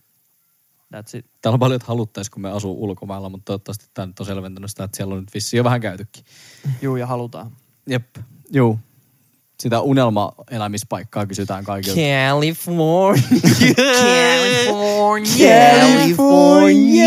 That's 0.96 1.18
it. 1.18 1.26
Täällä 1.42 1.54
on 1.54 1.60
paljon, 1.60 1.76
että 1.76 1.88
haluttais, 1.88 2.30
kun 2.30 2.42
me 2.42 2.50
asuu 2.50 2.84
ulkomailla, 2.84 3.28
mutta 3.28 3.44
toivottavasti 3.44 3.86
tämä 3.94 4.06
nyt 4.06 4.20
on 4.20 4.26
selventänyt 4.26 4.70
sitä, 4.70 4.84
että 4.84 4.96
siellä 4.96 5.14
on 5.14 5.20
nyt 5.20 5.34
vissiin 5.34 5.58
jo 5.58 5.64
vähän 5.64 5.80
käytykin. 5.80 6.24
Juu, 6.82 6.96
ja 6.96 7.06
halutaan. 7.06 7.50
Jep. 7.86 8.16
Juu. 8.52 8.78
Sitä 9.60 9.80
unelma-elämispaikkaa 9.80 11.26
kysytään 11.26 11.64
kaikilta. 11.64 12.00
California. 12.00 13.24
California. 15.94 17.04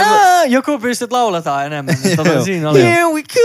Ah, 0.00 0.46
joku 0.48 0.78
pystyt 0.78 1.12
lauletaan 1.12 1.66
enemmän. 1.66 1.96
niin 2.04 2.16
Tota, 2.16 2.44
siinä 2.44 2.70
oli. 2.70 2.82
Here 2.82 3.04
we 3.04 3.22
go. 3.22 3.40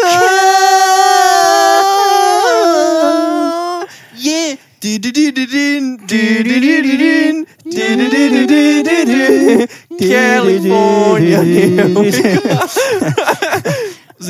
California. 9.99 11.39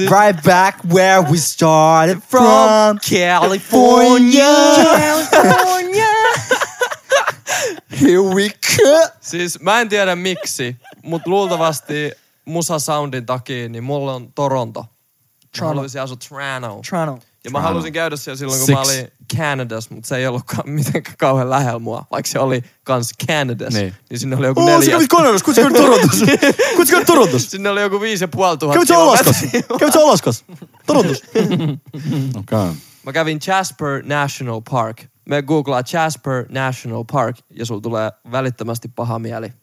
Right 0.10 0.44
back 0.44 0.80
where 0.94 1.22
we 1.22 1.38
started 1.38 2.22
from. 2.30 2.98
California. 3.00 4.46
Here 8.02 8.22
we 8.22 8.50
go. 8.50 9.08
Siis 9.22 9.60
mä 9.60 9.82
en 9.82 9.90
tiedä 9.90 10.16
miksi, 10.16 10.76
mutta 11.04 11.30
luultavasti 11.30 12.12
Musa 12.46 12.80
Soundin 12.80 13.26
takia, 13.26 13.70
niin 13.70 13.84
mulla 13.84 14.14
on 14.14 14.34
Toronto. 14.34 14.86
Mä 15.62 15.68
haluaisin 15.68 16.02
asua 16.02 16.18
Toronto. 16.30 16.82
Toronto. 16.90 17.26
Ja 17.46 17.52
mä 17.52 17.62
halusin 17.62 17.94
käydä 17.94 18.16
siellä 18.16 18.38
silloin, 18.38 18.60
kun 18.60 18.76
mä 18.76 18.84
Six. 18.86 18.94
olin 18.96 19.12
Canadassa, 19.38 19.96
mutta 19.96 20.08
se 20.08 20.18
ei 20.18 20.28
ollutkaan 20.28 20.70
mitenkään 20.80 21.18
kauhean 21.18 21.50
lähellä 21.50 21.80
mua. 21.80 22.06
Vaikka 22.12 22.32
se 22.32 22.40
oli 22.40 22.64
kans 22.84 23.12
Canadassa, 23.28 23.80
Niin. 23.80 23.92
niin, 23.94 24.04
niin 24.10 24.20
sinne 24.20 24.36
oli 24.36 24.46
joku 24.48 24.60
Oh, 24.62 24.66
neljä. 24.68 24.92
kävit 24.92 25.10
Kanadassa, 25.10 25.46
kun 25.46 25.56
sä 25.56 25.62
kävit 25.62 25.76
Torontossa. 25.78 26.26
Kun 26.76 26.86
sä 26.88 26.92
kävit 26.92 27.08
Torontossa. 27.08 27.50
Sinne 27.50 27.70
oli 27.70 27.82
joku 27.82 28.02
viisi 28.02 28.24
ja 28.24 28.28
puoli 28.28 28.58
tuhatta 28.58 28.76
Kävit 28.78 28.88
kilometriä. 28.88 29.62
Kävit 29.80 29.94
sä 29.94 30.00
Alaskassa? 30.00 30.46
Torontossa. 30.86 31.26
Okei. 32.40 32.76
Mä 33.06 33.14
kävin 33.14 33.40
Jasper 33.48 34.04
National 34.06 34.62
Park, 34.72 35.02
me 35.30 35.42
googlaa 35.42 35.82
Jasper 35.94 36.46
National 36.50 37.04
Park 37.12 37.36
ja 37.50 37.66
sulla 37.66 37.82
tulee 37.82 38.12
välittömästi 38.32 38.88
paha 38.96 39.20
mieli. 39.20 39.54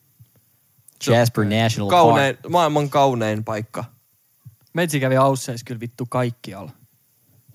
Jasper 1.07 1.45
National 1.45 1.91
Kaunein, 1.91 2.37
Park. 2.37 2.51
maailman 2.53 2.91
kaunein 2.91 3.45
paikka. 3.45 3.85
Meitsi 4.75 5.01
kävi 5.01 5.17
Ausseissa 5.17 5.65
kyllä 5.65 5.81
vittu 5.81 6.07
kaikkialla. 6.07 6.71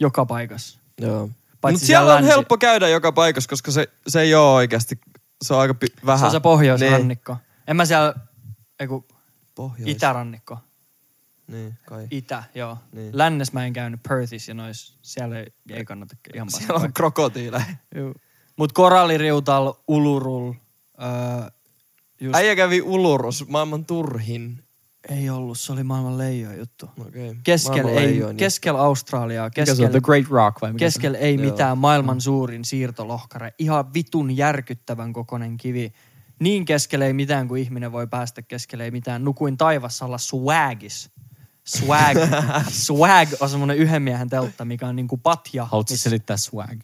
Joka 0.03 0.25
paikassa. 0.25 0.79
Joo. 1.01 1.29
Paitsi 1.61 1.75
Mutta 1.75 1.85
siellä 1.87 2.11
on 2.13 2.15
länsi- 2.15 2.27
helppo 2.29 2.57
käydä 2.57 2.87
joka 2.89 3.11
paikassa, 3.11 3.49
koska 3.49 3.71
se, 3.71 3.87
se 4.07 4.21
ei 4.21 4.35
ole 4.35 4.53
oikeasti, 4.53 4.99
se 5.41 5.53
on 5.53 5.59
aika 5.59 5.73
pi- 5.73 5.87
vähän. 6.05 6.19
Se 6.19 6.25
on 6.25 6.31
se 6.31 6.39
pohjoisrannikko. 6.39 7.37
En 7.67 7.75
mä 7.75 7.85
siellä, 7.85 8.13
eiku, 8.79 9.05
Pohjois. 9.55 9.91
itärannikko. 9.91 10.57
Niin, 11.47 11.73
kai. 11.87 12.07
Itä, 12.11 12.43
joo. 12.55 12.77
Niin. 12.91 13.03
Niin. 13.03 13.17
Lännes 13.17 13.53
mä 13.53 13.65
en 13.65 13.73
käynyt 13.73 13.99
Perthissä 14.09 14.49
ja 14.51 14.53
nois, 14.55 14.97
siellä 15.01 15.39
ei, 15.39 15.45
ei 15.69 15.85
kannata 15.85 16.15
ihan 16.33 16.49
Siellä 16.51 16.79
on 16.83 16.93
krokotiileja. 16.93 17.65
Juu. 17.95 18.13
Mut 18.57 18.71
koralliriutal, 18.73 19.73
ulurul, 19.87 20.53
öö, 21.01 21.49
just, 22.21 22.35
Äijä 22.35 22.55
kävi 22.55 22.81
Ulurus, 22.81 23.47
maailman 23.47 23.85
turhin. 23.85 24.63
Ei 25.09 25.29
ollut, 25.29 25.59
se 25.59 25.73
oli 25.73 25.83
maailman 25.83 26.17
leijoin 26.17 26.57
juttu. 26.57 26.89
Okay. 26.99 27.35
Keskellä 27.43 27.91
ei, 27.91 28.21
keskellä 28.37 28.79
Australiaa, 28.81 29.49
keskellä, 29.49 29.89
The 29.89 29.99
Great 30.01 30.27
Rock 30.29 30.61
vai 30.61 30.73
mikä 30.73 30.79
se 30.79 30.85
on? 30.85 30.87
keskellä 30.87 31.17
ei 31.17 31.35
Joo. 31.35 31.45
mitään 31.45 31.77
maailman 31.77 32.21
suurin 32.21 32.65
siirtolohkare. 32.65 33.53
Ihan 33.59 33.93
vitun 33.93 34.37
järkyttävän 34.37 35.13
kokonen 35.13 35.57
kivi. 35.57 35.93
Niin 36.39 36.65
keskellä 36.65 37.05
ei 37.05 37.13
mitään 37.13 37.47
kuin 37.47 37.61
ihminen 37.61 37.91
voi 37.91 38.07
päästä 38.07 38.41
keskelle 38.41 38.83
ei 38.83 38.91
mitään. 38.91 39.23
Nukuin 39.23 39.57
taivassa 39.57 40.05
olla 40.05 40.17
swagis. 40.17 41.09
Swag. 41.67 42.17
swag 42.85 43.29
on 43.39 43.49
semmonen 43.49 43.77
yhden 43.77 44.01
miehen 44.01 44.29
teltta, 44.29 44.65
mikä 44.65 44.87
on 44.87 44.95
niinku 44.95 45.17
patja. 45.17 45.65
Haluatko 45.65 45.93
missä- 45.93 46.03
selittää 46.03 46.37
swag? 46.37 46.79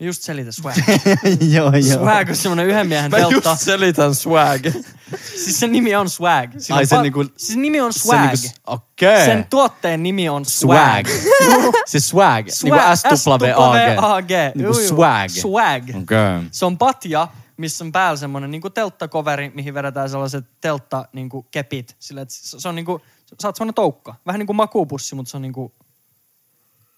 Just 0.00 0.22
selitä 0.22 0.52
swag. 0.52 0.74
joo, 1.54 1.72
swag 1.98 2.28
on 2.28 2.36
semmonen 2.36 2.66
yhden 2.66 2.86
miehen 2.88 3.10
Mä 3.10 3.16
teltta. 3.16 3.50
just 3.50 3.62
selitän 3.64 4.14
swag. 4.14 4.60
Siis 5.44 5.60
sen 5.60 5.72
nimi 5.72 5.94
on 5.96 6.10
swag. 6.10 6.50
Sillä 6.58 6.76
Ai 6.78 6.82
on 6.82 6.86
se 6.86 6.96
pa- 6.96 7.02
niinku- 7.02 7.24
Siis 7.36 7.56
nimi 7.58 7.80
on 7.80 7.92
swag. 7.92 8.20
niinku 8.20 8.36
s- 8.36 8.54
Okei. 8.66 9.24
Sen 9.24 9.46
tuotteen 9.50 10.02
nimi 10.02 10.28
on 10.28 10.44
swag. 10.44 11.06
Swag. 11.08 11.76
se 11.86 12.00
swag. 12.10 12.46
Niinku 12.62 12.78
S-W-A-G. 12.94 13.16
S-W-A-G. 13.16 14.30
Niinku 14.54 14.72
Juu, 14.72 14.80
juu. 14.80 14.88
swag. 14.88 15.28
Swag. 15.30 15.82
Okei. 16.02 16.48
Se 16.52 16.64
on 16.66 16.78
patja, 16.78 17.28
missä 17.56 17.84
on 17.84 17.92
päällä 17.92 18.16
semmonen 18.16 18.50
niinku 18.50 18.70
telttakoveri, 18.70 19.50
mihin 19.54 19.74
vedetään 19.74 20.10
sellaiset 20.10 20.44
teltta 20.60 21.04
niinku 21.12 21.42
kepit. 21.42 21.96
Sillä 21.98 22.20
et 22.22 22.30
se 22.30 22.60
se 22.60 22.68
on 22.68 22.74
niinku, 22.74 23.00
sä 23.42 23.48
oot 23.48 23.56
semmonen 23.56 23.74
toukka. 23.74 24.14
Vähän 24.26 24.38
niinku 24.38 24.52
makuupussi, 24.52 25.14
mutta 25.14 25.30
se 25.30 25.36
on 25.36 25.42
niinku 25.42 25.72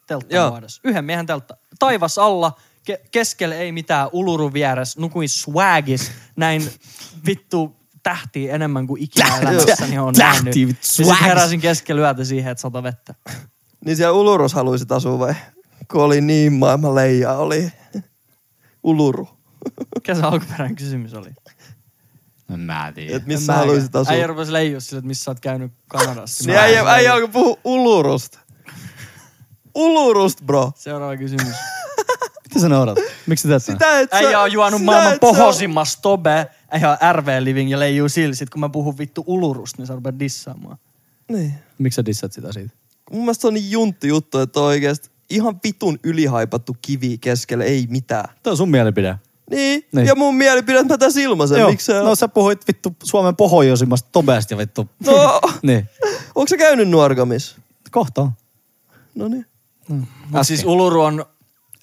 teltta 0.06 0.34
Joo. 0.36 0.50
muodossa. 0.50 0.80
Yhden 0.84 1.04
miehen 1.04 1.26
teltta. 1.26 1.56
Taivas 1.78 2.18
alla, 2.18 2.52
ke- 2.90 3.00
keskellä 3.10 3.54
ei 3.54 3.72
mitään, 3.72 4.08
uluru 4.12 4.52
vieressä, 4.52 5.00
nukuin 5.00 5.28
swagis, 5.28 6.10
näin 6.36 6.70
vittu 7.26 7.76
tähtiä 8.02 8.54
enemmän 8.54 8.86
kuin 8.86 9.02
ikinä 9.02 9.38
elämässäni 9.38 9.98
on 9.98 10.14
Tähtiä, 10.14 10.42
nähnyt. 10.66 10.78
swags. 10.82 11.20
heräsin 11.20 11.60
keskellä 11.60 12.02
yötä 12.02 12.24
siihen, 12.24 12.52
että 12.52 12.62
sata 12.62 12.82
vettä. 12.82 13.14
Niin 13.84 13.96
siellä 13.96 14.12
Ulurus 14.12 14.54
haluaisit 14.54 14.92
asua 14.92 15.18
vai? 15.18 15.34
Kun 15.90 16.02
oli 16.02 16.20
niin 16.20 16.52
maailman 16.52 16.94
leija, 16.94 17.32
oli 17.32 17.72
Uluru. 18.82 19.28
Mikä 19.94 20.14
se 20.14 20.22
alkuperäinen 20.22 20.76
kysymys 20.76 21.14
oli? 21.14 21.30
En 22.54 22.60
mä 22.60 22.92
tiedä. 22.94 23.16
Et 23.16 23.26
missä 23.26 23.52
haluaisit 23.54 23.96
asua? 23.96 24.12
Äijä 24.12 24.26
rupesi 24.26 24.52
leijua 24.52 24.80
sille, 24.80 24.98
että 24.98 25.06
missä 25.06 25.24
sä 25.24 25.30
oot 25.30 25.40
käynyt 25.40 25.72
Kanadassa. 25.88 26.44
Niin 26.46 26.58
äijä, 26.58 26.82
äijä 26.86 27.14
alkoi 27.14 27.28
puhua 27.28 27.56
Ulurusta. 27.64 28.38
Ulurust, 29.74 30.40
bro. 30.42 30.72
Seuraava 30.76 31.16
kysymys. 31.16 31.54
Mitä 32.54 32.60
sä 32.60 32.68
naurat? 32.68 32.98
Miksi 33.26 33.42
sä 33.42 33.48
teet? 33.48 33.62
Sitä 33.62 34.00
et 34.00 34.10
sä... 34.10 34.16
Äijä 34.16 34.40
on 34.40 34.52
juonut 34.52 34.78
sitä 34.80 34.84
maailman 34.84 35.08
et 35.12 35.16
sä- 35.16 35.20
pohosimmas 35.20 35.96
tobe. 36.02 36.46
Äijä 36.70 36.90
on 36.90 36.96
RV-living 37.12 37.70
ja 37.70 37.78
leijuu 37.78 38.08
sillä. 38.08 38.34
Sit 38.34 38.50
kun 38.50 38.60
mä 38.60 38.68
puhun 38.68 38.98
vittu 38.98 39.24
ulurusta, 39.26 39.76
niin 39.82 39.86
sä 39.86 39.94
rupeat 39.94 40.18
dissaamaan. 40.18 40.76
Niin. 41.28 41.54
Miksi 41.78 41.96
sä 41.96 42.04
dissat 42.04 42.32
sitä 42.32 42.52
siitä? 42.52 42.74
Mun 43.10 43.20
mielestä 43.20 43.40
se 43.42 43.48
on 43.48 43.54
niin 43.54 43.70
juntti 43.70 44.08
juttu, 44.08 44.38
että 44.38 44.60
on 44.60 44.66
oikeesti 44.66 45.10
ihan 45.30 45.60
vitun 45.64 45.98
ylihaipattu 46.04 46.76
kivi 46.82 47.18
keskelle, 47.18 47.64
ei 47.64 47.86
mitään. 47.90 48.34
Tämä 48.42 48.52
on 48.52 48.56
sun 48.56 48.70
mielipide. 48.70 49.08
Niin, 49.50 49.58
Niin. 49.80 49.84
niin. 49.92 50.06
ja 50.06 50.14
mun 50.14 50.34
mielipide, 50.36 50.78
että 50.78 50.94
mä 50.94 50.98
tässä 50.98 51.20
ilmaisen. 51.20 51.58
Joo. 51.60 51.70
Miksi 51.70 51.86
se 51.86 51.92
No 52.02 52.14
sä 52.14 52.28
puhuit 52.28 52.68
vittu 52.68 52.96
Suomen 53.04 53.36
pohjoisimmasta 53.36 54.08
tobeasta 54.12 54.54
ja 54.54 54.58
vittu. 54.58 54.88
No, 55.06 55.40
niin. 55.62 55.88
onko 56.34 56.48
sä 56.48 56.56
käynyt 56.56 56.88
Nuorgamis? 56.88 57.56
Kohta 57.90 58.22
on. 58.22 58.30
No 59.14 59.28
niin. 59.28 59.46
Mut 59.88 60.06
siis 60.42 60.64
Uluru 60.64 61.00
on 61.00 61.24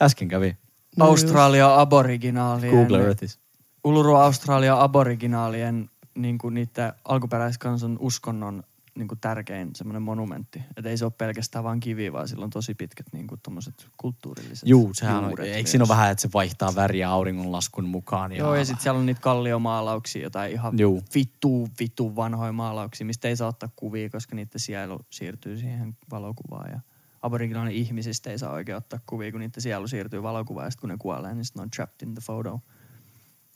Äsken 0.02 0.28
kävi. 0.28 0.58
Australia 1.00 1.82
aboriginaalien. 1.82 2.74
Google 2.74 3.04
Earthis. 3.04 3.40
Uluru 3.84 4.16
Australia 4.16 4.82
aboriginaalien 4.82 5.90
niinku 6.16 6.50
niiden 6.50 6.94
alkuperäiskansan 7.06 7.98
uskonnon 8.00 8.64
niinku 8.96 9.16
tärkein 9.16 9.70
semmoinen 9.76 10.02
monumentti. 10.02 10.62
Et 10.78 10.86
ei 10.86 10.98
se 10.98 11.06
ole 11.06 11.14
pelkästään 11.18 11.64
vaan 11.64 11.80
kivi, 11.80 12.14
vaan 12.14 12.28
sillä 12.28 12.44
on 12.44 12.50
tosi 12.50 12.74
pitkät 12.74 13.06
niinku 13.14 13.38
tommoset 13.38 13.88
kulttuurilliset 13.98 14.70
Juu, 14.70 14.94
sehän 14.94 15.24
on, 15.24 15.42
eikö 15.42 15.70
siinä 15.70 15.84
ole 15.84 15.90
vähän, 15.90 16.12
että 16.12 16.22
se 16.22 16.30
vaihtaa 16.34 16.76
väriä 16.76 17.10
auringonlaskun 17.10 17.86
mukaan? 17.86 18.32
Joo, 18.36 18.56
ja 18.56 18.66
sitten 18.66 18.84
siellä 18.84 19.00
on 19.00 19.06
niitä 19.06 19.22
kalliomaalauksia, 19.22 20.24
jotain 20.24 20.52
ihan 20.52 20.80
Juu. 20.80 21.04
vittu, 21.16 21.70
vittu 21.80 22.16
vanhoja 22.16 22.52
maalauksia, 22.52 23.06
mistä 23.06 23.28
ei 23.28 23.36
saa 23.36 23.50
ottaa 23.50 23.70
kuvia, 23.76 24.10
koska 24.10 24.36
niiden 24.36 24.60
sielu 24.60 25.00
siirtyy 25.10 25.58
siihen 25.58 25.98
valokuvaan. 26.12 26.72
Ja 26.72 26.80
aboriginaali 27.22 27.78
ihmisistä 27.78 28.30
ei 28.30 28.40
saa 28.40 28.54
oikein 28.54 28.78
ottaa 28.78 29.00
kuvia, 29.06 29.32
kun 29.32 29.40
niiden 29.40 29.62
sielu 29.62 29.88
siirtyy 29.88 30.24
valokuvaan, 30.24 30.66
ja 30.66 30.72
sitten 30.72 30.82
kun 30.82 30.90
ne 30.90 30.98
kuolee, 31.00 31.34
niin 31.34 31.46
sitten 31.46 31.64
on 31.64 31.70
trapped 31.70 32.08
in 32.08 32.14
the 32.14 32.22
photo. 32.26 32.62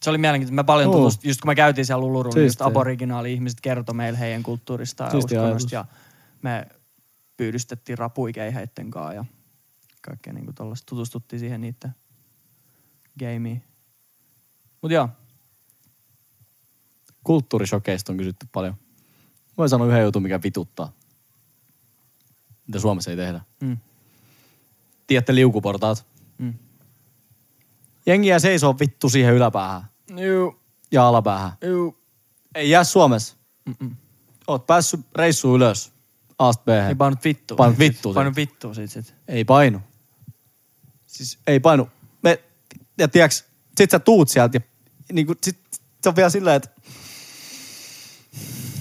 Se 0.02 0.10
oli 0.10 0.18
mielenkiintoista. 0.18 0.56
Mä 0.56 0.64
paljon 0.64 0.90
Oo. 0.90 0.98
tutust, 0.98 1.24
just 1.24 1.42
kun 1.42 1.50
mä 1.50 1.56
käytiin 1.56 1.86
siellä 1.86 2.02
Lulurulla, 2.02 2.36
niin 2.36 2.46
just 2.46 2.62
aboriginaali 2.62 3.34
ihmiset 3.34 3.62
kertoi 3.62 3.96
meille 3.96 4.20
heidän 4.20 4.44
kulttuuristaan 4.44 5.12
ja 5.12 5.18
uskonnosta. 5.18 5.76
Ja 5.76 5.86
me 6.42 6.68
pyydystettiin 7.38 7.98
rapuikei 7.98 8.54
heitten 8.54 8.92
kanssa 8.92 9.14
ja 9.14 9.26
kaikkea 10.02 10.34
niinku 10.34 10.54
tollaista. 10.54 10.90
Tutustuttiin 10.90 11.40
siihen 11.40 11.62
niiden 11.62 11.96
gameiin. 13.20 13.64
Mut 14.82 14.92
joo, 14.92 15.10
Kulttuurishokeista 17.24 18.12
on 18.12 18.18
kysytty 18.18 18.48
paljon. 18.52 18.76
Voin 19.58 19.70
sanoa 19.70 19.88
yhden 19.88 20.04
jutun, 20.04 20.24
mikä 20.24 20.40
vituttaa. 20.44 20.92
Mitä 22.68 22.80
Suomessa 22.80 23.12
ei 23.12 23.18
tehdä. 23.18 23.42
Tiedätte 25.14 25.36
liukuportaat? 25.36 26.06
Mm. 26.38 26.54
Jengiä 28.06 28.40
seisoo 28.40 28.76
vittu 28.80 29.10
siihen 29.10 29.34
yläpäähän 29.34 29.84
Juu, 30.18 30.60
ja 30.92 31.08
alapäähän. 31.08 31.52
juu. 31.66 31.98
Ei 32.56 32.70
jää 32.70 32.84
Suomessa. 32.84 33.36
Mm-mm. 33.66 33.96
Oot 34.48 34.68
päässyt 34.68 35.00
reissuun 35.16 35.56
ylös. 35.56 35.94
Aast 36.40 36.66
b 36.66 36.68
Ei 36.70 36.96
painut 36.96 37.24
vittua. 37.24 37.58
Painut 37.58 37.80
vittua 37.80 38.14
Painut 38.14 38.36
vittua 38.36 38.74
siitä 38.74 38.94
sit. 38.94 39.16
Ei 39.28 39.46
painu. 39.46 39.82
Siis, 41.08 41.40
Ei 41.48 41.60
painu. 41.60 41.90
Me, 42.24 42.44
ja 42.98 43.08
tiiäks, 43.08 43.46
sit 43.78 43.92
sä 43.92 44.00
tuut 44.00 44.30
sieltä 44.30 44.58
ja 44.58 44.62
niinku, 45.14 45.34
sit 45.44 45.60
se 46.04 46.10
on 46.10 46.16
vielä 46.16 46.30
silleen, 46.30 46.56
että 46.56 46.70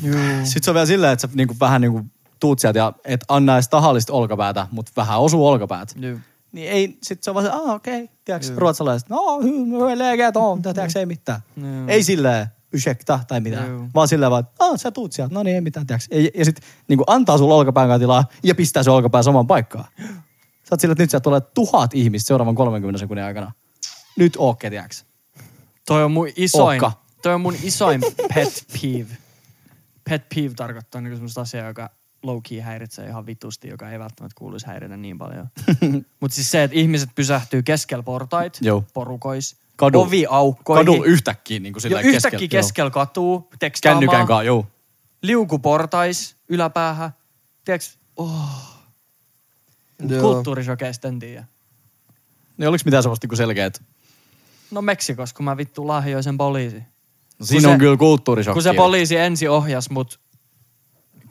juu. 0.03 0.16
sit 0.45 0.64
se 0.64 0.71
on 0.71 0.75
vielä 0.75 0.87
silleen, 0.87 1.12
että 1.12 1.27
sä 1.27 1.35
niinku, 1.35 1.57
vähän 1.61 1.81
niinku 1.81 2.07
tuut 2.42 2.59
sieltä 2.59 2.78
ja 2.78 2.92
et 3.05 3.20
anna 3.28 3.55
edes 3.55 3.68
tahallista 3.68 4.12
olkapäätä, 4.12 4.66
mutta 4.70 4.92
vähän 4.96 5.20
osuu 5.20 5.46
olkapäät. 5.46 5.94
Juu. 6.00 6.18
Niin 6.52 6.70
ei, 6.70 6.98
sit 7.02 7.22
se 7.22 7.31
on 7.31 7.35
vaan 7.35 7.46
se, 7.46 7.52
ah 7.52 7.70
okei, 7.70 8.05
okay. 8.05 8.40
Joo. 8.48 8.57
ruotsalaiset, 8.57 9.09
no 9.09 9.40
hyvä 9.42 9.98
leget 9.98 10.37
on, 10.37 10.62
tiiäks, 10.62 10.96
ei 10.96 11.07
mitään. 11.07 11.40
Joo. 11.57 11.88
Ei 11.88 12.02
silleen, 12.02 12.46
ursäkta 12.74 13.20
tai 13.28 13.40
mitään, 13.40 13.94
vaan 13.94 14.09
silleen 14.09 14.31
vaan, 14.31 14.40
että 14.40 14.64
ah, 14.64 14.81
sä 14.81 14.90
tuut 14.90 15.12
sieltä, 15.12 15.35
no 15.35 15.42
niin, 15.42 15.55
ei 15.55 15.61
mitään, 15.61 15.87
tiiäks. 15.87 16.09
Ja, 16.11 16.31
ja 16.35 16.44
sit 16.44 16.61
niinku 16.88 17.05
antaa 17.07 17.38
sulle 17.38 17.55
olkapään 17.55 18.00
tilaa 18.00 18.24
ja 18.42 18.55
pistää 18.55 18.83
se 18.83 18.90
olkapää 18.90 19.22
samaan 19.22 19.46
paikkaan. 19.46 19.85
Sä 19.98 20.68
oot 20.70 20.81
sillä, 20.81 20.92
että 20.92 21.02
nyt 21.02 21.11
sieltä 21.11 21.24
tulee 21.24 21.40
tuhat 21.40 21.94
ihmistä 21.94 22.26
seuraavan 22.26 22.55
30 22.55 22.98
sekunnin 22.98 23.24
aikana. 23.24 23.52
Nyt 24.16 24.33
ookke, 24.38 24.70
tiiäks. 24.70 25.05
Toi 25.87 26.05
on 26.05 26.12
mun 26.12 26.28
isoin, 26.37 26.85
Okka. 26.85 27.02
toi 27.22 27.35
on 27.35 27.40
mun 27.40 27.55
isoin 27.62 28.00
pet 28.35 28.67
peeve. 28.73 29.17
Pet 30.10 30.23
peeve 30.35 30.54
tarkoittaa 30.54 31.00
niinku 31.00 31.17
semmoista 31.17 31.40
asiaa, 31.40 31.67
joka 31.67 31.90
low 32.23 32.38
key 32.48 32.60
häiritsee 32.60 33.06
ihan 33.08 33.27
vitusti, 33.27 33.68
joka 33.68 33.90
ei 33.90 33.98
välttämättä 33.98 34.35
kuuluisi 34.38 34.66
häiritä 34.66 34.96
niin 34.96 35.18
paljon. 35.18 35.48
Mutta 36.20 36.35
siis 36.35 36.50
se, 36.50 36.62
että 36.62 36.77
ihmiset 36.77 37.10
pysähtyy 37.14 37.62
keskellä 37.62 38.02
portait, 38.02 38.58
Joo. 38.60 38.85
porukois, 38.94 39.56
Kadu. 39.77 40.00
oviaukkoihin. 40.00 40.87
Kadulla 40.87 41.04
yhtäkkiä 41.06 41.60
niin 41.60 41.73
kuin 41.73 41.79
jo 41.79 41.81
sillä 41.81 42.00
yhtäkkiä 42.00 42.48
keskellä 42.48 42.90
katuu, 42.90 43.48
tekstaamaan. 43.58 44.00
Kännykän 44.00 44.27
kanssa, 44.27 44.42
joo. 44.42 44.66
liukuportais 45.23 46.37
yläpäähän. 46.48 47.10
Tiedätkö, 47.64 47.88
Joo. 50.08 50.20
kulttuurishokeista 50.20 51.08
en 51.08 51.18
tiedä. 51.18 51.44
Niin 52.56 52.68
oliko 52.68 52.83
mitään 52.85 53.02
sellaista 53.02 53.27
niin 53.27 53.37
selkeät? 53.37 53.83
No 54.70 54.83
Meksikos, 54.83 55.33
kun 55.33 55.44
mä 55.44 55.56
vittu 55.56 55.87
lahjoin 55.87 56.25
sen 56.25 56.38
poliisi. 56.38 56.77
No, 57.38 57.46
siinä 57.46 57.60
se- 57.60 57.68
on 57.68 57.79
kyllä 57.79 57.96
kulttuurisokki. 57.96 58.54
Kun 58.54 58.62
se 58.62 58.75
poliisi 58.75 59.16
ensi 59.16 59.48
ohjas 59.48 59.90
mut 59.90 60.20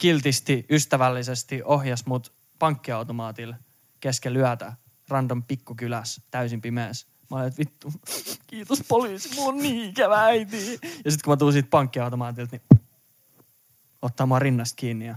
kiltisti, 0.02 0.66
ystävällisesti 0.70 1.62
ohjas 1.64 2.06
mut 2.06 2.32
pankkiautomaatille 2.58 3.56
keskellä 4.00 4.38
yötä, 4.38 4.72
random 5.08 5.42
pikkukylässä, 5.42 6.22
täysin 6.30 6.60
pimeässä. 6.60 7.06
Mä 7.30 7.36
olin, 7.36 7.46
että 7.48 7.58
vittu, 7.58 7.92
kiitos 8.46 8.82
poliisi, 8.88 9.34
mulla 9.34 9.48
on 9.48 9.58
niin 9.58 9.90
ikävä 9.90 10.24
äiti. 10.24 10.78
Ja 11.04 11.10
sitten 11.10 11.24
kun 11.24 11.32
mä 11.32 11.36
tulin 11.36 11.52
siitä 11.52 11.68
pankkiautomaatilta, 11.70 12.56
niin 12.56 12.80
ottaa 14.02 14.26
mua 14.26 14.38
rinnasta 14.38 14.76
kiinni 14.76 15.06
ja 15.06 15.16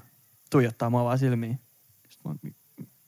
tuijottaa 0.51 0.89
mua 0.89 1.03
vaan 1.03 1.19
silmiin. 1.19 1.59
Sitten 2.09 2.21
mä, 2.25 2.29
oon, 2.29 2.39
"Mi- 2.41 2.55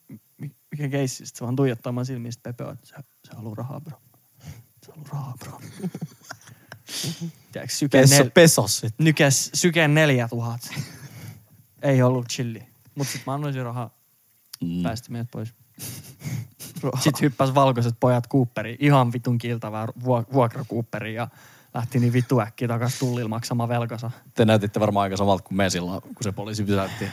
mi- 0.09 0.21
mi- 0.37 0.55
mikä 0.71 0.89
keissi? 0.89 1.25
Sitten 1.25 1.37
se 1.39 1.43
vaan 1.43 1.55
tuijottaa 1.55 1.91
mua 1.91 2.03
silmiin, 2.03 2.31
sitten 2.31 2.55
Pepe 2.55 2.69
on, 2.69 2.77
se, 2.83 2.95
se 3.27 3.35
haluaa 3.35 3.55
rahaa, 3.55 3.81
bro. 3.81 4.01
Se 4.85 4.91
haluaa 4.91 5.09
rahaa, 5.11 5.33
bro. 5.39 5.59
Tiedätkö, 7.51 7.75
syke, 7.75 7.97
Peso, 8.01 8.15
nel, 8.15 8.29
pesos 8.33 8.81
nykäs 8.97 9.49
syke 9.53 9.87
neljä 9.87 10.27
tuhat. 10.27 10.61
Ei 11.81 12.01
ollut 12.01 12.27
chilli. 12.29 12.63
Mut 12.95 13.07
sit 13.07 13.21
mä 13.27 13.33
annoin 13.33 13.55
rahaa, 13.63 13.89
Mm. 14.61 14.83
päästi 14.83 15.11
meidät 15.11 15.27
pois. 15.31 15.53
Sitten 16.99 17.21
hyppäs 17.21 17.55
valkoiset 17.55 17.95
pojat 17.99 18.27
Cooperiin, 18.29 18.77
ihan 18.79 19.13
vitun 19.13 19.37
kiiltävää 19.37 19.85
vuok- 19.85 20.33
vuokra 20.33 20.65
Cooperiin 20.65 21.15
ja 21.15 21.27
lähti 21.73 21.99
niin 21.99 22.13
vittu 22.13 22.39
äkkiä 22.39 22.67
takas 22.67 22.99
tullilla 22.99 23.29
maksamaan 23.29 23.69
velkansa. 23.69 24.11
Te 24.33 24.45
näytitte 24.45 24.79
varmaan 24.79 25.03
aika 25.03 25.17
samalta 25.17 25.43
kuin 25.43 25.57
me 25.57 25.69
silloin, 25.69 26.01
kun 26.01 26.15
se 26.21 26.31
poliisi 26.31 26.63
pysäytti. 26.63 27.05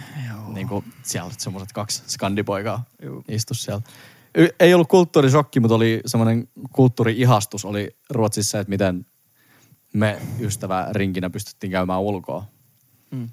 Niin 0.55 0.69
kuin 0.69 0.85
siellä 1.03 1.31
semmoiset 1.39 1.73
kaksi 1.73 2.03
skandipoikaa 2.09 2.85
Juu. 3.03 3.25
istus 3.29 3.63
siellä. 3.65 3.83
Ei 4.61 4.75
ollut 4.75 4.89
kulttuurisokki, 4.89 5.61
mutta 5.61 5.75
oli 5.75 6.01
semmoinen 6.07 6.49
kulttuuri-ihastus 6.73 7.65
oli 7.65 7.97
Ruotsissa, 8.11 8.61
että 8.61 8.71
miten 8.71 9.07
me 9.93 10.23
ystävä 10.41 10.89
rinkinä 10.93 11.31
pystyttiin 11.31 11.71
käymään 11.71 12.01
ulkoa. 12.01 12.45
Mm. 13.11 13.29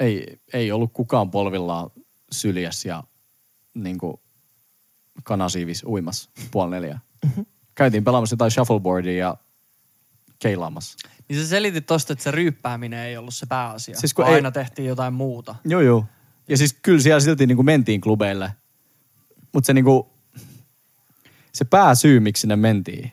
Ei, 0.00 0.40
ei 0.52 0.72
ollut 0.72 0.92
kukaan 0.92 1.30
polvillaan 1.30 1.90
syljäs 2.32 2.84
ja 2.84 3.04
niin 3.74 3.98
kuin 3.98 4.16
kanasiivis 5.24 5.84
uimassa 5.84 6.30
puoli 6.50 6.70
neljä. 6.70 6.98
Käytiin 7.74 8.04
pelaamassa 8.04 8.34
jotain 8.34 8.50
shuffleboardia 8.50 9.18
ja 9.18 9.36
keilaamassa. 10.38 11.08
Niin 11.28 11.40
se 11.40 11.46
selitti 11.46 11.80
tosta, 11.80 12.12
että 12.12 12.22
se 12.22 12.30
ryyppääminen 12.30 13.00
ei 13.00 13.16
ollut 13.16 13.34
se 13.34 13.46
pääasia. 13.46 13.94
Siis 13.94 14.00
Siis 14.00 14.14
kun 14.14 14.24
kun 14.24 14.30
ei- 14.30 14.36
aina 14.36 14.50
tehtiin 14.50 14.88
jotain 14.88 15.14
muuta. 15.14 15.54
Joo, 15.64 15.80
joo. 15.80 16.04
Ja 16.48 16.56
siis 16.56 16.76
kyllä 16.82 17.00
siellä 17.00 17.20
silti 17.20 17.46
niin 17.46 17.56
kuin 17.56 17.66
mentiin 17.66 18.00
klubeille. 18.00 18.52
Mutta 19.52 19.66
se 19.66 19.74
niin 19.74 19.84
kuin, 19.84 20.06
se 21.52 21.64
pääsyy, 21.64 22.20
miksi 22.20 22.40
sinne 22.40 22.56
mentiin, 22.56 23.12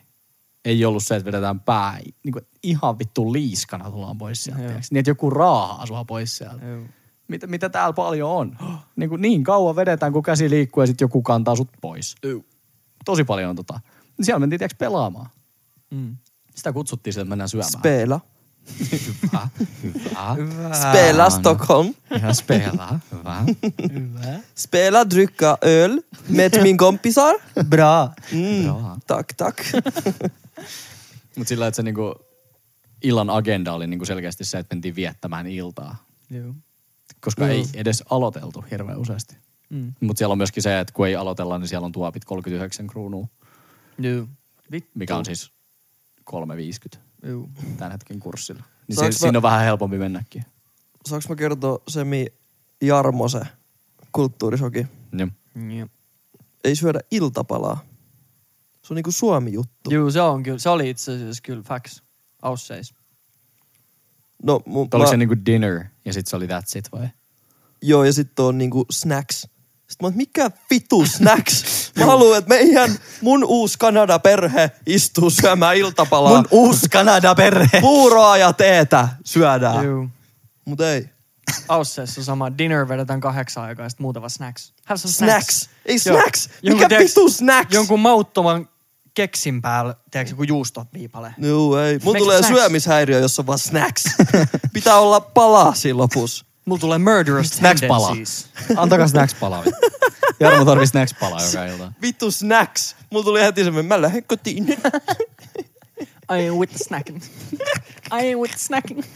ei 0.64 0.84
ollut 0.84 1.02
se, 1.04 1.16
että 1.16 1.26
vedetään 1.26 1.60
pää 1.60 1.98
niin 2.24 2.32
kuin 2.32 2.46
ihan 2.62 2.98
vittu 2.98 3.32
liiskana 3.32 3.90
tullaan 3.90 4.18
pois 4.18 4.44
sieltä. 4.44 4.62
Joo. 4.62 4.72
Niin, 4.72 4.98
että 4.98 5.10
joku 5.10 5.30
raahaa 5.30 5.86
sua 5.86 6.04
pois 6.04 6.36
sieltä. 6.36 6.66
Joo. 6.66 6.82
Mitä, 7.28 7.46
mitä 7.46 7.68
täällä 7.68 7.92
paljon 7.92 8.30
on. 8.30 8.56
Niin, 8.96 9.08
kuin 9.08 9.22
niin 9.22 9.44
kauan 9.44 9.76
vedetään, 9.76 10.12
kun 10.12 10.22
käsi 10.22 10.50
liikkuu 10.50 10.82
ja 10.82 10.86
sitten 10.86 11.04
joku 11.04 11.22
kantaa 11.22 11.56
sut 11.56 11.68
pois. 11.80 12.14
Tosi 13.04 13.24
paljon 13.24 13.50
on 13.50 13.56
tota. 13.56 13.80
Siellä 14.22 14.40
mentiin 14.40 14.58
tiiäks 14.58 14.74
pelaamaan. 14.74 15.30
Mm. 15.90 16.16
Sitä 16.54 16.72
kutsuttiin 16.72 17.18
että 17.18 17.24
mennään 17.24 17.48
syömään. 17.48 17.82
Spela. 18.66 19.48
Hyvä. 19.82 20.34
Hyvä. 20.34 20.74
Spela 20.74 21.30
Stockholm. 21.30 21.94
Ihan 22.16 22.34
spela. 22.34 23.00
Hyvä. 23.12 23.44
Spela 24.54 25.10
dricka 25.10 25.58
öl 25.64 26.02
med 26.28 26.62
min 26.62 26.76
kompisar. 26.76 27.34
Bra. 27.68 28.08
Mm. 28.32 28.62
Bra. 28.64 28.96
Tack, 29.06 29.28
tack. 29.36 29.58
Mutta 31.36 31.48
sillä, 31.48 31.66
että 31.66 31.76
se 31.76 31.82
niinku 31.82 32.14
illan 33.02 33.30
agenda 33.30 33.72
oli 33.72 33.86
niinku 33.86 34.04
selkeästi 34.04 34.44
se, 34.44 34.58
että 34.58 34.74
mentiin 34.74 34.96
viettämään 34.96 35.46
iltaa. 35.46 36.04
Joo. 36.30 36.54
Koska 37.20 37.48
ei 37.48 37.64
edes 37.74 38.04
aloiteltu 38.10 38.64
hirveän 38.70 38.98
useasti. 38.98 39.36
Mm. 39.70 39.92
Mutta 40.00 40.18
siellä 40.18 40.32
on 40.32 40.38
myöskin 40.38 40.62
se, 40.62 40.80
että 40.80 40.94
kun 40.94 41.06
ei 41.06 41.16
aloitella, 41.16 41.58
niin 41.58 41.68
siellä 41.68 41.84
on 41.84 41.92
tuopit 41.92 42.24
39 42.24 42.86
kruunua, 42.86 43.26
Joo. 43.98 44.26
Vittu. 44.72 44.90
mikä 44.94 45.16
on 45.16 45.24
siis 45.24 45.52
3,50 46.94 46.98
Joo. 47.22 47.48
tämän 47.76 47.92
hetken 47.92 48.20
kurssilla. 48.20 48.64
Niin 48.88 48.96
se, 48.96 49.04
mä- 49.04 49.10
siinä 49.10 49.38
on 49.38 49.42
vähän 49.42 49.64
helpompi 49.64 49.98
mennäkin. 49.98 50.44
Saanko 51.08 51.28
mä 51.28 51.36
kertoa 51.36 51.78
Semi 51.88 52.26
Jarmose 52.82 53.40
kulttuurisoki? 54.12 54.86
Joo. 55.12 55.28
Joo. 55.78 55.88
Ei 56.64 56.76
syödä 56.76 57.00
iltapalaa. 57.10 57.84
Se 58.82 58.92
on 58.92 58.94
niinku 58.94 59.12
Suomi-juttu. 59.12 59.90
Joo, 59.90 60.10
se 60.10 60.20
on 60.20 60.42
kyllä. 60.42 60.58
Se 60.58 60.68
oli 60.68 60.90
itse 60.90 61.12
asiassa 61.14 61.42
kyllä 61.42 61.62
facts. 61.62 62.02
Ausseis. 62.42 62.94
No, 64.42 64.60
mu, 64.66 64.88
Oliko 64.92 65.10
se 65.10 65.16
niinku 65.16 65.34
dinner 65.46 65.84
ja 66.04 66.12
sitten 66.12 66.30
se 66.30 66.36
oli 66.36 66.46
that's 66.46 66.78
it 66.78 66.88
vai? 66.92 67.08
Joo, 67.82 68.04
ja 68.04 68.12
sitten 68.12 68.44
on 68.44 68.58
niinku 68.58 68.86
snacks. 68.90 69.48
Sitten 69.92 70.04
mä 70.04 70.06
oon, 70.08 70.16
mikä 70.16 70.50
vitu 70.70 71.06
snacks? 71.06 71.64
Mä 71.98 72.04
haluan, 72.06 72.38
että 72.38 72.48
meidän, 72.48 72.98
mun 73.20 73.44
uusi 73.44 73.78
Kanada-perhe 73.78 74.70
istuu 74.86 75.30
syömään 75.30 75.76
iltapalaa. 75.76 76.36
Mun 76.36 76.46
uusi 76.50 76.88
Kanada-perhe. 76.88 77.80
Puuroa 77.80 78.36
ja 78.36 78.52
teetä 78.52 79.08
syödään. 79.24 79.84
Joo. 79.84 80.06
Mut 80.64 80.80
ei. 80.80 81.10
Ausseissa 81.68 82.20
on 82.20 82.24
sama. 82.24 82.58
Dinner 82.58 82.88
vedetään 82.88 83.20
kahdeksan 83.20 83.64
aikaa 83.64 83.84
ja 83.86 83.88
sitten 83.90 84.04
muutama 84.04 84.28
snacks. 84.28 84.72
Have 84.86 84.98
some 84.98 85.12
snacks. 85.12 85.60
Snacks. 85.60 85.70
Ei 85.86 85.98
Joo. 86.06 86.20
snacks. 86.20 86.48
Jonkun, 86.62 86.82
Mikä 86.86 86.88
tiiäks- 86.96 87.08
vitu 87.10 87.28
snacks? 87.30 87.74
Jonkun 87.74 88.00
mauttoman 88.00 88.68
keksin 89.14 89.62
päällä, 89.62 89.94
tiedätkö, 90.10 90.32
joku 90.32 90.42
juustoviipale. 90.42 91.34
Joo, 91.38 91.78
ei. 91.78 91.98
Mun 92.04 92.12
Make 92.14 92.18
tulee 92.18 92.38
snacks. 92.38 92.56
syömishäiriö, 92.58 93.18
jos 93.18 93.38
on 93.38 93.46
vaan 93.46 93.58
snacks. 93.58 94.04
Pitää 94.72 94.98
olla 94.98 95.20
palaa 95.20 95.74
siinä 95.74 95.98
lopussa. 95.98 96.44
Mulla 96.64 96.80
tulee 96.80 96.98
murderous 96.98 97.50
Snacks-pala. 97.50 98.06
tendencies. 98.06 98.48
Antakaa 98.76 99.08
snacks 99.08 99.34
palaa. 99.34 99.64
Jarmo 100.40 100.64
tarvii 100.64 100.86
snacks 100.86 101.14
palaa 101.20 101.44
joka 101.44 101.66
ilta. 101.66 101.92
Vittu 102.02 102.30
snacks. 102.30 102.96
Mulla 103.10 103.24
tuli 103.24 103.40
heti 103.40 103.64
semmoinen, 103.64 103.88
mä 103.88 104.02
lähden 104.02 104.24
kotiin. 104.24 104.68
I 104.68 104.74
ain't 106.28 106.58
with 106.58 106.72
the 106.72 106.84
snacking. 106.84 107.22
I 108.10 108.26
ain't 108.26 108.40
with 108.40 108.52
the 108.52 108.58
snacking. 108.58 109.02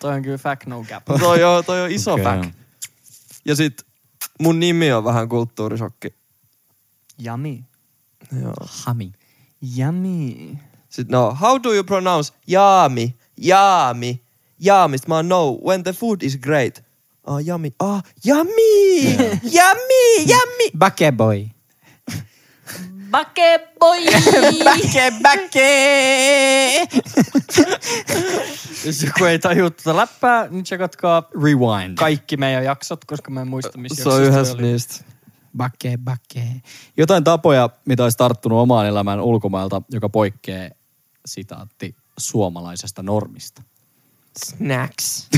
Toi 0.00 0.14
on 0.14 0.22
kyllä 0.22 0.38
fact 0.38 0.66
no 0.66 0.84
gap. 0.84 1.04
toi, 1.04 1.44
on, 1.44 1.64
toi 1.64 1.82
on 1.82 1.90
iso 1.90 2.12
okay. 2.12 2.24
fact. 2.24 2.50
Ja 3.44 3.56
sit 3.56 3.86
mun 4.40 4.60
nimi 4.60 4.92
on 4.92 5.04
vähän 5.04 5.28
kulttuurisokki. 5.28 6.14
Yummy. 7.26 7.58
Joo. 8.42 8.54
Hami. 8.60 9.12
Yummy. 9.78 10.58
Sit 10.88 11.08
no, 11.08 11.34
how 11.34 11.58
do 11.62 11.74
you 11.74 11.84
pronounce 11.84 12.32
yaami? 12.46 13.14
Yaami. 13.40 14.20
Yaami. 14.60 14.98
Sit 14.98 15.08
mä 15.08 15.14
oon, 15.14 15.28
no, 15.28 15.58
when 15.66 15.82
the 15.82 15.92
food 15.92 16.22
is 16.22 16.36
great. 16.36 16.82
Ah, 17.26 17.40
yummy. 17.46 17.72
Ah, 17.80 18.02
yummy! 18.26 19.04
yummy! 19.42 20.24
Yummy! 20.24 20.70
Bake 20.78 21.12
boy. 21.12 21.44
Bake 23.10 23.60
bäke! 25.22 26.88
Jos 28.86 29.02
joku 29.02 29.24
ei 29.24 29.38
tajua 29.38 29.70
tuota 29.70 29.96
läppää, 29.96 30.48
niin 30.50 30.64
tsekatkaa 30.64 31.22
Rewind. 31.42 31.96
kaikki 31.98 32.36
meidän 32.36 32.64
jaksot, 32.64 33.04
koska 33.04 33.30
mä 33.30 33.40
en 33.40 33.48
muista, 33.48 33.78
missä 33.78 34.02
Se 34.02 34.08
on 34.08 34.22
yhdessä 34.22 34.58
niistä. 34.58 35.04
Bakke, 35.56 35.98
bakke. 36.04 36.42
Jotain 36.96 37.24
tapoja, 37.24 37.70
mitä 37.84 38.02
olisi 38.02 38.18
tarttunut 38.18 38.58
omaan 38.58 38.86
elämään 38.86 39.20
ulkomailta, 39.20 39.82
joka 39.90 40.08
poikkeaa 40.08 40.70
sitaatti 41.26 41.96
suomalaisesta 42.18 43.02
normista. 43.02 43.62
Snacks. 44.36 45.28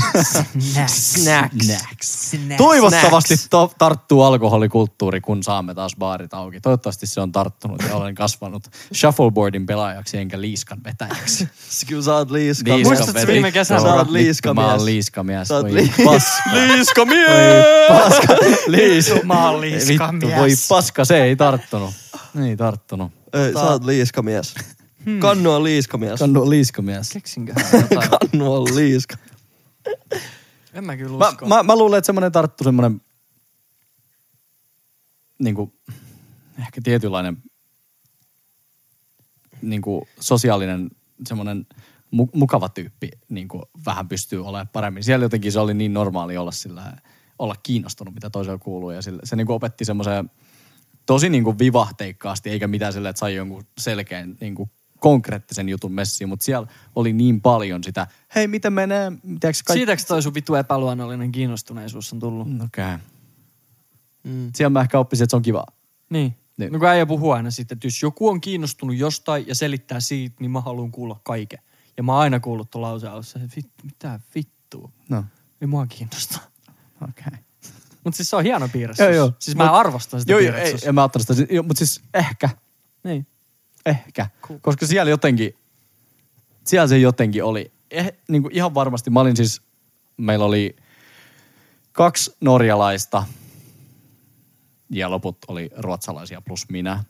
Snacks. 0.87 1.59
Snacks. 1.59 2.31
Toivottavasti 2.57 3.35
to- 3.49 3.73
tarttuu 3.77 4.21
alkoholikulttuuri, 4.23 5.21
kun 5.21 5.43
saamme 5.43 5.73
taas 5.73 5.95
baarit 5.99 6.33
auki. 6.33 6.61
Toivottavasti 6.61 7.07
se 7.07 7.21
on 7.21 7.31
tarttunut 7.31 7.83
ja 7.89 7.95
olen 7.95 8.15
kasvanut 8.15 8.63
shuffleboardin 8.93 9.65
pelaajaksi 9.65 10.17
enkä 10.17 10.41
liiskan 10.41 10.83
vetäjäksi. 10.83 11.49
Kyllä 11.87 12.01
sä 12.03 12.15
oot 12.15 12.31
liiska. 12.31 12.75
Liiskan 12.75 12.97
Muistatko 12.97 13.27
viime 13.31 13.51
kesänä? 13.51 13.79
Sä 13.81 13.87
oot 13.87 13.99
Vittu, 13.99 14.13
liiskamies. 14.13 14.65
Mä 14.65 14.71
oon 14.73 14.85
liiskamies. 14.85 15.47
Sä 15.47 15.55
oot 15.55 15.63
Voi 15.63 15.73
li- 15.73 15.91
paska. 16.05 16.49
Liiskamies! 16.53 17.65
Paska. 17.89 18.33
Liis. 18.67 19.11
Mä 19.23 19.49
oon 19.49 19.61
Vittu, 19.61 19.87
liiskamies. 19.87 20.37
voi 20.39 20.51
paska, 20.69 21.05
se 21.05 21.23
ei 21.23 21.35
tarttunut. 21.35 21.93
Ei 22.47 22.57
tarttunut. 22.57 23.11
Ei, 23.33 23.53
sä 23.53 23.59
oot 23.61 23.85
liiskamies. 23.85 24.53
Kannu 25.19 25.51
on 25.51 25.63
liiskamies. 25.63 26.19
Kannu 26.19 26.41
on 26.41 26.49
liiskamies. 26.49 27.09
Keksinköhän 27.09 27.65
jotain. 27.73 28.09
Kannu 28.31 28.53
on 28.53 28.75
liiska. 28.75 29.17
en 30.73 30.83
mä 30.83 30.97
kyllä 30.97 31.17
Mä, 31.17 31.29
usko. 31.29 31.45
mä, 31.47 31.63
mä 31.63 31.75
luulen, 31.75 31.97
että 31.97 32.05
semmoinen 32.05 32.31
tarttu 32.31 32.63
semmoinen 32.63 33.01
niinku, 35.39 35.73
ehkä 36.59 36.81
tietynlainen 36.83 37.37
niinku, 39.61 40.07
sosiaalinen 40.19 40.89
semmoinen 41.27 41.65
mu, 42.11 42.27
mukava 42.33 42.69
tyyppi 42.69 43.09
niinku, 43.29 43.63
vähän 43.85 44.07
pystyy 44.07 44.45
olemaan 44.45 44.67
paremmin. 44.67 45.03
Siellä 45.03 45.25
jotenkin 45.25 45.51
se 45.51 45.59
oli 45.59 45.73
niin 45.73 45.93
normaali 45.93 46.37
olla 46.37 46.51
sillä 46.51 46.93
olla 47.39 47.55
kiinnostunut, 47.63 48.13
mitä 48.13 48.29
toisella 48.29 48.57
kuuluu. 48.57 48.91
Ja 48.91 49.01
sille, 49.01 49.21
se 49.23 49.35
niinku 49.35 49.53
opetti 49.53 49.85
semmoisen 49.85 50.29
tosi 51.05 51.29
niinku 51.29 51.59
vivahteikkaasti, 51.59 52.49
eikä 52.49 52.67
mitään 52.67 52.93
sille, 52.93 53.09
että 53.09 53.19
sai 53.19 53.35
jonkun 53.35 53.63
selkeän 53.77 54.37
niinku 54.41 54.69
konkreettisen 55.01 55.69
jutun 55.69 55.91
messiin, 55.91 56.29
mutta 56.29 56.43
siellä 56.45 56.67
oli 56.95 57.13
niin 57.13 57.41
paljon 57.41 57.83
sitä, 57.83 58.07
hei, 58.35 58.47
miten 58.47 58.73
menee? 58.73 59.11
Tiedätkö, 59.21 59.49
kaikki... 59.65 59.73
Siitäks 59.73 60.05
toi 60.05 60.21
sun 60.21 60.33
vitu 60.33 60.55
epäluonnollinen 60.55 61.31
kiinnostuneisuus 61.31 62.13
on 62.13 62.19
tullut? 62.19 62.47
Okei. 62.47 62.85
Okay. 62.85 62.97
Mm. 64.23 64.51
Siellä 64.55 64.69
mä 64.69 64.81
ehkä 64.81 64.99
oppisin, 64.99 65.23
että 65.23 65.31
se 65.31 65.35
on 65.35 65.41
kivaa. 65.41 65.67
Niin. 66.09 66.35
Niin. 66.57 66.73
No 66.73 66.79
kun 66.79 66.87
äijä 66.87 67.05
puhuu 67.05 67.31
aina 67.31 67.51
siitä, 67.51 67.73
että 67.73 67.87
jos 67.87 68.01
joku 68.01 68.29
on 68.29 68.41
kiinnostunut 68.41 68.95
jostain 68.97 69.47
ja 69.47 69.55
selittää 69.55 69.99
siitä, 69.99 70.35
niin 70.39 70.51
mä 70.51 70.61
haluan 70.61 70.91
kuulla 70.91 71.19
kaiken. 71.23 71.59
Ja 71.97 72.03
mä 72.03 72.11
oon 72.11 72.21
aina 72.21 72.39
kuullut 72.39 72.71
tuon 72.71 72.81
lauseen 72.81 73.13
alussa, 73.13 73.39
että 73.39 73.55
vit, 73.55 73.69
mitä 73.83 74.19
vittua. 74.35 74.91
No, 75.09 75.23
Ei 75.61 75.67
mua 75.67 75.85
kiinnosta. 75.87 76.39
okei. 77.01 77.23
Okay. 77.27 77.39
Mutta 78.03 78.17
siis 78.17 78.29
se 78.29 78.35
on 78.35 78.43
hieno 78.43 78.67
piirre. 78.67 78.95
Joo, 78.99 79.09
joo. 79.09 79.31
Siis 79.39 79.57
mä 79.57 79.63
Mut- 79.67 79.75
arvostan 79.75 80.19
sitä 80.19 80.31
Joo, 80.31 80.39
joo, 80.39 80.55
ei, 80.55 80.71
sussa. 80.71 80.89
en 80.89 80.95
mä 80.95 81.03
ottanut 81.03 81.27
sitä. 81.27 81.63
Mutta 81.63 81.85
siis 81.85 82.01
ehkä, 82.13 82.49
Niin. 83.03 83.27
Ehkä. 83.85 84.27
Koska 84.61 84.85
siellä 84.85 85.09
jotenkin, 85.09 85.55
siellä 86.63 86.87
se 86.87 86.97
jotenkin 86.97 87.43
oli. 87.43 87.71
Eh, 87.91 88.13
niin 88.27 88.41
kuin 88.41 88.55
ihan 88.55 88.73
varmasti, 88.73 89.09
mä 89.09 89.19
olin 89.19 89.37
siis, 89.37 89.61
meillä 90.17 90.45
oli 90.45 90.75
kaksi 91.91 92.35
norjalaista 92.41 93.23
ja 94.89 95.11
loput 95.11 95.37
oli 95.47 95.69
ruotsalaisia 95.77 96.41
plus 96.41 96.69
minä. 96.69 97.03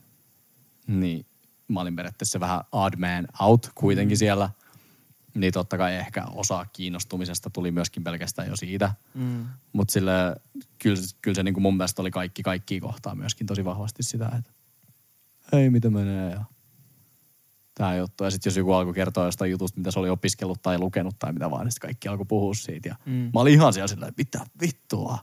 Niin 0.88 1.26
mä 1.68 1.82
olin 1.82 1.96
periaatteessa 1.96 2.40
vähän 2.40 2.62
odd 2.72 2.96
man 2.98 3.28
out 3.40 3.70
kuitenkin 3.76 4.18
siellä. 4.18 4.50
Niin 5.34 5.54
totta 5.54 5.78
kai 5.78 5.96
ehkä 5.96 6.26
osa 6.26 6.66
kiinnostumisesta 6.74 7.50
tuli 7.50 7.72
myöskin 7.72 8.04
pelkästään 8.04 8.48
jo 8.48 8.56
siitä. 8.56 8.94
Mm. 9.14 9.46
Mutta 9.74 9.92
sille 9.92 10.12
kyllä, 10.80 11.02
kyllä 11.22 11.36
se 11.36 11.44
niinku 11.44 11.60
mun 11.60 11.78
mielestä 11.78 12.02
oli 12.02 12.12
kaikki 12.12 12.44
kaikki 12.44 12.80
kohtaa 12.80 13.16
myöskin 13.16 13.48
tosi 13.48 13.66
vahvasti 13.66 14.04
sitä, 14.04 14.32
että 14.38 14.52
hei 15.54 15.70
mitä 15.70 15.90
menee 15.90 16.32
ja 16.32 16.46
tämä 17.76 17.96
juttu. 17.96 18.24
Ja 18.24 18.32
sitten 18.32 18.50
jos 18.50 18.58
joku 18.58 18.74
alkoi 18.74 18.94
kertoa 18.94 19.26
jostain 19.26 19.52
jutusta, 19.52 19.78
mitä 19.78 19.92
se 19.92 20.00
oli 20.00 20.10
opiskellut 20.10 20.62
tai 20.62 20.80
lukenut 20.80 21.16
tai 21.20 21.34
mitä 21.34 21.52
vaan, 21.52 21.66
niin 21.66 21.72
sitten 21.72 21.88
kaikki 21.88 22.08
alkoi 22.08 22.26
puhua 22.26 22.54
siitä. 22.54 22.90
Ja 22.90 22.96
Mm. 23.06 23.14
Mä 23.14 23.40
olin 23.40 23.54
ihan 23.54 23.74
siellä 23.74 23.88
sillä, 23.88 24.08
että 24.08 24.24
mitä 24.24 24.46
vittua. 24.62 25.18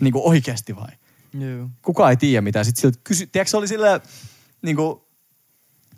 Niin 0.00 0.12
kuin 0.12 0.24
oikeasti 0.24 0.76
vai? 0.76 0.90
Joo. 1.38 1.68
Kuka 1.82 2.10
ei 2.10 2.16
tiedä 2.16 2.40
mitä. 2.40 2.64
Sitten 2.64 2.80
siltä 2.80 2.98
kysy, 3.04 3.26
tiedätkö 3.26 3.50
se 3.50 3.56
oli 3.56 3.68
silleen, 3.68 4.00
niin 4.62 4.76
kuin, 4.76 5.00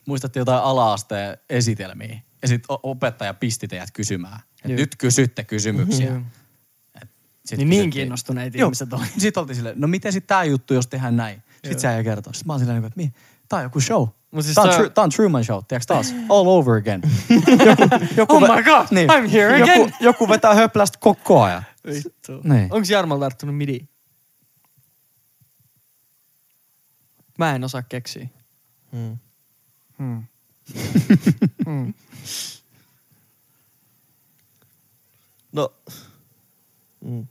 muistatte 0.06 0.38
jotain 0.38 0.62
ala-asteen 0.62 1.38
esitelmiä. 1.50 2.20
Ja 2.42 2.48
sitten 2.48 2.76
opettaja 2.82 3.34
pisti 3.34 3.68
teidät 3.68 3.90
kysymään. 3.90 4.40
Että 4.56 4.68
Joo. 4.68 4.76
nyt 4.76 4.96
kysytte 4.96 5.44
kysymyksiä. 5.44 6.10
Joo. 6.10 6.20
Sit 7.44 7.58
Niin 7.58 7.70
niin 7.70 7.90
kiinnostuneita 7.90 8.58
Joo. 8.58 8.66
ihmiset 8.66 8.92
oli. 8.92 9.06
Sitten 9.18 9.40
oltiin 9.40 9.56
silleen, 9.56 9.80
no 9.80 9.88
miten 9.88 10.12
sitten 10.12 10.28
tämä 10.28 10.44
juttu, 10.44 10.74
jos 10.74 10.86
tehdään 10.86 11.16
näin? 11.16 11.42
Sitten 11.52 11.80
se 11.80 11.88
äijä 11.88 12.02
kertoo. 12.02 12.32
Sitten 12.32 12.46
mä 12.46 12.52
oon 12.52 12.60
silleen, 12.60 12.84
että 12.84 13.00
tää 13.50 13.58
on 13.58 13.62
joku 13.62 13.80
show. 13.80 14.08
Mut 14.30 14.44
siis 14.44 14.54
tää, 14.54 14.64
on 14.64 14.72
se- 14.72 14.76
tru, 14.78 14.90
tää 14.90 15.04
on 15.04 15.10
Truman 15.10 15.44
Show, 15.44 15.58
tiedätkö 15.68 15.94
taas? 15.94 16.14
All 16.28 16.48
over 16.48 16.76
again. 16.76 17.02
joku, 17.66 17.82
joku 18.16 18.36
Oh 18.36 18.40
my 18.40 18.62
god, 18.62 18.86
I'm 18.86 19.28
here 19.32 19.58
joku, 19.58 19.72
again. 19.72 19.94
joku 20.08 20.28
vetää 20.28 20.54
höplästä 20.54 20.98
koko 21.00 21.42
ajan. 21.42 21.64
Vittu. 21.86 22.40
Niin. 22.44 22.62
Onko 22.72 22.86
Jarmolla 22.90 23.24
tarttunut 23.24 23.56
midi? 23.56 23.80
Mä 27.38 27.54
en 27.54 27.64
osaa 27.64 27.82
keksiä. 27.82 28.28
Mm. 28.92 29.18
Hmm. 29.98 30.22
hmm. 31.66 31.94
No, 35.52 35.72
mm. 37.00 37.26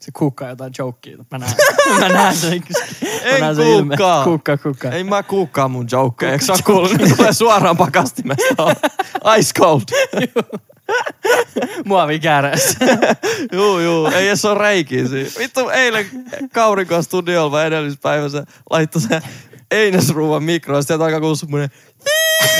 Se 0.00 0.10
kuukkaa 0.12 0.48
jotain 0.48 0.72
jokea. 0.78 1.16
Mä 1.30 1.38
näen, 1.38 1.52
mä 2.00 2.08
näen. 2.08 2.36
Mä 2.36 3.08
En 3.22 3.40
näen 3.40 3.56
sen 3.56 3.66
ilme. 3.66 3.96
kuukkaa. 3.96 4.24
Kuukkaa, 4.24 4.56
kuukkaa. 4.56 4.90
Ei 4.92 5.04
mä 5.04 5.22
kuukkaa 5.22 5.68
mun 5.68 5.86
jokeja. 5.92 6.32
Eikö 6.32 6.44
sä 6.44 6.52
oo 6.52 6.58
kuullut? 6.64 6.92
Ne 6.92 7.14
tulee 7.16 7.32
suoraan 7.32 7.76
pakastimesta. 7.76 8.76
Ice 9.38 9.52
cold. 9.60 9.82
Muovi 11.84 12.18
kääreessä. 12.20 12.78
juu, 13.52 13.78
juu. 13.80 14.06
Ei 14.06 14.26
edes 14.26 14.44
oo 14.44 14.54
reikiä 14.54 15.08
siinä. 15.08 15.30
Vittu, 15.38 15.68
eilen 15.68 16.06
Kaurikon 16.52 17.04
studiolla 17.04 17.50
vai 17.50 17.66
edellispäivässä 17.66 18.44
laittoi 18.70 19.02
se 19.02 19.20
Einesruuvan 19.70 20.42
mikro. 20.42 20.76
Ja 20.76 20.82
sieltä 20.82 21.04
alkaa 21.04 21.20
kuulua 21.20 21.36
semmonen 21.36 21.70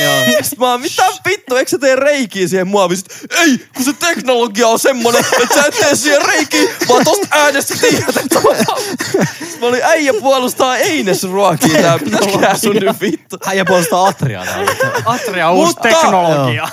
Joo. 0.02 0.24
Sitten 0.42 0.58
mä 0.58 0.70
oon, 0.70 0.80
mitä 0.80 1.02
vittu, 1.28 1.56
eikö 1.56 1.70
sä 1.70 1.78
tee 1.78 1.96
reikiä 1.96 2.48
siihen 2.48 2.68
muoviin? 2.68 2.98
Sit, 2.98 3.32
ei, 3.38 3.58
kun 3.76 3.84
se 3.84 3.92
teknologia 3.92 4.68
on 4.68 4.78
semmonen, 4.78 5.24
että 5.42 5.54
sä 5.54 5.66
et 5.66 5.74
tee 5.80 5.96
siihen 5.96 6.22
reikiä, 6.26 6.62
vaan 6.88 7.04
tosta 7.04 7.26
äänestä 7.30 7.74
tiedät, 7.80 8.16
että 8.16 8.38
on 8.38 8.56
Mä 9.60 9.66
olin 9.66 9.82
äijä 9.82 10.12
puolustaa 10.20 10.76
Eines-ruokia 10.76 11.82
tää, 11.82 11.98
pitäisikö 11.98 12.56
sun 12.56 12.76
nyt 12.76 13.00
vittu? 13.00 13.36
Äijä 13.46 13.64
puolustaa 13.64 14.06
Atriaa 14.06 14.44
täällä. 14.44 14.72
Atria 15.04 15.50
uusi 15.50 15.66
Mutta- 15.66 15.82
teknologia. 15.82 16.68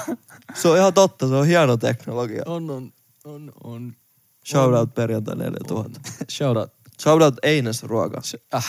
Se 0.54 0.68
on 0.68 0.78
ihan 0.78 0.94
totta, 0.94 1.28
se 1.28 1.34
on 1.34 1.48
hieno 1.48 1.78
teknologia. 1.78 2.44
On, 2.46 2.70
on, 2.70 2.92
on, 3.26 3.52
on. 3.64 3.94
Shoutout 4.46 4.94
perjantai 4.96 5.36
4000. 5.36 6.00
Shout 6.32 6.58
out. 6.58 6.77
Shoutout 7.02 7.36
Eines-ruoka. 7.44 8.22
Älä 8.54 8.64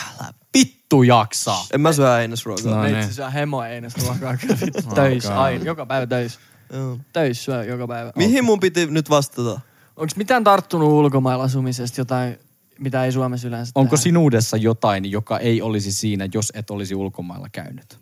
vittu 0.58 1.02
jaksaa. 1.02 1.64
En 1.72 1.80
mä 1.80 1.92
syö 1.92 2.18
Eines-ruokaa. 2.20 2.74
No. 2.74 2.82
Meitsi 2.82 3.00
niin. 3.00 3.14
syö 3.14 3.30
hemo 3.30 3.62
eines 3.62 3.96
ruokaa 3.96 4.36
kyllä 4.36 4.56
vittu 4.66 4.94
töis. 4.94 5.26
Aina, 5.26 5.64
joka 5.64 5.86
päivä 5.86 6.06
töis. 6.06 6.38
Joo. 6.72 6.98
Töis 7.12 7.44
syö 7.44 7.64
joka 7.64 7.86
päivä. 7.88 8.12
Mihin 8.16 8.44
mun 8.44 8.60
piti 8.60 8.86
nyt 8.86 9.10
vastata? 9.10 9.60
Onko 9.96 10.12
mitään 10.16 10.44
tarttunut 10.44 10.88
ulkomailla 10.92 11.44
asumisesta 11.44 12.00
jotain, 12.00 12.38
mitä 12.78 13.04
ei 13.04 13.12
Suomessa 13.12 13.48
yleensä 13.48 13.72
Onko 13.74 13.90
tehdä? 13.90 14.02
sinuudessa 14.02 14.56
jotain, 14.56 15.10
joka 15.10 15.38
ei 15.38 15.62
olisi 15.62 15.92
siinä, 15.92 16.28
jos 16.34 16.52
et 16.54 16.70
olisi 16.70 16.94
ulkomailla 16.94 17.48
käynyt? 17.52 17.98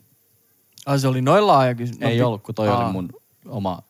Ai 0.85 0.99
se 0.99 1.07
oli 1.07 1.21
noin 1.21 1.47
laaja 1.47 1.75
kysymys. 1.75 2.01
ei 2.01 2.15
pi- 2.17 2.21
ollut, 2.21 2.43
kun 2.43 2.55
toi 2.55 2.67
Aa. 2.67 2.83
oli 2.85 2.91
mun 2.91 3.09
oma... 3.47 3.83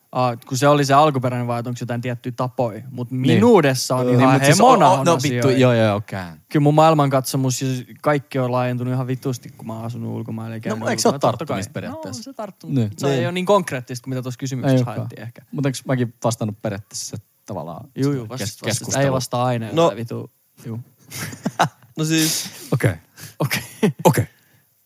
Kun 0.48 0.58
se 0.58 0.68
oli 0.68 0.84
se 0.84 0.94
alkuperäinen 0.94 1.46
vai, 1.46 1.58
onko 1.58 1.72
jotain 1.80 2.00
tiettyjä 2.00 2.32
tapoja. 2.36 2.82
Mutta 2.90 3.14
minuudessa 3.14 3.96
on 3.96 4.06
Niin, 4.06 4.20
ihan 4.20 4.44
siis 4.44 4.58
hemona 4.58 4.88
on- 4.90 4.98
on 5.00 5.06
No 5.06 5.18
vittu, 5.22 5.48
joo 5.48 5.72
joo 5.72 5.74
joo, 5.86 6.02
kään. 6.06 6.42
Kyllä 6.48 6.62
mun 6.62 6.74
maailmankatsomus 6.74 7.62
ja 7.62 7.68
kaikki 8.02 8.38
on 8.38 8.52
laajentunut 8.52 8.94
ihan 8.94 9.06
vitusti, 9.06 9.48
kun 9.48 9.66
mä 9.66 9.74
oon 9.76 9.84
asunut 9.84 10.14
ulkomailla. 10.16 10.56
No, 10.76 10.88
eikö 10.88 11.02
se 11.02 11.08
ole 11.08 11.18
tarttumista 11.18 11.72
periaatteessa? 11.72 12.20
No, 12.20 12.24
se 12.24 12.32
tarttunut. 12.32 12.74
Niin. 12.74 12.90
Se 12.96 13.06
Niin. 13.06 13.18
ei 13.18 13.26
ole 13.26 13.32
niin 13.32 13.46
konkreettista 13.46 14.04
kuin 14.04 14.10
mitä 14.10 14.22
tuossa 14.22 14.38
kysymyksessä 14.38 14.84
haettiin 14.84 15.22
ehkä. 15.22 15.42
Mutta 15.52 15.68
eikö 15.68 15.78
mäkin 15.84 16.14
vastannut 16.24 16.62
periaatteessa 16.62 17.16
tavallaan 17.46 17.88
Juu, 17.96 18.12
juu, 18.12 18.28
vasta, 18.28 18.44
vasta, 18.44 18.64
keskustelu? 18.64 19.04
ei 19.04 19.12
vasta 19.12 19.44
aina. 19.44 19.66
No. 19.66 19.72
No. 19.90 19.96
Vitu. 19.96 20.30
Juu. 20.66 20.80
No 21.98 22.04
siis, 22.04 22.50
Okei. 22.72 22.92
Okei. 23.38 23.62
Okei. 24.04 24.26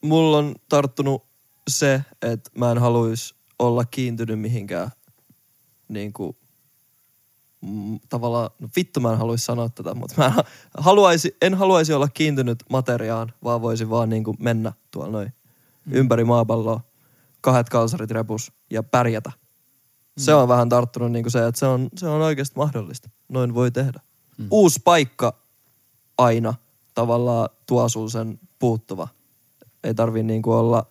mulla 0.02 0.38
on 0.38 0.54
tarttunut 0.68 1.24
se, 1.70 2.00
että 2.22 2.50
mä 2.58 2.70
en 2.70 2.78
haluaisi 2.78 3.34
olla 3.58 3.84
kiintynyt 3.84 4.40
mihinkään 4.40 4.90
niin 5.92 6.12
kuin, 6.12 6.36
mm, 7.60 8.00
tavallaan, 8.08 8.50
no 8.58 8.68
vittu 8.76 9.00
mä 9.00 9.12
en 9.12 9.18
haluaisi 9.18 9.44
sanoa 9.44 9.68
tätä, 9.68 9.94
mutta 9.94 10.14
mä 10.18 10.34
haluaisi, 10.78 11.36
en 11.42 11.54
haluaisi 11.54 11.92
olla 11.92 12.08
kiintynyt 12.08 12.64
materiaan, 12.70 13.32
vaan 13.44 13.62
voisin 13.62 13.90
vaan 13.90 14.08
niin 14.08 14.24
kuin 14.24 14.36
mennä 14.40 14.72
tuolla 14.90 15.12
noin 15.12 15.32
mm. 15.86 15.92
ympäri 15.92 16.24
maapalloa, 16.24 16.80
kahdet 17.40 17.68
kalsarit 17.68 18.10
repus 18.10 18.52
ja 18.70 18.82
pärjätä. 18.82 19.32
Se 20.18 20.34
on 20.34 20.48
vähän 20.48 20.68
tarttunut 20.68 21.12
niin 21.12 21.24
kuin 21.24 21.32
se, 21.32 21.46
että 21.46 21.58
se 21.58 21.66
on, 21.66 21.88
se 21.96 22.08
on 22.08 22.22
oikeasti 22.22 22.56
mahdollista. 22.56 23.10
Noin 23.28 23.54
voi 23.54 23.70
tehdä. 23.70 24.00
Mm. 24.38 24.46
Uusi 24.50 24.80
paikka 24.84 25.34
aina 26.18 26.54
tavallaan 26.94 27.48
tuo 27.66 27.88
sun 27.88 28.10
sen 28.10 28.40
puuttuva. 28.58 29.08
Ei 29.84 29.94
tarvi 29.94 30.22
niin 30.22 30.42
kuin 30.42 30.56
olla 30.56 30.86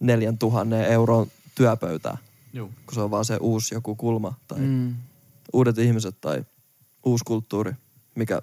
neljän 0.00 0.38
tuhannen 0.38 0.84
euron 0.84 1.26
työpöytää, 1.54 2.18
Juu. 2.52 2.68
kun 2.86 2.94
se 2.94 3.00
on 3.00 3.10
vaan 3.10 3.24
se 3.24 3.36
uusi 3.40 3.74
joku 3.74 3.94
kulma 3.94 4.34
tai 4.48 4.58
mm. 4.58 4.64
Mm. 4.64 4.94
uudet 5.52 5.78
ihmiset 5.78 6.20
tai 6.20 6.44
uusi 7.04 7.24
kulttuuri, 7.24 7.72
mikä 8.14 8.42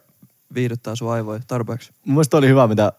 viihdyttää 0.53 0.95
sun 0.95 1.11
aivoja 1.11 1.39
tarpeeksi. 1.47 1.91
Mun 2.05 2.15
mielestä 2.15 2.37
oli 2.37 2.47
hyvä, 2.47 2.67
mitä 2.67 2.93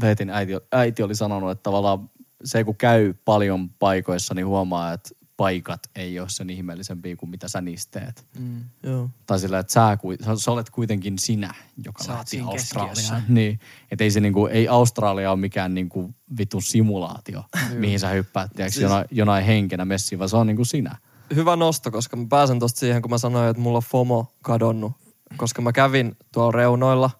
Veetin 0.00 0.30
äiti, 0.30 0.52
äiti 0.72 1.02
oli 1.02 1.14
sanonut, 1.14 1.50
että 1.50 1.62
tavallaan 1.62 2.10
se 2.44 2.64
kun 2.64 2.76
käy 2.76 3.14
paljon 3.24 3.70
paikoissa, 3.78 4.34
niin 4.34 4.46
huomaa, 4.46 4.92
että 4.92 5.10
paikat 5.38 5.80
ei 5.94 6.20
ole 6.20 6.28
sen 6.28 6.50
ihmeellisempiä 6.50 7.16
kuin 7.16 7.30
mitä 7.30 7.48
sä 7.48 7.60
niistä 7.60 8.00
teet. 8.00 8.26
Mm. 8.38 8.64
Joo. 8.82 9.10
Tai 9.26 9.38
sillä, 9.38 9.58
että 9.58 9.72
sä, 9.72 9.98
sä, 10.24 10.36
sä 10.36 10.50
olet 10.50 10.70
kuitenkin 10.70 11.18
sinä, 11.18 11.54
joka 11.84 12.04
Sä 12.04 12.12
lähti 12.12 12.40
Australiaan. 12.40 12.94
keskiössä. 12.96 13.22
Niin. 13.28 13.60
Että 13.90 14.04
ei 14.04 14.10
se 14.10 14.20
niinku, 14.20 14.46
ei 14.46 14.68
Australia 14.68 15.30
ole 15.30 15.40
mikään 15.40 15.74
niinku 15.74 16.14
vitun 16.38 16.62
simulaatio, 16.62 17.44
mihin 17.72 18.00
sä 18.00 18.08
hyppäät, 18.08 18.50
tiiäks, 18.56 18.74
Siis- 18.74 18.82
jonain, 18.82 19.04
jonain 19.10 19.44
henkenä 19.44 19.84
messiin, 19.84 20.18
vaan 20.18 20.28
se 20.28 20.36
on 20.36 20.46
niinku 20.46 20.64
sinä. 20.64 20.96
Hyvä 21.34 21.56
nosto, 21.56 21.90
koska 21.90 22.16
mä 22.16 22.26
pääsen 22.28 22.58
tosta 22.58 22.80
siihen, 22.80 23.02
kun 23.02 23.10
mä 23.10 23.18
sanoin, 23.18 23.50
että 23.50 23.62
mulla 23.62 23.76
on 23.78 23.82
FOMO 23.82 24.32
kadonnut. 24.42 24.92
Koska 25.36 25.62
mä 25.62 25.72
kävin 25.72 26.16
tuolla 26.32 26.52
reunoilla 26.52 27.10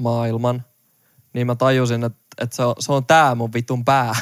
maailman, 0.00 0.64
niin 1.32 1.46
mä 1.46 1.54
tajusin, 1.54 2.04
että, 2.04 2.18
että 2.40 2.56
se, 2.56 2.64
on, 2.64 2.74
se 2.78 2.92
on 2.92 3.06
tää 3.06 3.34
mun 3.34 3.52
vitun 3.52 3.84
pää, 3.84 4.14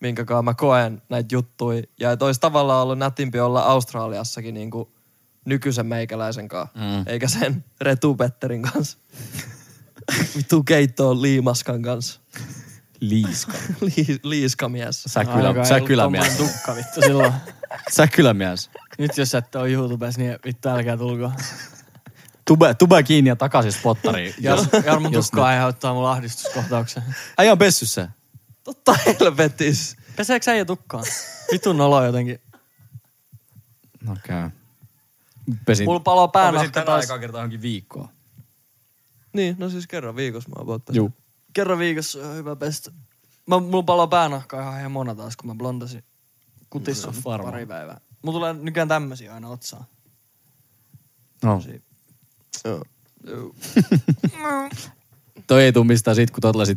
minkä 0.00 0.24
mä 0.42 0.54
koen 0.54 1.02
näitä 1.08 1.34
juttuja. 1.34 1.82
Ja 2.00 2.12
että 2.12 2.24
olisi 2.24 2.40
tavallaan 2.40 2.82
ollut 2.82 2.98
nätimpi 2.98 3.40
olla 3.40 3.60
Australiassakin 3.62 4.54
niin 4.54 4.70
kuin 4.70 4.88
nykyisen 5.44 5.86
meikäläisen 5.86 6.48
kanssa, 6.48 6.78
Mm. 6.78 7.04
eikä 7.06 7.28
sen 7.28 7.64
Retu 7.80 8.14
Petterin 8.14 8.62
kanssa. 8.62 8.98
Vittu 10.36 10.62
keittoon 10.62 11.22
liimaskan 11.22 11.82
kanssa. 11.82 12.20
Liiska. 13.00 13.52
Li, 13.80 14.18
liiskamies. 14.22 15.16
Aika 15.16 15.32
ei 15.58 15.66
säkylämies. 15.66 16.36
tukka 16.36 16.76
vittu 16.76 17.00
silloin. 17.02 17.32
Säkylämies. 17.96 18.70
Nyt 18.98 19.16
jos 19.18 19.34
ette 19.34 19.58
ole 19.58 19.70
YouTubessa, 19.70 20.20
niin 20.20 20.38
vittu 20.44 20.68
älkää 20.68 20.96
tulko. 20.96 21.32
Tube, 22.44 22.74
tube 22.74 23.02
kiinni 23.02 23.28
ja 23.30 23.36
takaisin 23.36 23.72
spottariin. 23.72 24.34
Jar- 24.40 24.86
Jarmo 24.86 25.10
tukka 25.10 25.44
aiheuttaa 25.46 25.94
mulle 25.94 26.08
ahdistuskohtauksen. 26.10 27.02
Äijä 27.38 27.52
on 27.52 27.58
pessy 27.58 27.86
se. 27.86 28.08
Totta 28.68 28.94
helvetis. 29.06 29.96
Peseekö 30.16 30.50
äijä 30.50 30.64
tukkaan? 30.64 31.04
Vitun 31.52 31.80
olo 31.80 32.04
jotenkin. 32.04 32.40
Okei. 34.10 34.16
Okay. 34.18 34.50
Pesin. 35.66 35.84
Mulla 35.86 36.00
paloo 36.00 36.26
Mä 36.26 36.28
pesin 36.28 36.32
päänahka 36.42 36.70
tänään 36.70 36.86
taas. 36.86 37.04
ekaa 37.04 37.18
kertaa 37.18 37.38
johonkin 37.38 37.62
viikkoon. 37.62 38.08
Niin, 39.32 39.56
no 39.58 39.70
siis 39.70 39.86
kerran 39.86 40.16
viikossa 40.16 40.48
mä 40.48 40.66
voittaisin. 40.66 40.96
Juu. 40.96 41.10
Kerran 41.52 41.78
viikossa 41.78 42.18
on 42.28 42.36
hyvä 42.36 42.56
pestä. 42.56 42.90
Mä, 43.46 43.58
mulla 43.60 43.82
paloo 43.82 44.06
päänahka 44.08 44.60
ihan 44.60 44.74
hemona 44.74 45.14
taas, 45.14 45.36
kun 45.36 45.46
mä 45.46 45.54
blondasin 45.54 46.04
kutissa 46.70 47.06
No, 47.06 47.14
varmaan. 47.24 47.52
pari 47.52 47.66
päivää. 47.66 48.00
Mulla 48.22 48.38
tulee 48.38 48.52
nykyään 48.52 48.88
tämmösiä 48.88 49.34
aina 49.34 49.48
otsaan. 49.48 49.84
No. 51.44 51.62
Joo. 52.64 52.84
Joo. 53.30 53.54
Toi 55.48 55.64
ei 55.64 55.72
tuu 55.72 55.84
mistään 55.84 56.14
sit, 56.14 56.30
kun 56.30 56.40
mitä 56.54 56.64
sä 56.64 56.74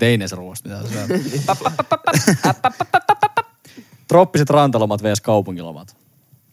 Trooppiset 4.08 4.50
rantalomat 4.50 5.04
vs 5.04 5.22
kaupunkilomat. 5.22 5.98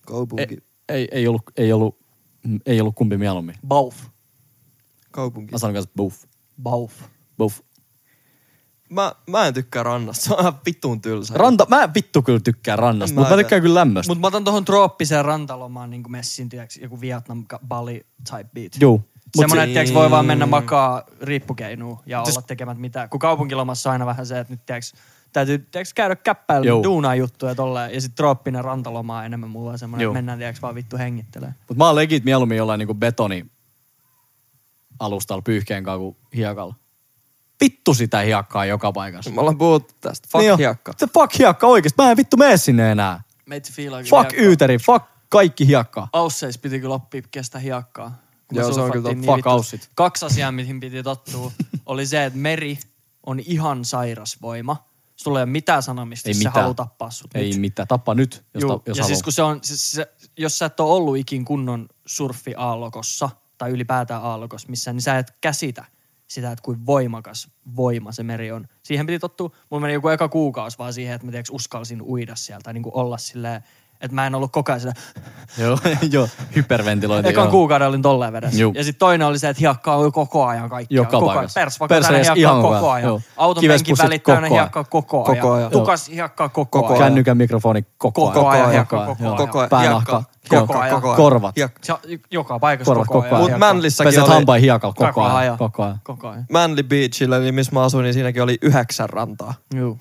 Kaupunki. 0.06 0.42
Ei, 0.42 0.58
ei, 0.88 1.08
ei, 1.12 1.28
ollut, 1.28 1.42
ei, 1.56 1.72
ollut, 1.72 1.98
ei 2.66 2.80
ollut 2.80 2.94
kumpi 2.94 3.16
mieluummin. 3.16 3.54
Bauf. 3.66 3.96
Kaupunki. 5.10 5.52
Mä 5.52 5.58
sanon 5.58 5.74
kanssa 5.74 5.90
buff. 5.96 6.24
Bauf. 6.62 6.92
Buff. 7.38 7.60
Mä, 8.90 9.12
mä 9.26 9.46
en 9.46 9.54
tykkää 9.54 9.82
rannasta. 9.82 10.24
Se 10.24 10.34
on 10.34 10.40
ihan 10.40 10.60
vitun 10.66 11.00
tylsä. 11.00 11.34
Ranta, 11.36 11.66
mä 11.68 11.88
vittu 11.94 12.22
kyllä 12.22 12.40
tykkään 12.40 12.78
rannasta, 12.78 13.14
mutta 13.14 13.30
mä 13.30 13.36
tykkään 13.36 13.62
kyllä 13.62 13.80
lämmöstä. 13.80 14.10
Mut 14.10 14.20
mä 14.20 14.26
otan 14.26 14.44
tohon 14.44 14.64
trooppiseen 14.64 15.24
rantalomaan 15.24 15.90
niin 15.90 16.02
messin, 16.08 16.48
tiiäks, 16.48 16.76
joku 16.76 17.00
Vietnam 17.00 17.44
Bali 17.68 18.06
type 18.30 18.50
beat. 18.54 18.72
Juu. 18.80 19.04
Mut 19.36 19.42
Semmoinen, 19.42 19.66
se- 19.66 19.70
että 19.70 19.72
tiiäks, 19.72 19.94
voi 19.94 20.10
vaan 20.10 20.26
mennä 20.26 20.46
makaa 20.46 21.02
riippukeinuun 21.22 21.98
ja 22.06 22.22
olla 22.22 22.42
tekemät 22.46 22.78
mitään. 22.78 23.08
Kun 23.08 23.20
kaupunkilomassa 23.20 23.90
on 23.90 23.92
aina 23.92 24.06
vähän 24.06 24.26
se, 24.26 24.38
että 24.38 24.52
nyt 24.52 24.66
tiiäks, 24.66 24.94
täytyy 25.32 25.58
tiiäks, 25.58 25.94
käydä 25.94 26.16
käppäillä 26.16 26.82
duunaa 26.84 27.14
juttuja 27.14 27.54
tolleen. 27.54 27.94
Ja 27.94 28.00
sit 28.00 28.14
trooppinen 28.14 28.64
rantaloma 28.64 29.18
on 29.18 29.24
enemmän 29.24 29.50
mulla 29.50 29.70
on 29.70 29.78
semmoinen, 29.78 30.06
että 30.06 30.14
mennään 30.14 30.38
tiiäks, 30.38 30.62
vaan 30.62 30.74
vittu 30.74 30.98
hengittelee. 30.98 31.54
Mut 31.68 31.78
mä 31.78 31.86
oon 31.86 31.94
legit 31.96 32.24
mieluummin 32.24 32.58
jollain 32.58 32.78
niinku 32.78 32.94
betoni 32.94 33.46
alustalla 35.00 35.42
pyyhkeen 35.42 35.84
kanssa 35.84 35.98
kuin 35.98 36.16
hiekalla. 36.36 36.74
Vittu 37.60 37.94
sitä 37.94 38.18
hiekkaa 38.20 38.64
joka 38.64 38.92
paikassa. 38.92 39.30
Me 39.30 39.40
ollaan 39.40 39.58
puhuttu 39.58 39.94
tästä. 40.00 40.28
Fuck 40.32 40.42
Niin 40.42 40.58
hiekka. 40.58 40.92
Se 40.96 41.06
fuck 41.14 41.38
hiekka 41.38 41.66
oikeesti. 41.66 42.02
Mä 42.02 42.10
en 42.10 42.16
vittu 42.16 42.36
mene 42.36 42.56
sinne 42.56 42.92
enää. 42.92 43.20
Meitsi 43.46 43.72
fiilaa 43.72 44.02
Fuck 44.10 44.32
yyteri, 44.38 44.78
fuck 44.78 45.06
kaikki 45.28 45.66
hiekkaa. 45.66 46.08
Ausseis 46.12 46.58
piti 46.58 46.80
kyllä 46.80 46.94
oppia 46.94 47.22
kestä 47.30 47.58
hiekkaa. 47.58 48.18
Joo, 48.52 48.72
se 48.72 48.80
on 48.80 48.90
kyllä 48.92 49.08
niin 49.14 49.24
Fuck 49.24 49.36
vittu-. 49.72 49.86
Kaksi 49.94 50.26
asiaa, 50.26 50.52
mihin 50.52 50.80
piti 50.80 51.02
tottua, 51.02 51.52
oli 51.86 52.06
se, 52.06 52.24
että 52.24 52.38
meri 52.38 52.78
on 53.26 53.40
ihan 53.40 53.84
sairas 53.84 54.42
voima. 54.42 54.88
Sulla 55.16 55.38
ei 55.38 55.42
ole 55.42 55.50
mitään 55.50 55.82
sanomista, 55.82 56.28
Ei 56.28 56.30
jos 56.30 56.36
se 56.38 56.40
mitään. 56.40 56.54
haluaa 56.54 56.74
tappaa 56.74 57.10
sut 57.10 57.30
Ei 57.34 57.50
nyt. 57.50 57.60
mitään, 57.60 57.88
tappa 57.88 58.14
nyt, 58.14 58.44
jos, 58.54 58.62
Juu, 58.62 58.78
ta, 58.78 58.82
jos 58.86 58.98
ja 58.98 59.02
haluaa. 59.04 59.08
siis 59.14 59.22
kun 59.22 59.32
se 59.32 59.42
on, 59.42 59.58
siis 59.62 59.90
se, 59.90 60.12
jos 60.36 60.58
sä 60.58 60.66
et 60.66 60.80
ole 60.80 60.92
ollut 60.96 61.16
ikin 61.16 61.44
kunnon 61.44 61.88
surffiaallokossa 62.06 63.30
tai 63.58 63.70
ylipäätään 63.70 64.22
aallokossa 64.22 64.68
missään, 64.68 64.96
niin 64.96 65.02
sä 65.02 65.18
et 65.18 65.34
käsitä 65.40 65.84
sitä, 66.26 66.52
että 66.52 66.62
kuin 66.62 66.86
voimakas 66.86 67.48
voima 67.76 68.12
se 68.12 68.22
meri 68.22 68.52
on. 68.52 68.68
Siihen 68.82 69.06
piti 69.06 69.18
tottua, 69.18 69.50
mulla 69.70 69.80
meni 69.80 69.92
joku 69.94 70.08
eka 70.08 70.28
kuukausi 70.28 70.78
vaan 70.78 70.92
siihen, 70.92 71.14
että 71.14 71.26
mä 71.26 71.30
tiiäks, 71.30 71.50
uskalsin 71.50 72.02
uida 72.02 72.36
sieltä 72.36 72.62
tai 72.62 72.74
niin 72.74 72.82
kuin 72.82 72.94
olla 72.94 73.18
silleen, 73.18 73.62
että 74.00 74.14
mä 74.14 74.26
en 74.26 74.34
ollut 74.34 74.52
koko 74.52 74.72
ajan 74.72 74.80
sitä, 74.80 74.92
Joo, 75.62 75.78
joo, 76.10 76.28
hyperventilointi. 76.56 77.30
ekan 77.30 77.44
joo. 77.44 77.50
kuukauden 77.50 77.88
olin 77.88 78.02
tolleen 78.02 78.32
vedessä. 78.32 78.60
Juu. 78.60 78.72
Ja 78.76 78.84
sitten 78.84 78.98
toinen 78.98 79.26
oli 79.26 79.38
se, 79.38 79.48
että 79.48 79.60
hiekkaa 79.60 79.96
oli 79.96 80.10
koko 80.10 80.46
ajan 80.46 80.68
kaikki. 80.70 80.94
Joka 80.94 81.10
koko 81.10 81.30
ajan. 81.30 81.34
paikassa. 81.36 81.86
Pers, 81.88 82.08
hiekkaa 82.08 82.34
ihan 82.36 82.62
koko 82.62 82.76
ajan, 82.90 82.94
ajan. 82.96 83.08
joo. 83.08 83.20
Auton 83.36 83.54
penkin 83.54 83.68
Kivespussit 83.68 84.04
välit 84.04 84.22
täynnä 84.22 84.48
koko 84.48 84.54
ajan. 84.54 84.64
hiekkaa 84.64 84.84
koko 84.84 85.24
ajan. 85.32 85.36
Koko 85.42 85.52
ajan. 85.54 85.70
Tukas 85.70 86.08
hiekkaa 86.08 86.48
koko, 86.48 86.82
Koko 86.82 86.94
ajan. 86.94 87.04
Kännykän 87.04 87.36
mikrofoni 87.36 87.82
koko, 87.98 88.26
Koko 88.30 88.48
ajan. 88.48 88.62
ajan, 88.62 88.72
hiekka, 88.72 88.96
ajan, 88.96 89.06
koko 89.08 89.22
joo. 89.24 89.34
ajan. 89.34 89.46
Koko 89.46 89.58
ajan. 89.58 89.68
Päänahka. 89.70 90.12
Joo. 90.52 90.66
Koko 90.66 90.78
ajan. 90.78 90.94
Koko 90.94 91.08
ajan. 91.08 91.16
Korvat. 91.16 91.54
Joka 92.30 92.58
paikassa 92.58 92.90
Korvat 92.90 93.06
koko 93.06 93.18
ajan. 93.20 93.32
ajan. 93.34 93.40
Mut 93.42 93.50
hiekkaa. 93.50 93.74
Mänlissäkin 93.74 94.08
Peset 94.08 94.24
oli 94.24 94.32
hampaan 94.34 94.60
hiekalla 94.60 94.94
koko 94.94 95.06
Koko 95.12 95.22
ajan. 95.22 95.58
Koko 95.58 95.82
ajan. 95.82 95.98
Koko 96.04 96.28
ajan. 96.28 96.46
Manly 96.52 96.82
Beachillä, 96.82 97.36
eli 97.36 97.52
missä 97.52 97.72
mä 97.72 97.82
asuin, 97.82 98.02
niin 98.04 98.14
siinäkin 98.14 98.42
oli 98.42 98.58
yhdeksän 98.62 99.08
rantaa. 99.10 99.54
Juu. 99.74 99.98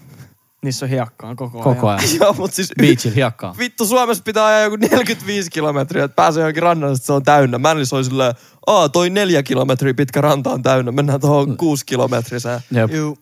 Niissä 0.64 0.86
on 0.86 0.90
hiekkaa 0.90 1.36
koko, 1.36 1.62
Koko 1.62 1.88
ajan. 1.90 2.00
ajan. 2.00 2.16
Joo, 2.22 2.34
mut 2.34 2.54
siis 2.54 2.72
Beachillä 2.82 3.16
hiekkaa. 3.16 3.56
Vittu, 3.58 3.86
Suomessa 3.86 4.24
pitää 4.24 4.46
ajaa 4.46 4.62
joku 4.62 4.76
45 4.76 5.50
kilometriä, 5.50 6.04
että 6.04 6.16
pääsee 6.16 6.42
johonkin 6.42 6.64
rannalle, 6.64 6.94
että 6.96 7.06
se 7.06 7.14
on 7.14 7.24
täynnä. 7.24 7.58
Mänlis 7.58 7.94
oli 7.94 8.04
silleen, 8.04 8.34
aa, 8.68 8.90
toi 8.90 9.10
neljä 9.10 9.44
kilometriä 9.44 9.94
pitkä 9.94 10.22
ranta 10.22 10.50
on 10.50 10.64
täynnä, 10.64 10.92
mennään 10.92 11.22
tuohon 11.22 11.58
kuusi 11.58 11.86
kilometriseen. 11.86 12.60
Jep. 12.72 12.92
Juu. 12.92 13.18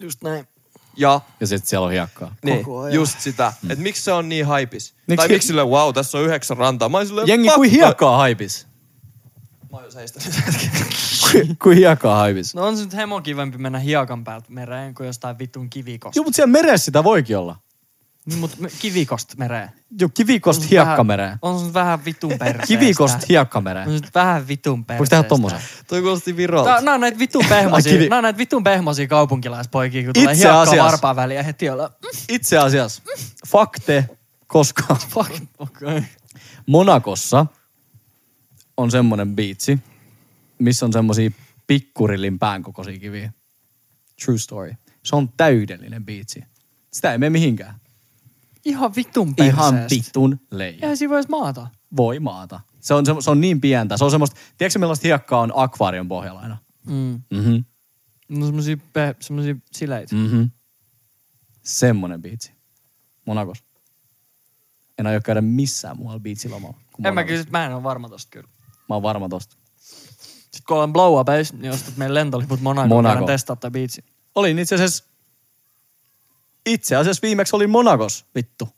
Just 0.00 0.22
näin. 0.22 0.48
Ja 0.96 1.20
Ja 1.40 1.46
sitten 1.46 1.68
siellä 1.68 1.84
on 1.86 1.92
hiekkaa. 1.92 2.34
niin, 2.44 2.64
Koko 2.64 2.80
ajan. 2.80 2.94
just 2.94 3.20
sitä. 3.20 3.52
Että 3.70 3.82
miksi 3.82 4.02
se 4.02 4.12
on 4.12 4.28
niin 4.28 4.46
haipis? 4.46 4.94
Miksi- 5.06 5.16
tai 5.16 5.28
miksi 5.28 5.46
silleen, 5.48 5.68
wow, 5.68 5.94
tässä 5.94 6.18
on 6.18 6.24
yhdeksän 6.24 6.56
rantaa. 6.56 6.88
Mä 6.88 6.96
olin 6.96 7.08
silleen, 7.08 7.28
Jengi 7.28 7.48
kuin 7.54 7.70
hiekkaa 7.70 8.16
haipis. 8.16 8.66
Mä 9.72 9.78
oon 9.78 9.92
seistänyt 9.92 10.36
hetken. 10.46 10.70
Kuin- 11.32 11.56
Kuin 11.62 11.76
hiekkaa 11.78 12.16
haipis. 12.16 12.54
No 12.54 12.66
on 12.66 12.76
se 12.76 12.84
nyt 12.84 12.94
hemo 12.94 13.20
kivempi 13.20 13.58
mennä 13.58 13.78
hiekan 13.78 14.24
päältä 14.24 14.46
mereen 14.50 14.94
kuin 14.94 15.06
jostain 15.06 15.38
vitun 15.38 15.70
kivikosta. 15.70 16.18
Joo, 16.18 16.24
mutta 16.24 16.36
siellä 16.36 16.52
meressä 16.52 16.84
sitä 16.84 17.04
voikin 17.04 17.38
olla. 17.38 17.56
Niin, 18.26 18.38
mut 18.38 18.58
me- 18.58 18.68
kivikosta 18.80 19.34
mereen. 19.38 19.68
Joo, 20.00 20.10
kivikosta 20.14 20.64
On 20.64 20.68
hiekkamereen. 20.70 21.26
vähän- 21.28 21.38
On 21.42 21.58
se 21.58 21.64
nyt 21.64 21.74
vähän 21.74 22.04
vitun 22.04 22.30
perseestä. 22.38 22.66
Kivikosta 22.66 23.16
On 23.16 23.22
hiekkamereen. 23.28 23.86
se 23.86 23.92
nyt 23.92 24.14
vähän 24.14 24.48
vitun 24.48 24.84
perseestä. 24.84 25.16
Voiko 25.16 25.22
tehdä 25.22 25.28
tommosen? 25.28 25.58
Toi 25.88 26.00
kuulosti 26.02 26.36
virolta. 26.36 26.70
Tää, 26.70 26.80
nää 26.80 26.94
on 26.94 27.00
näitä 27.00 27.18
vitun 27.18 27.44
Ai, 27.44 27.48
pehmosia, 27.48 27.92
kivi- 27.92 28.08
nää 28.08 28.18
on 28.18 28.22
näitä 28.22 28.38
vitun 28.38 28.64
pehmosia 28.64 29.06
kaupunkilaispoikia, 29.08 30.04
kun 30.04 30.12
tulee 30.12 30.32
Itse 30.32 30.42
hiekkaa 30.44 30.62
asiassa. 30.62 30.84
varpaan 30.84 31.16
väliin 31.16 31.36
ja 31.36 31.42
heti 31.42 31.70
olla, 31.70 31.90
Itse 32.28 32.58
asiassa, 32.58 33.02
fakte, 33.46 34.08
koska 34.46 34.94
fuck, 34.94 35.30
okay. 35.58 36.02
Monakossa 36.66 37.46
on 38.76 38.90
semmonen 38.90 39.36
biitsi, 39.36 39.78
missä 40.58 40.86
on 40.86 40.92
semmosia 40.92 41.30
pikkurillin 41.66 42.38
pään 42.38 42.62
kokoisia 42.62 42.98
kiviä. 42.98 43.32
True 44.24 44.38
story. 44.38 44.74
Se 45.04 45.16
on 45.16 45.28
täydellinen 45.36 46.04
biitsi. 46.06 46.42
Sitä 46.92 47.12
ei 47.12 47.18
mene 47.18 47.30
mihinkään. 47.30 47.74
Ihan 48.64 48.94
vitun 48.96 49.34
perseestä. 49.34 49.62
Ihan 49.62 49.74
vitun 49.90 50.40
leija. 50.50 50.78
Eihän 50.82 50.96
siinä 50.96 51.14
voisi 51.14 51.28
maata. 51.28 51.66
Voi 51.96 52.20
maata. 52.20 52.60
Se 52.80 52.94
on, 52.94 53.06
se, 53.06 53.12
se 53.20 53.30
on 53.30 53.40
niin 53.40 53.60
pientä. 53.60 53.96
Se 53.96 54.04
on 54.04 54.10
semmoista, 54.10 54.40
tiedätkö 54.58 54.78
millaista 54.78 55.08
hiekkaa 55.08 55.40
on 55.40 55.52
akvaarion 55.54 56.08
pohjalla 56.08 56.40
aina? 56.40 56.58
Mm. 56.86 57.22
Mhm. 57.30 57.56
No 58.28 58.46
semmosia, 58.46 58.76
pe- 58.92 59.16
semmosia 59.20 59.54
sileitä. 59.72 60.14
Mm. 60.14 60.20
Mhm. 60.22 60.42
Semmonen 61.62 62.22
biitsi. 62.22 62.52
Monakos. 63.26 63.64
En 64.98 65.06
aio 65.06 65.20
käydä 65.20 65.40
missään 65.40 65.96
muualla 65.96 66.20
biitsilomalla. 66.20 66.76
En 67.04 67.14
mä 67.14 67.24
kyllä, 67.24 67.44
mä 67.50 67.66
en 67.66 67.74
ole 67.74 67.82
varma 67.82 68.08
tosta 68.08 68.30
kyllä. 68.30 68.48
Mä 68.88 68.94
oon 68.94 69.02
varma 69.02 69.28
tosta. 69.28 69.56
Sitten 70.56 70.66
kun 70.66 70.74
ollaan 70.74 70.92
blow 70.92 71.14
niin 71.58 71.72
ostat 71.72 71.96
meidän 71.96 72.14
lentoliput 72.14 72.60
Monaco. 72.60 72.88
Monaco. 72.88 73.26
Testaa 73.26 73.56
tää 73.56 73.70
biitsi. 73.70 74.04
Olin 74.34 74.58
itse 74.58 74.74
asiassa, 74.74 75.04
itse 76.66 76.96
asiassa 76.96 77.22
viimeksi 77.22 77.56
oli 77.56 77.66
Monakos, 77.66 78.24
vittu. 78.34 78.68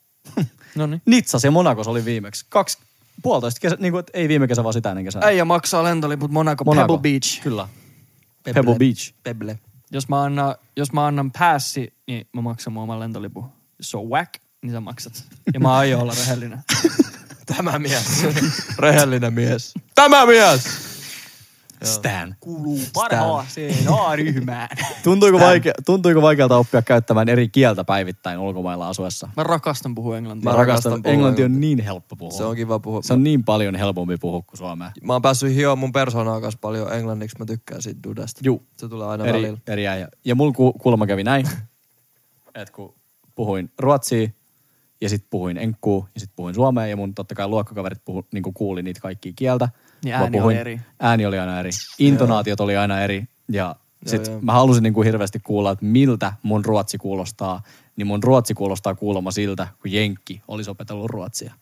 No 0.75 0.87
niin. 0.87 1.01
Nitsas 1.05 1.43
ja 1.43 1.51
Monakos 1.51 1.87
oli 1.87 2.05
viimeksi. 2.05 2.45
Kaksi, 2.49 2.77
puolitoista 3.21 3.59
kesä, 3.59 3.77
niin 3.79 3.93
kuin, 3.93 4.03
ei 4.13 4.27
viime 4.27 4.47
kesä, 4.47 4.63
vaan 4.63 4.73
sitä 4.73 4.89
ennen 4.89 5.05
kesää. 5.05 5.21
Äijä 5.25 5.45
maksaa 5.45 5.83
lentoliput 5.83 6.31
Monaco, 6.31 6.63
Monaco. 6.63 6.97
Pebble 6.97 7.11
Beach. 7.11 7.41
Kyllä. 7.41 7.67
Pebble 8.43 8.75
Beach. 8.75 9.13
Pebble. 9.23 9.59
Jos 9.91 10.07
mä, 10.07 10.23
annan, 10.23 10.55
jos 10.75 10.93
mä 10.93 11.05
annan 11.05 11.31
passi, 11.39 11.93
niin 12.07 12.27
mä 12.33 12.41
maksan 12.41 12.73
mun 12.73 12.83
oman 12.83 12.99
lentolipun. 12.99 13.51
Jos 13.77 13.91
se 13.91 13.97
on 13.97 14.09
whack, 14.09 14.33
niin 14.61 14.71
sä 14.71 14.79
maksat. 14.79 15.23
Ja 15.53 15.59
mä 15.59 15.77
aion 15.77 16.01
olla 16.01 16.13
rehellinen. 16.19 16.59
Tämä 17.55 17.79
mies. 17.79 18.25
Rehellinen 18.79 19.33
mies. 19.33 19.73
Tämä 19.95 20.25
mies! 20.25 20.88
Stan. 21.83 22.35
Kuuluu 22.39 22.79
parhaaseen 22.93 23.75
A-ryhmään. 23.89 24.69
Tuntuiko, 25.03 25.39
vaikea, 25.39 25.73
tuntuiko 25.85 26.21
vaikealta 26.21 26.57
oppia 26.57 26.81
käyttämään 26.81 27.29
eri 27.29 27.49
kieltä 27.49 27.83
päivittäin 27.83 28.39
ulkomailla 28.39 28.89
asuessa? 28.89 29.29
Mä 29.37 29.43
rakastan 29.43 29.95
puhua 29.95 30.17
englantia. 30.17 30.51
Mä 30.51 30.57
rakastan 30.57 31.03
puhua 31.03 31.13
Englanti 31.13 31.41
on 31.41 31.45
englantia. 31.45 31.59
niin 31.59 31.79
helppo 31.79 32.15
puhua. 32.15 32.37
Se 32.37 32.43
on 32.43 32.55
kiva 32.55 32.79
puhua. 32.79 33.01
Se 33.01 33.13
on 33.13 33.23
niin 33.23 33.43
paljon 33.43 33.75
helpompi 33.75 34.17
puhua 34.17 34.41
kuin 34.41 34.57
suomea. 34.57 34.91
Mä 35.03 35.13
oon 35.13 35.21
päässyt 35.21 35.55
hioon 35.55 35.79
mun 35.79 35.91
persoonaa 35.91 36.41
kanssa 36.41 36.59
paljon 36.61 36.93
englanniksi. 36.93 37.39
Mä 37.39 37.45
tykkään 37.45 37.81
siitä 37.81 37.99
dudesta. 38.03 38.41
Juu. 38.43 38.63
Se 38.77 38.89
tulee 38.89 39.07
aina 39.07 39.25
eri, 39.25 39.41
välillä. 39.41 39.57
eri 39.67 39.87
äijä. 39.87 40.07
Ja 40.25 40.35
mulla 40.35 40.53
ku, 40.53 40.73
kuulemma 40.73 41.07
kävi 41.07 41.23
näin, 41.23 41.49
että 42.55 42.73
kun 42.73 42.95
puhuin 43.35 43.71
ruotsia 43.79 44.29
ja 45.01 45.09
sitten 45.09 45.27
puhuin 45.29 45.57
enkkuu 45.57 46.07
ja 46.15 46.19
sitten 46.19 46.35
puhuin 46.35 46.55
suomea 46.55 46.87
ja 46.87 46.97
mun 46.97 47.15
totta 47.15 47.35
kai 47.35 47.47
luokkakaverit 47.47 48.05
puhu, 48.05 48.25
niin 48.33 48.43
kuuli 48.53 48.83
niitä 48.83 48.99
kaikkia 48.99 49.33
kieltä. 49.35 49.69
Niin 50.03 50.15
ääni 50.15 50.41
oli 50.41 50.55
eri. 50.55 50.81
Ääni 50.99 51.25
oli 51.25 51.39
aina 51.39 51.59
eri. 51.59 51.69
Intonaatiot 51.99 52.59
oli 52.59 52.77
aina 52.77 53.01
eri. 53.01 53.25
Ja 53.51 53.75
sit 54.05 54.27
joo. 54.27 54.39
mä 54.41 54.53
halusin 54.53 54.83
niin 54.83 54.93
kuin 54.93 55.05
hirveästi 55.05 55.39
kuulla, 55.39 55.71
että 55.71 55.85
miltä 55.85 56.33
mun 56.43 56.65
ruotsi 56.65 56.97
kuulostaa. 56.97 57.61
Niin 57.95 58.07
mun 58.07 58.23
ruotsi 58.23 58.53
kuulostaa 58.53 58.95
kuulemma 58.95 59.31
siltä, 59.31 59.67
kun 59.81 59.91
Jenkki 59.91 60.41
olisi 60.47 60.69
opetellut 60.71 61.09
ruotsia. 61.11 61.53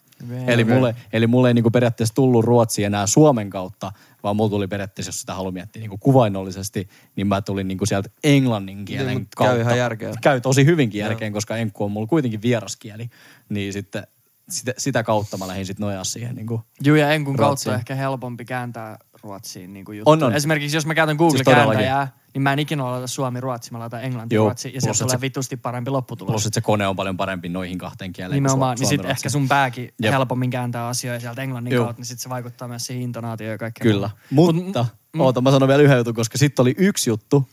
Eli 0.48 0.64
mulle, 0.64 0.96
eli 1.14 1.28
mulle 1.28 1.48
ei 1.48 1.54
niinku 1.54 1.72
periaatteessa 1.72 2.16
tullut 2.16 2.46
ruotsi 2.46 2.84
enää 2.84 3.08
Suomen 3.08 3.50
kautta, 3.50 3.92
vaan 4.24 4.36
mulla 4.36 4.50
tuli 4.50 4.68
periaatteessa, 4.68 5.10
jos 5.10 5.20
sitä 5.20 5.34
haluaa 5.34 5.52
miettiä 5.52 5.80
niinku 5.80 5.98
kuvainnollisesti, 5.98 6.90
niin 7.16 7.28
mä 7.28 7.42
tulin 7.42 7.68
niinku 7.68 7.86
sieltä 7.86 8.10
englannin 8.24 8.86
kielen 8.86 9.08
Niin, 9.08 9.28
kautta. 9.36 9.54
käy 9.54 9.62
ihan 9.62 9.78
järkeä. 9.78 10.14
Käy 10.22 10.42
tosi 10.42 10.66
hyvinkin 10.66 11.00
järkeen, 11.00 11.34
koska 11.34 11.58
enkku 11.58 11.84
on 11.84 11.92
mulla 11.92 12.08
kuitenkin 12.08 12.42
vieraskieli. 12.42 13.10
Niin 13.50 13.74
sitten 13.74 14.08
sitä, 14.50 14.74
sitä 14.78 15.04
kautta 15.04 15.38
mä 15.38 15.48
lähdin 15.48 15.66
sitten 15.66 15.86
nojaa 15.86 16.04
siihen 16.04 16.36
niinku 16.36 16.62
Juu, 16.84 16.96
ja 16.96 17.12
enkun 17.12 17.36
kautta 17.36 17.50
Ruotsiin. 17.50 17.76
ehkä 17.76 17.96
helpompi 17.96 18.46
kääntää 18.46 18.98
ruotsiin 19.24 19.74
niin 19.74 19.86
juttu. 19.96 20.10
On, 20.12 20.24
on. 20.24 20.34
Esimerkiksi 20.34 20.78
jos 20.78 20.86
mä 20.86 20.96
käytän 20.96 21.18
Siis 21.18 21.44
Google-kääntäjää, 21.44 22.18
niin 22.34 22.42
mä 22.42 22.54
en 22.54 22.60
ikinä 22.60 22.84
laita 22.84 23.08
suomi-ruotsi, 23.08 23.72
mä 23.72 23.80
laitan 23.80 24.00
Joo, 24.00 24.06
englanti-ruotsi, 24.08 24.72
ja 24.74 24.82
sieltä 24.82 25.00
tulee 25.00 25.22
vitusti 25.22 25.58
parempi 25.58 25.92
lopputulos. 25.92 26.32
Plus, 26.32 26.46
että 26.46 26.56
se 26.56 26.62
kone 26.62 26.88
on 26.88 26.96
paljon 26.96 27.18
parempi 27.18 27.50
noihin 27.50 27.78
kahteen 27.78 28.14
kieleen. 28.14 28.32
kuin 28.32 28.44
Nimenomaan, 28.44 28.78
niin 28.78 28.88
sit 28.88 28.96
suomi-ruotsi. 28.98 29.12
ehkä 29.20 29.30
sun 29.30 29.48
pääkin 29.48 29.94
Jep. 30.02 30.12
helpommin 30.14 30.50
kääntää 30.50 30.88
asioita 30.88 31.22
sieltä 31.22 31.42
englannin 31.42 31.74
Juu. 31.74 31.84
kautta, 31.86 32.00
niin 32.00 32.06
sit 32.06 32.20
se 32.20 32.30
vaikuttaa 32.30 32.68
myös 32.68 32.86
siihen 32.86 33.04
intonaatioon 33.04 33.52
ja 33.52 33.58
kaikkeen. 33.58 33.92
Kyllä. 33.94 34.10
Mutta, 34.30 34.84
Mut- 34.84 34.96
mm, 35.14 35.20
oota, 35.22 35.42
mä 35.42 35.52
sanon 35.52 35.68
vielä 35.68 35.84
yhden 35.84 35.98
jutun, 35.98 36.14
koska 36.14 36.38
sitten 36.38 36.64
oli 36.64 36.76
yksi 36.78 37.10
juttu, 37.10 37.50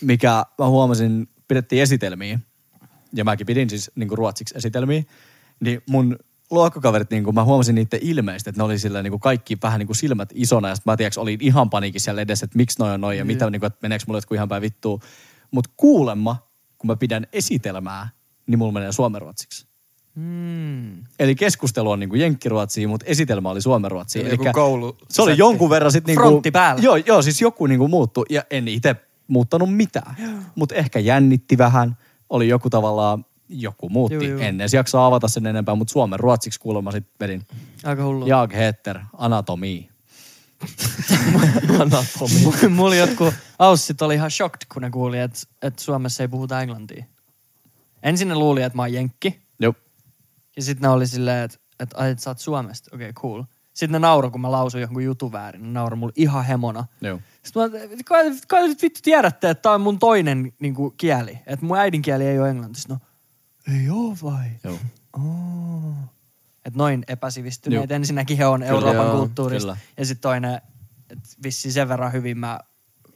mikä 0.00 0.44
mä 0.58 0.66
huomasin, 0.68 1.28
pidettiin 1.48 1.82
esitelmiä, 1.82 2.38
ja 3.12 3.24
mäkin 3.24 3.46
pidin 3.46 3.70
siis 3.70 3.90
niin 3.94 4.10
ruotsiksi 4.12 4.54
esitelmiä, 4.58 5.02
niin 5.60 5.82
mun 5.90 6.16
luokkakaverit, 6.50 7.10
niin 7.10 7.34
mä 7.34 7.44
huomasin 7.44 7.74
niiden 7.74 8.00
ilmeistä, 8.02 8.50
että 8.50 8.60
ne 8.60 8.64
oli 8.64 8.78
sillä 8.78 9.02
niin 9.02 9.20
kaikki 9.20 9.58
vähän 9.62 9.78
niin 9.78 9.86
kuin 9.86 9.96
silmät 9.96 10.28
isona, 10.34 10.68
ja 10.68 10.74
sit 10.76 10.86
mä 10.86 10.96
tiedätkö, 10.96 11.20
olin 11.20 11.38
ihan 11.40 11.70
paniikissa 11.70 12.04
siellä 12.04 12.22
edessä, 12.22 12.44
että 12.44 12.56
miksi 12.56 12.78
noi 12.78 12.94
on 12.94 13.00
noin, 13.00 13.18
ja 13.18 13.24
mitä, 13.24 13.50
niin 13.50 13.60
kuin, 13.60 13.66
että 13.66 13.78
meneekö 13.82 14.04
mulle 14.06 14.18
jotkut 14.18 14.34
ihan 14.34 14.48
päin 14.48 14.62
vittuun. 14.62 15.00
Mutta 15.50 15.70
kuulemma, 15.76 16.48
kun 16.78 16.88
mä 16.88 16.96
pidän 16.96 17.26
esitelmää, 17.32 18.08
niin 18.46 18.58
mulla 18.58 18.72
menee 18.72 18.92
suomenruotsiksi. 18.92 19.68
Mm. 20.14 21.04
Eli 21.18 21.34
keskustelu 21.34 21.90
on 21.90 22.00
niinku 22.00 22.16
jenkkiruotsia, 22.16 22.88
mutta 22.88 23.06
esitelmä 23.08 23.50
oli 23.50 23.62
suomenruotsia. 23.62 24.28
Eli 24.28 24.36
koulu- 24.36 24.98
Se 25.10 25.22
oli 25.22 25.38
jonkun 25.38 25.70
verran 25.70 25.92
sit 25.92 26.06
niinku... 26.06 26.22
Frontti 26.22 26.50
päällä. 26.50 26.82
Joo, 26.82 26.96
joo, 26.96 27.22
siis 27.22 27.40
joku 27.40 27.66
niinku 27.66 27.88
muuttui. 27.88 28.24
Ja 28.30 28.42
en 28.50 28.68
itse 28.68 28.96
muuttanut 29.28 29.74
mitään. 29.76 30.16
Mutta 30.54 30.74
ehkä 30.74 30.98
jännitti 30.98 31.58
vähän. 31.58 31.96
Oli 32.30 32.48
joku 32.48 32.70
tavallaan, 32.70 33.24
joku 33.48 33.88
muutti. 33.88 34.14
Joo, 34.14 34.24
joo. 34.24 34.40
En 34.40 34.60
edes 34.60 34.74
jaksa 34.74 35.06
avata 35.06 35.28
sen 35.28 35.46
enempää, 35.46 35.74
mutta 35.74 35.92
suomen 35.92 36.20
ruotsiksi 36.20 36.60
kuulemma 36.60 36.92
sitten 36.92 37.14
vedin. 37.20 37.46
Aika 37.84 38.04
hullu. 38.04 38.26
Jag 38.26 38.54
heter 38.54 39.00
anatomi. 39.18 39.88
Anatomi. 41.80 42.68
Mulla 42.76 42.94
jotkut 42.94 43.34
aussit 43.58 44.02
oli 44.02 44.14
ihan 44.14 44.30
shocked, 44.30 44.66
kun 44.72 44.82
ne 44.82 44.90
kuuli, 44.90 45.18
että, 45.18 45.38
että 45.62 45.82
Suomessa 45.82 46.22
ei 46.22 46.28
puhuta 46.28 46.62
englantia. 46.62 47.04
Ensin 48.02 48.28
ne 48.28 48.34
luuli, 48.34 48.62
että 48.62 48.76
mä 48.76 48.82
oon 48.82 48.92
jenkki. 48.92 49.40
Joo. 49.60 49.74
Ja 50.56 50.62
sitten 50.62 50.82
ne 50.82 50.88
oli 50.88 51.06
silleen, 51.06 51.44
että, 51.44 51.58
että, 51.80 51.98
ai, 51.98 52.10
että 52.10 52.24
sä 52.24 52.30
oot 52.30 52.38
Suomesta. 52.38 52.90
Okei, 52.94 53.10
okay, 53.10 53.22
cool. 53.22 53.42
Sitten 53.74 53.92
ne 53.92 53.98
nauroi, 53.98 54.30
kun 54.30 54.40
mä 54.40 54.52
lausuin 54.52 54.80
jonkun 54.80 55.04
jutun 55.04 55.32
väärin. 55.32 55.62
Ne 55.62 55.68
nauroi 55.68 55.96
mulle 55.96 56.12
ihan 56.16 56.44
hemona. 56.44 56.84
Joo. 57.00 57.20
Sitten 57.42 57.62
mä, 57.62 57.78
kai, 58.04 58.32
kai 58.48 58.68
nyt 58.68 58.82
vittu 58.82 59.00
tiedätte, 59.02 59.50
että 59.50 59.62
tää 59.62 59.72
on 59.72 59.80
mun 59.80 59.98
toinen 59.98 60.52
niin 60.60 60.74
kuin, 60.74 60.94
kieli. 60.96 61.38
Että 61.46 61.66
mun 61.66 61.78
äidinkieli 61.78 62.26
ei 62.26 62.38
ole 62.38 62.50
englanti. 62.50 62.80
Sitten 62.80 62.96
No, 62.96 63.07
ei 63.68 63.90
oo 63.90 64.16
vai? 64.22 64.48
Joo. 64.64 64.78
Oh. 65.12 65.94
Että 66.64 66.78
noin 66.78 67.04
epäsivistyneet. 67.08 67.90
Joo. 67.90 67.96
Ensinnäkin 67.96 68.36
he 68.36 68.46
on 68.46 68.62
Euroopan 68.62 69.06
joo, 69.06 69.18
kulttuurista. 69.18 69.72
kyllä. 69.72 69.76
Ja 69.96 70.04
sitten 70.04 70.22
toinen, 70.22 70.54
että 71.10 71.28
vissiin 71.42 71.72
sen 71.72 71.88
verran 71.88 72.12
hyvin 72.12 72.38
mä 72.38 72.60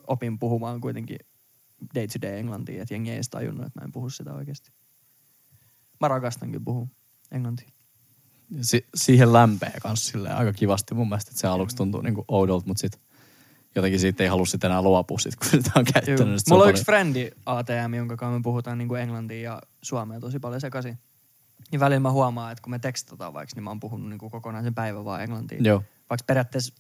opin 0.07 0.39
puhumaan 0.39 0.81
kuitenkin 0.81 1.19
day 1.95 2.07
to 2.07 2.21
day 2.23 2.39
englantia. 2.39 2.83
Että 2.83 2.95
jengi 2.95 3.11
ei 3.11 3.15
edes 3.17 3.29
tajunnut, 3.29 3.67
että 3.67 3.81
mä 3.81 3.85
en 3.85 3.93
puhu 3.93 4.11
sitä 4.11 4.33
oikeasti. 4.35 4.73
Mä 6.01 6.09
rakastankin 6.09 6.65
puhua 6.65 6.87
englantia. 7.31 7.69
Si- 8.61 8.87
siihen 8.95 9.33
lämpee 9.33 9.73
kanssa 9.83 10.11
silleen 10.11 10.37
aika 10.37 10.53
kivasti 10.53 10.95
mun 10.95 11.09
mielestä, 11.09 11.31
että 11.31 11.41
se 11.41 11.47
aluksi 11.47 11.77
tuntuu 11.77 12.01
niinku 12.01 12.25
oudolta, 12.29 12.67
mutta 12.67 12.81
sitten 12.81 13.01
jotenkin 13.75 14.01
siitä 14.01 14.23
ei 14.23 14.29
halua 14.29 14.47
sitten 14.47 14.71
enää 14.71 14.83
luopua 14.83 15.19
sit, 15.19 15.37
kun 15.37 15.47
sitä 15.51 15.71
on 15.77 15.85
käyttänyt. 15.85 16.19
Juu. 16.21 16.27
Mulla 16.27 16.35
on 16.35 16.43
paljon- 16.49 16.71
yksi 16.71 16.85
frendi 16.85 17.31
ATM, 17.47 17.95
jonka 17.95 18.17
kanssa 18.17 18.39
me 18.39 18.43
puhutaan 18.43 18.79
niin 18.79 18.89
kuin 18.89 19.01
englantia 19.03 19.41
ja 19.53 19.63
suomea 19.83 20.21
tosi 20.21 20.39
paljon 20.39 20.61
sekaisin. 20.61 20.99
Niin 21.73 21.81
välillä 21.81 22.01
mä 22.01 22.11
huomaan, 22.11 22.53
että 22.53 22.63
kun 22.63 22.71
me 22.71 22.79
tekstataan 22.79 23.35
vaikka, 23.35 23.53
niin 23.57 23.65
mä 23.65 23.71
oon 23.71 23.81
puhunut 23.81 24.09
niin 24.09 24.19
kuin 24.19 24.31
kokonaisen 24.31 24.75
päivän 24.75 25.05
vaan 25.05 25.23
englantia. 25.23 25.59
Joo. 25.63 25.83
Vaikka 26.11 26.25
periaatteessa, 26.27 26.75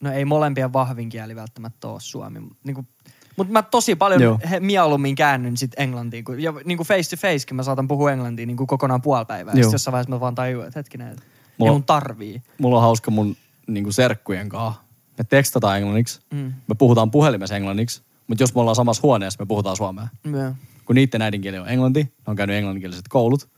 no 0.00 0.12
ei 0.12 0.24
molempien 0.24 0.72
vahvin 0.72 1.08
kieli 1.08 1.36
välttämättä 1.36 1.88
ole 1.88 2.00
suomi. 2.00 2.40
Niin 2.64 2.74
kuin, 2.74 2.88
mutta 3.36 3.52
mä 3.52 3.62
tosi 3.62 3.94
paljon 3.94 4.22
Joo. 4.22 4.38
he, 4.50 4.60
mieluummin 4.60 5.14
käännyn 5.14 5.56
sit 5.56 5.72
englantiin. 5.76 6.24
Kun, 6.24 6.40
ja 6.40 6.52
niin 6.64 6.78
kuin 6.78 6.86
face 6.86 7.16
to 7.16 7.20
facekin 7.20 7.56
mä 7.56 7.62
saatan 7.62 7.88
puhua 7.88 8.12
englantia 8.12 8.46
niin 8.46 8.56
kuin 8.56 8.66
kokonaan 8.66 9.02
puoli 9.02 9.24
päivää. 9.24 9.52
Ja 9.54 9.58
Joo. 9.60 9.64
sit 9.64 9.72
jossain 9.72 9.92
vaiheessa 9.92 10.10
mä 10.10 10.20
vaan 10.20 10.34
tajuan, 10.34 10.66
että 10.66 10.78
hetkinen, 10.78 11.08
että 11.08 11.22
Mulla- 11.58 11.70
ei 11.70 11.74
mun 11.74 11.84
tarvii. 11.84 12.42
mulla 12.58 12.76
on 12.76 12.82
hauska 12.82 13.10
mun 13.10 13.36
niinku 13.66 13.92
serkkujen 13.92 14.48
kanssa. 14.48 14.83
Me 15.18 15.24
tekstataan 15.24 15.76
englanniksi, 15.78 16.20
Mm. 16.32 16.52
me 16.68 16.74
puhutaan 16.78 17.10
puhelimessa 17.10 17.56
englanniksi, 17.56 18.02
mutta 18.26 18.42
jos 18.42 18.54
me 18.54 18.60
ollaan 18.60 18.76
samassa 18.76 19.00
huoneessa, 19.02 19.42
me 19.42 19.46
puhutaan 19.46 19.76
suomea. 19.76 20.08
Joo. 20.32 20.54
Kun 20.84 20.94
niiden 20.96 21.22
äidinkieli 21.22 21.58
on 21.58 21.68
englanti, 21.68 22.02
ne 22.02 22.12
on 22.26 22.36
käynyt 22.36 22.56
englanninkieliset 22.56 23.08
koulut, 23.08 23.48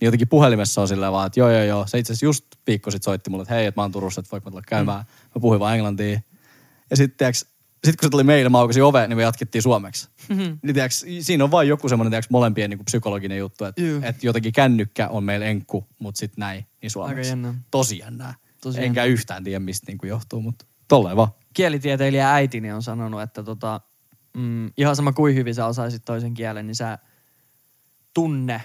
niin 0.00 0.06
jotenkin 0.06 0.28
puhelimessa 0.28 0.80
on 0.80 0.88
silleen 0.88 1.12
vaan, 1.12 1.26
että 1.26 1.40
joo 1.40 1.50
joo 1.50 1.62
joo, 1.64 1.86
se 1.86 1.98
itse 1.98 2.12
asiassa 2.12 2.26
just 2.26 2.44
viikko 2.66 2.90
sitten 2.90 3.04
soitti 3.04 3.30
mulle, 3.30 3.42
että 3.42 3.54
hei, 3.54 3.66
että 3.66 3.78
mä 3.80 3.82
oon 3.82 3.92
Turussa, 3.92 4.20
että 4.20 4.30
voiko 4.32 4.44
mä 4.44 4.50
tulla 4.50 4.62
käymään. 4.68 4.98
Mm. 5.00 5.28
Mä 5.34 5.40
puhuin 5.40 5.60
vaan 5.60 5.74
englantia. 5.74 6.20
Ja 6.90 6.96
sitten 6.96 7.34
sit 7.34 7.96
kun 7.96 8.06
se 8.06 8.10
tuli 8.10 8.24
meille, 8.24 8.48
mä 8.50 8.58
aukasin 8.58 8.82
oveen, 8.82 9.10
niin 9.10 9.16
me 9.16 9.22
jatkettiin 9.22 9.62
suomeksi. 9.62 10.08
Mhm. 10.28 10.40
Niin 10.62 10.74
tiiäks, 10.74 11.04
siinä 11.20 11.44
on 11.44 11.50
vain 11.50 11.68
joku 11.68 11.88
semmoinen 11.88 12.10
tiiäks, 12.10 12.30
molempien 12.30 12.70
niin 12.70 12.84
psykologinen 12.84 13.38
juttu, 13.38 13.64
että 13.64 13.82
Juu. 13.82 14.00
et 14.04 14.24
jotenkin 14.24 14.52
kännykkä 14.52 15.08
on 15.08 15.24
meillä 15.24 15.46
enkku, 15.46 15.86
mutta 15.98 16.18
sitten 16.18 16.40
näin, 16.40 16.66
niin 16.82 16.90
suomeksi. 16.90 17.18
Aika 17.18 17.28
jännä. 17.28 17.54
Tosi 17.70 17.98
jännää. 17.98 18.34
Tosi 18.62 18.84
Enkä 18.84 19.00
jännä. 19.00 19.12
yhtään 19.12 19.44
tiedä, 19.44 19.58
mistä 19.58 19.84
niinku 19.86 20.06
johtuu, 20.06 20.40
mutta 20.40 20.64
tolleen 20.88 21.16
vaan. 21.16 21.28
kielitieteilijä 21.54 22.34
äitini 22.34 22.72
on 22.72 22.82
sanonut, 22.82 23.22
että 23.22 23.42
tota, 23.42 23.80
mm, 24.36 24.70
ihan 24.76 24.96
sama 24.96 25.12
kuin 25.12 25.34
hyvin 25.34 25.54
sä 25.54 25.66
osaisit 25.66 26.04
toisen 26.04 26.34
kielen, 26.34 26.66
niin 26.66 26.74
sä 26.74 26.98
tunne, 28.14 28.62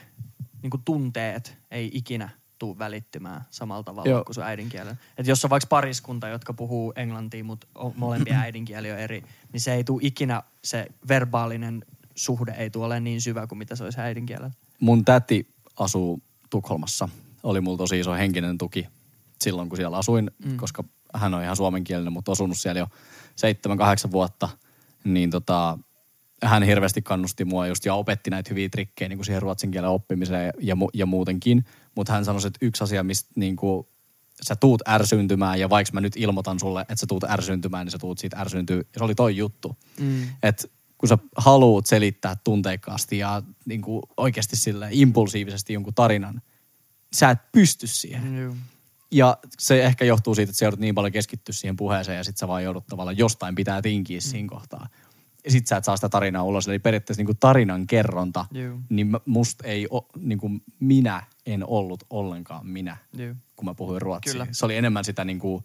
niin 0.61 0.69
kuin 0.69 0.81
tunteet 0.85 1.57
ei 1.71 1.91
ikinä 1.93 2.29
tuu 2.59 2.79
välittymään 2.79 3.45
samalla 3.49 3.83
tavalla 3.83 4.09
Joo. 4.09 4.23
Kuin 4.23 4.35
sun 4.35 4.43
äidinkielen. 4.43 4.99
Et 5.17 5.27
jos 5.27 5.43
on 5.45 5.49
vaikka 5.49 5.67
pariskunta, 5.67 6.27
jotka 6.27 6.53
puhuu 6.53 6.93
englantia, 6.95 7.43
mutta 7.43 7.67
molempien 7.95 8.37
äidinkieli 8.45 8.91
on 8.91 8.97
eri, 8.97 9.23
niin 9.53 9.61
se 9.61 9.73
ei 9.73 9.83
tuu 9.83 9.99
ikinä, 10.03 10.43
se 10.63 10.87
verbaalinen 11.07 11.85
suhde 12.15 12.51
ei 12.51 12.69
tule 12.69 12.85
olemaan 12.85 13.03
niin 13.03 13.21
syvä 13.21 13.47
kuin 13.47 13.59
mitä 13.59 13.75
se 13.75 13.83
olisi 13.83 14.01
äidinkielellä. 14.01 14.51
Mun 14.79 15.05
täti 15.05 15.47
asuu 15.79 16.23
Tukholmassa. 16.49 17.09
Oli 17.43 17.61
mulla 17.61 17.77
tosi 17.77 17.99
iso 17.99 18.13
henkinen 18.13 18.57
tuki 18.57 18.87
silloin, 19.41 19.69
kun 19.69 19.77
siellä 19.77 19.97
asuin, 19.97 20.31
mm. 20.45 20.57
koska 20.57 20.83
hän 21.13 21.33
on 21.33 21.43
ihan 21.43 21.55
suomenkielinen, 21.55 22.13
mutta 22.13 22.31
asunut 22.31 22.57
siellä 22.57 22.79
jo 22.79 22.87
seitsemän, 23.35 23.77
kahdeksan 23.77 24.11
vuotta. 24.11 24.49
Niin 25.03 25.29
tota, 25.29 25.77
hän 26.43 26.63
hirveästi 26.63 27.01
kannusti 27.01 27.45
mua 27.45 27.67
just 27.67 27.85
ja 27.85 27.93
opetti 27.93 28.29
näitä 28.29 28.49
hyviä 28.49 28.69
trikkejä 28.69 29.09
niin 29.09 29.17
kuin 29.17 29.25
siihen 29.25 29.41
ruotsin 29.41 29.71
kielen 29.71 29.89
oppimiseen 29.89 30.53
ja, 30.61 30.75
mu- 30.75 30.89
ja 30.93 31.05
muutenkin. 31.05 31.65
Mutta 31.95 32.13
hän 32.13 32.25
sanoi, 32.25 32.41
että 32.47 32.65
yksi 32.65 32.83
asia, 32.83 33.03
mistä 33.03 33.29
niin 33.35 33.55
kuin, 33.55 33.87
sä 34.41 34.55
tuut 34.55 34.81
ärsyntymään 34.87 35.59
ja 35.59 35.69
vaikka 35.69 35.93
mä 35.93 36.01
nyt 36.01 36.13
ilmoitan 36.17 36.59
sulle, 36.59 36.81
että 36.81 36.95
sä 36.95 37.07
tuut 37.07 37.23
ärsyntymään, 37.23 37.85
niin 37.85 37.91
sä 37.91 37.97
tuut 37.97 38.19
siitä 38.19 38.37
ärsyyntyä. 38.39 38.77
Ja 38.77 38.83
se 38.97 39.03
oli 39.03 39.15
toi 39.15 39.37
juttu. 39.37 39.77
Mm. 39.99 40.23
Että 40.43 40.67
kun 40.97 41.09
sä 41.09 41.17
haluut 41.37 41.85
selittää 41.85 42.35
tunteikkaasti 42.43 43.17
ja 43.17 43.41
niin 43.65 43.81
kuin 43.81 44.03
oikeasti 44.17 44.55
sille 44.55 44.87
impulsiivisesti 44.91 45.73
jonkun 45.73 45.93
tarinan, 45.93 46.41
sä 47.13 47.29
et 47.29 47.39
pysty 47.51 47.87
siihen. 47.87 48.37
Joo. 48.37 48.55
Ja 49.13 49.37
se 49.59 49.83
ehkä 49.83 50.05
johtuu 50.05 50.35
siitä, 50.35 50.49
että 50.49 50.57
sä 50.57 50.65
joudut 50.65 50.79
niin 50.79 50.95
paljon 50.95 51.11
keskittyä 51.11 51.53
siihen 51.53 51.75
puheeseen 51.75 52.17
ja 52.17 52.23
sit 52.23 52.37
sä 52.37 52.47
vaan 52.47 52.63
joudut 52.63 52.87
tavallaan 52.87 53.17
jostain 53.17 53.55
pitää 53.55 53.81
tinkiä 53.81 54.17
mm. 54.17 54.21
siinä 54.21 54.49
kohtaa. 54.49 54.87
Ja 55.45 55.51
sit 55.51 55.67
sä 55.67 55.77
et 55.77 55.83
saa 55.83 55.97
sitä 55.97 56.09
tarinaa 56.09 56.43
ulos. 56.43 56.67
Eli 56.67 56.79
periaatteessa 56.79 57.19
niin 57.19 57.25
kuin 57.25 57.37
tarinan 57.39 57.87
kerronta, 57.87 58.45
Juu. 58.51 58.81
niin 58.89 59.11
musta 59.25 59.67
ei 59.67 59.87
o, 59.91 60.07
niin 60.17 60.39
kuin 60.39 60.61
minä 60.79 61.23
en 61.45 61.65
ollut 61.67 62.03
ollenkaan 62.09 62.67
minä, 62.67 62.97
Joo. 63.13 63.35
kun 63.55 63.65
mä 63.65 63.73
puhuin 63.73 64.01
ruotsia. 64.01 64.33
Kyllä. 64.33 64.47
Se 64.51 64.65
oli 64.65 64.77
enemmän 64.77 65.05
sitä 65.05 65.25
niin 65.25 65.39
kuin 65.39 65.63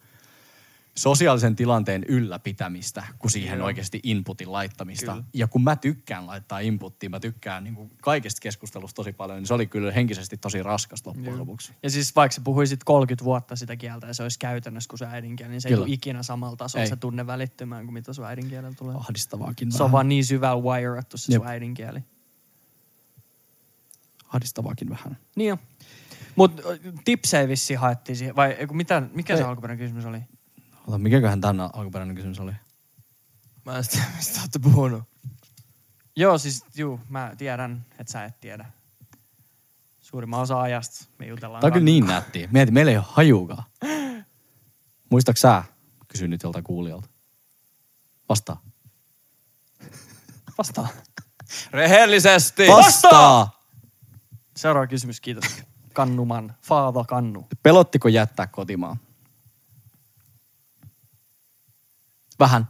sosiaalisen 0.99 1.57
tilanteen 1.57 2.05
ylläpitämistä 2.05 3.05
kuin 3.19 3.31
siihen 3.31 3.59
Joo. 3.59 3.67
oikeasti 3.67 4.01
inputin 4.03 4.53
laittamista. 4.53 5.13
Kyllä. 5.13 5.25
Ja 5.35 5.47
kun 5.47 5.65
mä 5.65 5.77
tykkään 5.77 6.27
laittaa 6.27 6.59
inputtia, 6.59 7.11
mä 7.11 7.21
tykkään 7.21 7.65
niin 7.65 7.75
kuin 7.75 7.91
kaikesta 8.03 8.41
keskustelusta 8.43 8.97
tosi 8.97 9.13
paljon, 9.13 9.39
niin 9.39 9.47
se 9.47 9.55
oli 9.55 9.67
kyllä 9.67 9.93
henkisesti 9.93 10.37
tosi 10.37 10.63
raskasta 10.63 11.11
loppujen 11.11 11.31
Joo. 11.31 11.39
lopuksi. 11.39 11.73
Ja 11.83 11.91
siis 11.91 12.17
vaikka 12.17 12.35
sä 12.35 12.41
puhuisit 12.41 12.85
30 12.85 13.25
vuotta 13.25 13.57
sitä 13.57 13.77
kieltä 13.77 14.07
ja 14.07 14.15
se 14.15 14.23
olisi 14.23 14.39
käytännössä 14.39 14.89
kuin 14.89 14.99
se 14.99 15.07
äidinkieli, 15.07 15.51
niin 15.51 15.61
se 15.61 15.69
ei 15.69 15.73
Kyllä. 15.73 15.85
tule 15.85 15.95
ikinä 15.95 16.23
samalla 16.23 16.57
tasolla 16.57 16.83
Ei. 16.83 16.89
se 16.89 16.97
tunne 16.97 17.27
välittymään 17.27 17.85
kuin 17.85 17.95
mitä 17.95 18.13
sun 18.13 18.25
äidinkielellä 18.25 18.75
tulee. 18.79 18.95
Ahdistavaakin 18.97 19.73
Se 19.73 19.77
on 19.77 19.79
vähän. 19.87 19.93
vaan 19.93 20.09
niin 20.09 20.25
syvällä 20.25 20.63
wirattu 20.63 21.19
se 21.19 21.33
Jep. 21.33 21.43
sun 21.43 21.51
äidinkieli. 21.51 22.01
Ahdistavaakin 24.29 24.89
vähän. 24.89 25.19
Niin 25.37 25.53
on. 25.53 25.59
Mut 26.37 26.61
ö, 26.65 26.79
tipsejä 27.05 27.49
vissiin 27.49 27.79
haettiin 27.79 28.17
siihen, 28.17 28.37
vai 28.37 28.57
mikä 29.13 29.37
se 29.37 29.43
Ei. 29.43 29.49
alkuperäinen 29.49 29.85
kysymys 29.85 30.07
oli? 30.07 30.19
Ota, 30.89 30.99
mikäköhän 30.99 31.41
tämän 31.41 31.71
alkuperäinen 31.73 32.17
kysymys 32.17 32.41
oli? 32.41 32.53
Mä 33.65 33.79
en 33.79 33.85
tiedä, 33.91 34.07
mistä 34.17 34.41
ootte 34.41 34.59
puhunut. 34.59 35.05
Joo, 36.17 36.39
siis 36.39 36.65
juu, 36.77 37.01
mä 37.09 37.33
tiedän, 37.39 37.87
että 37.99 38.13
sä 38.13 38.25
et 38.25 38.41
tiedä. 38.41 38.67
Suurimman 40.01 40.41
osa 40.41 40.61
ajasta 40.61 41.07
me 41.19 41.27
jutellaan. 41.27 41.61
Tää 41.61 41.69
on 41.69 41.73
kyllä 41.73 41.85
niin 41.85 42.07
nättiä. 42.07 42.49
Mieti, 42.53 42.73
meillä 42.73 42.91
ei 42.91 42.97
ole 42.97 43.05
hajuukaan. 43.09 43.63
Muistaaks 45.11 45.41
sä? 45.41 45.63
Kysyn 46.09 46.31
nyt 46.31 46.43
joltain 46.43 46.65
kuulijalta. 46.65 47.09
Vastaa. 48.29 48.63
Vastaa. 50.59 50.89
Rehellisesti! 51.71 52.67
Vastaa! 52.69 53.63
Seuraava 54.57 54.87
kysymys, 54.87 55.21
kiitos. 55.21 55.45
Kannuman. 55.93 56.55
Faava 56.63 57.05
Kannu. 57.05 57.47
Pelottiko 57.63 58.09
jättää 58.09 58.47
kotimaan? 58.47 58.97
Vähän. 62.41 62.69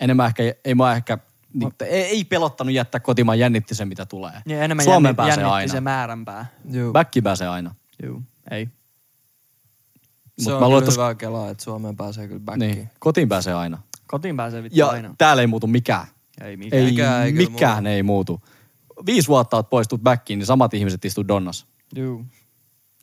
Enemmän 0.00 0.26
ehkä, 0.26 0.42
ei 0.64 0.74
mua 0.74 0.92
ehkä, 0.92 1.18
niin, 1.54 1.72
ei, 1.80 2.02
ei 2.04 2.24
pelottanut 2.24 2.74
jättää 2.74 3.00
kotimaan, 3.00 3.38
jännitti 3.38 3.74
se 3.74 3.84
mitä 3.84 4.06
tulee. 4.06 4.32
Ja 4.46 4.62
enemmän 4.62 4.84
Suomeen 4.84 5.02
jännitti, 5.02 5.16
pääsee 5.16 5.42
jännitti 5.42 5.54
aina. 5.54 5.72
se 5.72 5.80
määränpää. 5.80 6.46
Juu. 6.70 6.92
Backi 6.92 7.22
pääsee 7.22 7.48
aina. 7.48 7.74
Juu, 8.02 8.22
ei. 8.50 8.68
Se 10.38 10.44
Mut 10.50 10.52
on 10.54 10.60
mä 10.60 10.66
kyllä 10.66 10.78
että- 10.78 10.90
hyvä 10.92 11.14
kelaa, 11.14 11.50
että 11.50 11.64
Suomeen 11.64 11.96
pääsee 11.96 12.28
kyllä 12.28 12.40
backiin. 12.40 12.70
Niin, 12.76 12.90
kotiin 12.98 13.28
pääsee 13.28 13.54
aina. 13.54 13.78
Kotiin 14.06 14.36
pääsee 14.36 14.62
vittu 14.62 14.78
Ja 14.78 14.86
aina. 14.88 15.14
täällä 15.18 15.40
ei 15.40 15.46
muutu 15.46 15.66
mikään. 15.66 16.06
Ei 16.40 16.56
mikään. 16.56 16.82
Ei, 16.82 16.90
Mikään 16.90 17.26
ei 17.26 17.32
mikään 17.32 17.86
ei 17.86 18.02
muutu. 18.02 18.42
Viisi 19.06 19.28
vuotta 19.28 19.56
oot 19.56 19.70
poistut 19.70 20.02
backiin, 20.02 20.38
niin 20.38 20.46
samat 20.46 20.74
ihmiset 20.74 21.04
istuu 21.04 21.28
donnas. 21.28 21.66
Juu. 21.94 22.18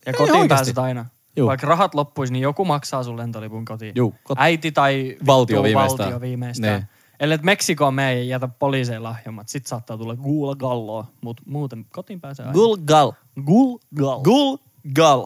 Ja 0.05 0.11
Ei 0.11 0.13
kotiin 0.13 0.31
oikeesti. 0.35 0.47
pääset 0.47 0.77
aina. 0.77 1.05
Juu. 1.38 1.47
Vaikka 1.47 1.67
rahat 1.67 1.95
loppuisi, 1.95 2.33
niin 2.33 2.43
joku 2.43 2.65
maksaa 2.65 3.03
sun 3.03 3.17
lentolipun 3.17 3.65
kotiin. 3.65 3.93
Juu, 3.95 4.15
kot- 4.23 4.35
Äiti 4.38 4.71
tai 4.71 5.17
Valtio 5.25 5.63
viimeistään. 5.63 5.99
valtio 6.11 6.21
viimeistään. 6.21 6.79
Niin. 6.79 6.89
Ellei 7.19 7.38
Meksikoon 7.43 7.93
mene 7.93 8.15
ja 8.15 8.23
jätä 8.23 8.47
poliiseille 8.47 9.09
lahjomat, 9.09 9.49
sit 9.49 9.65
saattaa 9.65 9.97
tulla 9.97 10.15
gul 10.15 10.55
galloa. 10.55 11.07
Mut 11.21 11.41
muuten 11.45 11.85
kotiin 11.91 12.21
pääsee 12.21 12.43
aina. 12.45 12.53
Gulgal. 12.53 13.11
Gul 13.45 13.77
gal. 13.95 14.21
Gulgal. 14.21 15.25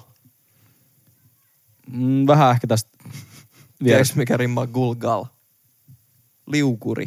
Mm, 1.92 2.28
vähän 2.28 2.52
ehkä 2.52 2.68
tästä 2.68 2.90
vielä. 3.04 3.96
Tiedätkö 3.96 4.14
mikä 4.16 4.38
rimmaa 4.38 4.68
gulgal? 4.68 5.26
Liukuri. 6.48 7.06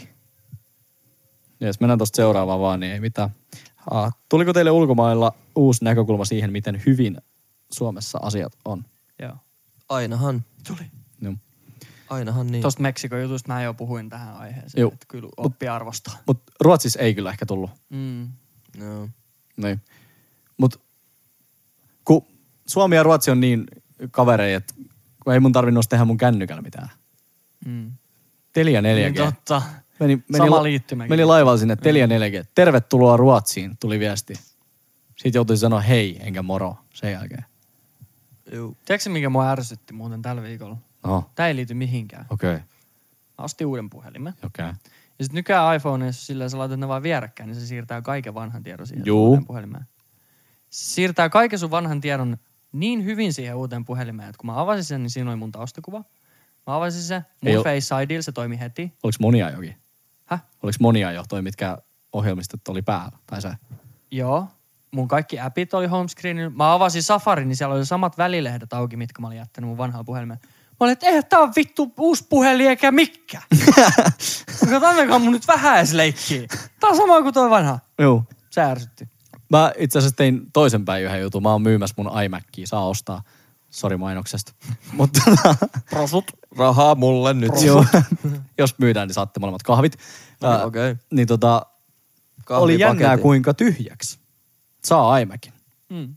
Jes, 1.61 1.81
mennään 1.81 1.99
tuosta 1.99 2.17
seuraavaan 2.17 2.61
vaan, 2.61 2.81
niin 2.81 2.93
ei 2.93 3.01
mitään. 3.01 3.31
Ah, 3.91 4.15
tuliko 4.29 4.53
teille 4.53 4.71
ulkomailla 4.71 5.33
uusi 5.57 5.85
näkökulma 5.85 6.25
siihen, 6.25 6.53
miten 6.53 6.83
hyvin 6.87 7.19
Suomessa 7.73 8.19
asiat 8.23 8.53
on? 8.65 8.85
Joo. 9.23 9.37
Ainahan. 9.89 10.45
Tuli. 10.67 10.91
No. 11.21 11.35
Ainahan 12.11 12.47
niin. 12.47 12.63
Tosta 12.63 12.83
Meksikon 12.83 13.23
jutusta 13.23 13.53
mä 13.53 13.63
jo 13.63 13.75
puhuin 13.75 14.09
tähän 14.09 14.37
aiheeseen. 14.37 14.83
Juu. 14.83 14.93
Että 14.93 15.07
kyllä 15.09 15.29
oppi 15.37 15.69
arvostaa. 15.69 16.19
Mutta 16.27 16.53
Ruotsissa 16.61 17.01
ei 17.01 17.15
kyllä 17.15 17.31
ehkä 17.31 17.47
tullut. 17.47 17.71
Mm. 17.91 18.29
Joo. 18.79 19.09
Niin. 19.57 19.81
Mut 20.57 20.81
kun 22.05 22.27
Suomi 22.67 22.97
ja 22.97 23.03
Ruotsi 23.03 23.31
on 23.31 23.41
niin 23.41 23.67
kavereja, 24.11 24.57
että 24.57 24.75
kun 25.25 25.33
ei 25.33 25.41
mun 25.41 25.53
tarvinnut 25.53 25.89
tehdä 25.89 26.05
mun 26.05 26.17
kännykällä 26.17 26.63
mitään. 26.63 26.89
Mm. 27.67 27.93
Telia 28.53 28.81
4G. 28.81 28.85
Niin 28.85 29.15
totta. 29.15 29.63
Meni, 30.01 30.25
meni, 30.29 30.45
Sama 30.45 30.63
liittymäkin. 30.63 31.11
Meni 31.11 31.25
laivalla 31.25 31.59
sinne 31.59 31.77
Telia 31.77 32.07
4G. 32.07 32.47
Tervetuloa 32.55 33.17
Ruotsiin, 33.17 33.77
tuli 33.81 33.99
viesti. 33.99 34.35
Sitten 35.17 35.39
joutui 35.39 35.57
sanoa 35.57 35.81
hei, 35.81 36.19
enkä 36.21 36.43
moro 36.43 36.77
sen 36.95 37.13
jälkeen. 37.13 37.45
Juu. 38.53 38.77
Tiedätkö 38.85 39.11
mikä 39.11 39.29
mua 39.31 39.51
ärsytti 39.51 39.93
muuten 39.95 40.23
tällä 40.23 40.43
viikolla? 40.43 40.77
Oho, 41.05 41.31
Tää 41.35 41.49
ei 41.49 41.57
liity 41.57 41.75
mihinkään. 41.75 42.27
okei, 42.31 42.55
Mä 43.39 43.45
ostin 43.45 43.67
uuden 43.67 43.91
puhelimen. 43.91 44.35
okei. 44.45 44.67
Ja 45.19 45.25
sit 45.25 45.33
nykyään 45.33 45.77
iPhoneissa 45.77 46.27
silleen 46.27 46.51
sä 46.51 46.59
laitat 46.59 46.81
ne 46.81 46.89
vaan 46.89 47.03
vierekkäin, 47.03 47.47
niin 47.47 47.61
se 47.61 47.67
siirtää 47.67 48.03
kaiken 48.03 48.35
vanhan 48.35 48.63
tiedon 48.63 48.87
siihen 48.87 49.07
Juu. 49.07 49.27
uuteen 49.27 49.47
puhelimeen. 49.47 49.85
Se 50.71 50.95
siirtää 50.95 51.29
kaiken 51.29 51.59
sun 51.59 51.71
vanhan 51.71 52.01
tiedon 52.01 52.37
niin 52.73 53.05
hyvin 53.05 53.33
siihen 53.33 53.55
uuteen 53.57 53.85
puhelimeen, 53.85 54.29
että 54.29 54.39
kun 54.39 54.47
mä 54.47 54.61
avasin 54.61 54.85
sen, 54.85 55.03
niin 55.03 55.11
siinä 55.11 55.31
oli 55.31 55.37
mun 55.37 55.53
taustakuva. 55.53 55.99
Mä 56.67 56.77
avasin 56.77 57.03
sen, 57.03 57.23
mun 57.41 57.53
Ei 57.53 57.57
Face 57.81 58.03
IDllä 58.03 58.23
se 58.23 58.33
toimi 58.33 58.61
heti. 58.61 58.93
Oliko 59.03 59.17
monia 59.21 59.51
jokin? 59.51 59.77
Häh? 60.25 60.43
Oliko 60.63 60.77
monia 60.81 61.13
jo 61.13 61.25
toi, 61.29 61.43
mitkä 61.43 61.79
ohjelmistot 62.13 62.69
oli 62.69 62.83
päällä? 62.83 63.19
Tai 63.27 63.43
se? 63.43 63.51
Joo. 64.11 64.49
Mun 64.95 65.09
kaikki 65.09 65.41
appit 65.41 65.75
oli 65.75 65.87
homescreenillä. 65.87 66.51
Mä 66.51 66.75
avasin 66.75 67.03
Safari, 67.03 67.45
niin 67.45 67.57
siellä 67.57 67.75
oli 67.75 67.87
samat 67.87 68.19
välilehdet 68.19 68.73
auki, 68.73 68.97
mitkä 68.97 69.23
mä 69.23 69.27
olin 69.27 69.39
jättänyt 69.39 69.69
mun 69.69 69.79
vanhaan 69.79 70.05
puhelimeen. 70.05 70.41
Mä 70.45 70.77
olin, 70.81 70.93
että 70.93 71.07
eihän 71.07 71.23
tää 71.29 71.39
on 71.39 71.53
vittu 71.57 71.93
uusi 71.99 72.27
puhelin 72.29 72.69
eikä 72.69 72.93
mikkä. 72.93 73.43
Antakaa 74.89 75.19
mun 75.19 75.33
nyt 75.33 75.49
vähän 75.49 75.77
edes 75.77 75.93
leikkiä. 75.93 76.47
Tää 76.81 76.91
on 76.91 76.97
sama 76.97 77.23
kuin 77.23 77.35
toi 77.35 77.51
vanha. 77.51 77.79
Joo. 77.99 78.25
Se 78.51 78.63
ärsytti. 78.63 79.09
Mä 79.51 79.73
itse 79.79 79.99
asiassa 79.99 80.17
tein 80.17 80.43
toisen 80.53 80.85
päin 80.85 81.05
yhden 81.05 81.21
jutun. 81.21 81.43
Mä 81.43 81.53
oon 81.53 81.63
myymässä 81.63 81.95
mun 81.99 82.23
iMacia. 82.23 82.67
Saa 82.67 82.89
ostaa. 82.89 83.23
Sori 83.71 83.97
mainoksesta. 83.97 84.53
Mutta 84.93 85.21
Prosut. 85.91 86.25
Rahaa 86.59 86.95
mulle 86.95 87.35
nyt. 87.35 87.63
joo, 87.63 87.85
jos 88.59 88.79
myydään, 88.79 89.09
niin 89.09 89.15
saatte 89.15 89.41
molemmat 89.41 89.63
kahvit. 89.63 89.97
No, 90.41 90.51
Ää, 90.51 90.65
okei. 90.65 90.97
Niin 91.11 91.29
tota, 91.29 91.67
oli 92.51 92.79
jännää 92.79 93.19
kuinka 93.19 93.55
tyhjäksi 93.55 94.24
saa 94.85 95.19
iMacin. 95.19 95.53
Mm. 95.91 96.17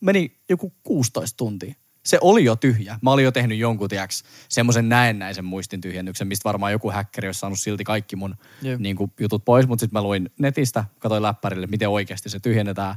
Meni 0.00 0.38
joku 0.48 0.72
16 0.82 1.36
tuntia. 1.36 1.74
Se 2.04 2.18
oli 2.20 2.44
jo 2.44 2.56
tyhjä. 2.56 2.98
Mä 3.02 3.10
olin 3.10 3.24
jo 3.24 3.32
tehnyt 3.32 3.58
jonkun, 3.58 3.88
tiiäks, 3.88 4.24
semmoisen 4.48 4.88
näennäisen 4.88 5.44
muistin 5.44 5.80
tyhjennyksen, 5.80 6.28
mistä 6.28 6.44
varmaan 6.44 6.72
joku 6.72 6.90
häkkäri 6.90 7.28
olisi 7.28 7.40
saanut 7.40 7.60
silti 7.60 7.84
kaikki 7.84 8.16
mun 8.16 8.36
Jep. 8.62 8.80
niin 8.80 8.96
kuin, 8.96 9.12
jutut 9.20 9.44
pois. 9.44 9.66
Mutta 9.66 9.80
sitten 9.80 9.98
mä 9.98 10.02
luin 10.02 10.30
netistä, 10.38 10.84
katsoin 10.98 11.22
läppärille, 11.22 11.66
miten 11.66 11.88
oikeasti 11.88 12.28
se 12.28 12.40
tyhjennetään. 12.40 12.96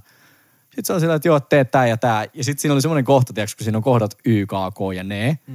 Sitten 0.63 0.85
se 0.85 0.93
on 0.93 0.99
sillä, 0.99 1.15
että 1.15 1.27
joo, 1.27 1.39
teet 1.39 1.71
tää 1.71 1.87
ja 1.87 1.97
tää. 1.97 2.25
Ja 2.33 2.43
sitten 2.43 2.61
siinä 2.61 2.73
oli 2.73 2.81
semmoinen 2.81 3.05
kohta, 3.05 3.33
tiiäks, 3.33 3.55
kun 3.55 3.63
siinä 3.63 3.77
on 3.77 3.83
kohdat 3.83 4.15
Y, 4.25 4.45
K, 4.45 4.49
K 4.49 4.95
ja 4.95 5.03
ne. 5.03 5.39
Mm. 5.47 5.53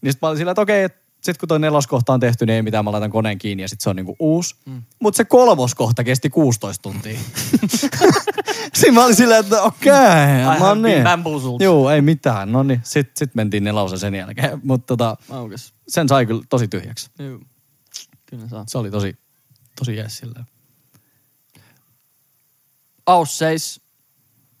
Niin 0.00 0.12
sitten 0.12 0.26
mä 0.26 0.28
olin 0.28 0.38
sillä, 0.38 0.50
että 0.50 0.62
okei, 0.62 0.88
sitten 1.16 1.40
kun 1.40 1.48
toi 1.48 1.58
neloskohta 1.58 2.12
on 2.12 2.20
tehty, 2.20 2.46
niin 2.46 2.54
ei 2.54 2.62
mitään, 2.62 2.84
mä 2.84 2.92
laitan 2.92 3.10
koneen 3.10 3.38
kiinni 3.38 3.62
ja 3.62 3.68
sitten 3.68 3.82
se 3.84 3.90
on 3.90 3.96
niinku 3.96 4.16
uusi. 4.18 4.54
Mm. 4.66 4.82
Mutta 5.02 5.16
se 5.16 5.24
kolmoskohta 5.24 6.04
kesti 6.04 6.30
16 6.30 6.82
tuntia. 6.82 7.18
Siinä 8.74 8.94
mä 8.94 9.04
olin 9.04 9.16
silleen, 9.16 9.40
että 9.40 9.62
okei, 9.62 9.92
I 9.92 10.44
no 10.44 10.58
have 10.58 10.80
been 10.80 10.82
niin. 10.82 11.60
Joo, 11.60 11.90
ei 11.90 12.02
mitään. 12.02 12.52
No 12.52 12.62
niin, 12.62 12.80
sitten 12.84 13.12
sit 13.16 13.34
mentiin 13.34 13.64
nelausen 13.64 13.98
sen 13.98 14.14
jälkeen. 14.14 14.60
Mutta 14.64 14.86
tota, 14.86 15.16
Aukas. 15.30 15.74
sen 15.88 16.08
sai 16.08 16.26
kyllä 16.26 16.42
tosi 16.48 16.68
tyhjäksi. 16.68 17.10
Joo. 17.18 17.40
Kyllä 18.26 18.48
saa. 18.48 18.64
Se 18.66 18.78
oli 18.78 18.90
tosi, 18.90 19.16
tosi 19.78 19.96
jees 19.96 20.18
silleen. 20.18 20.46
Ausseis 23.06 23.80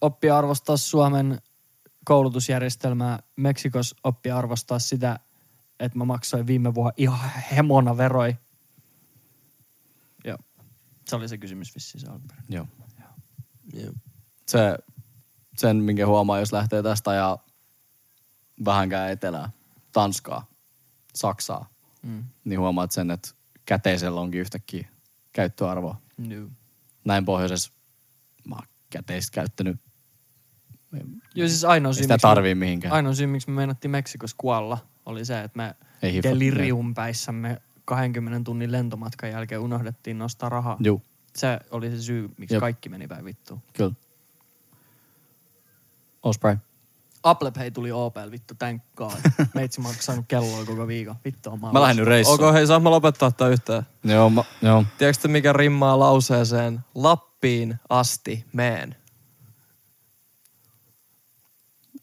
oppi 0.00 0.30
arvostaa 0.30 0.76
Suomen 0.76 1.38
koulutusjärjestelmää. 2.04 3.18
Meksikos 3.36 3.94
oppi 4.04 4.30
arvostaa 4.30 4.78
sitä, 4.78 5.18
että 5.80 5.98
mä 5.98 6.04
maksoin 6.04 6.46
viime 6.46 6.74
vuonna 6.74 6.92
ihan 6.96 7.30
hemona 7.56 7.96
veroi. 7.96 8.36
Joo. 10.24 10.38
Se 11.08 11.16
oli 11.16 11.28
se 11.28 11.38
kysymys 11.38 11.74
vissiin 11.74 12.00
se 12.00 12.06
alkuperäinen. 12.06 12.52
Joo. 12.52 12.66
Joo. 13.72 13.92
Se, 14.46 14.78
sen, 15.56 15.76
minkä 15.76 16.06
huomaa, 16.06 16.38
jos 16.38 16.52
lähtee 16.52 16.82
tästä 16.82 17.14
ja 17.14 17.38
vähänkään 18.64 19.10
etelää, 19.10 19.50
Tanskaa, 19.92 20.46
Saksaa, 21.14 21.70
Mm. 22.02 22.24
niin 22.44 22.60
huomaat 22.60 22.92
sen, 22.92 23.10
että 23.10 23.28
käteisellä 23.66 24.20
onkin 24.20 24.40
yhtäkkiä 24.40 24.88
käyttöarvoa. 25.32 26.00
Joo. 26.28 26.48
Näin 27.04 27.24
pohjoisessa 27.24 27.72
mä 28.48 28.54
oon 28.54 28.66
käteistä 28.90 29.34
käyttänyt. 29.34 29.76
Joo, 31.34 31.48
siis 31.48 31.64
ainoa 31.64 31.92
syy, 31.92 32.02
sitä 32.02 32.14
miksi 32.14 32.26
me- 32.26 32.30
tarvii 32.30 32.54
mihinkään. 32.54 32.94
Ainoa 32.94 33.14
syy, 33.14 33.26
miksi 33.26 33.50
me 33.50 33.54
meinattiin 33.56 33.90
Meksikossa 33.90 34.34
kuolla, 34.38 34.78
oli 35.06 35.24
se, 35.24 35.40
että 35.42 35.56
me 35.56 35.74
Ei 36.02 36.12
hiffat- 36.18 36.22
deliriumpäissämme 36.22 37.60
20 37.84 38.44
tunnin 38.44 38.72
lentomatkan 38.72 39.30
jälkeen 39.30 39.60
unohdettiin 39.60 40.18
nostaa 40.18 40.48
rahaa. 40.48 40.76
Juu, 40.80 41.02
Se 41.36 41.58
oli 41.70 41.90
se 41.90 42.02
syy, 42.02 42.30
miksi 42.38 42.54
Jep. 42.54 42.60
kaikki 42.60 42.88
meni 42.88 43.06
päin 43.08 43.24
vittuun. 43.24 43.62
kyllä. 43.72 43.92
Osprey. 46.22 46.56
Apple 47.22 47.50
Pay 47.50 47.70
tuli 47.70 47.92
OPL, 47.92 48.30
vittu, 48.30 48.54
thank 48.54 48.82
god. 48.96 49.12
Meitsi 49.54 49.80
maksanut 49.80 50.24
kelloa 50.28 50.64
koko 50.64 50.86
viikon. 50.86 51.16
Vittu 51.24 51.50
on 51.50 51.60
Mä 51.60 51.80
lähden 51.80 51.96
nyt 51.96 52.06
reissuun. 52.06 52.40
Onko 52.40 52.52
hei, 52.52 52.66
saa 52.66 52.80
mä 52.80 52.90
lopettaa 52.90 53.30
tää 53.30 53.48
yhtään? 53.48 53.82
Joo, 54.04 54.30
mä, 54.30 54.44
joo. 54.62 54.84
Tiedätkö 54.98 55.22
te, 55.22 55.28
mikä 55.28 55.52
rimmaa 55.52 55.98
lauseeseen 55.98 56.80
Lappiin 56.94 57.74
asti 57.88 58.44
meen? 58.52 58.96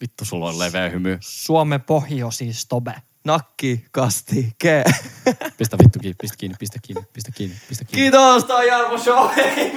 Vittu, 0.04 0.26
sulla 0.26 0.50
on 0.50 0.60
leveä 0.60 0.90
hymy. 0.90 1.18
Suomen 1.22 1.82
pohjoisi 1.82 2.54
stobe. 2.54 2.94
Nakki, 3.24 3.86
kasti, 3.92 4.54
ke. 4.58 4.84
Pistä 5.58 5.78
vittu 5.78 6.00
kiinni, 6.00 6.16
pistä 6.22 6.38
kiinni, 6.38 6.56
pistä 6.60 6.80
kiinni, 6.82 7.06
pistä 7.14 7.32
kiinni, 7.32 7.56
pistä 7.70 7.86
kiinni. 7.86 8.02
Kiitos, 8.04 8.44
tää 8.46 8.56
on 8.58 8.68
Jarmo 8.68 8.98
Show. 8.98 9.30
Hei, 9.36 9.72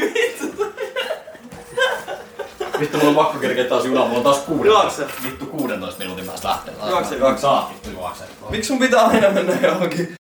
Vittu, 2.80 2.96
mulla 2.98 3.10
on 3.10 3.14
pakko 3.16 3.38
kerkeä 3.38 3.64
taas 3.64 3.84
junaan. 3.84 4.06
Mulla 4.06 4.18
on 4.18 4.24
taas 4.24 4.38
kuuden. 4.38 4.66
Juokse. 4.66 5.06
Vittu 5.22 5.46
16 5.46 5.98
minuutin 5.98 6.26
päästä 6.26 6.48
lähtee. 6.48 6.74
Juokse, 6.88 7.16
juokse. 7.16 7.42
Saat 7.42 7.70
vittu 7.70 7.90
juokse. 7.90 8.24
Miksi 8.50 8.68
sun 8.68 8.78
pitää 8.78 9.06
aina 9.06 9.30
mennä 9.30 9.52
johonkin? 9.62 10.14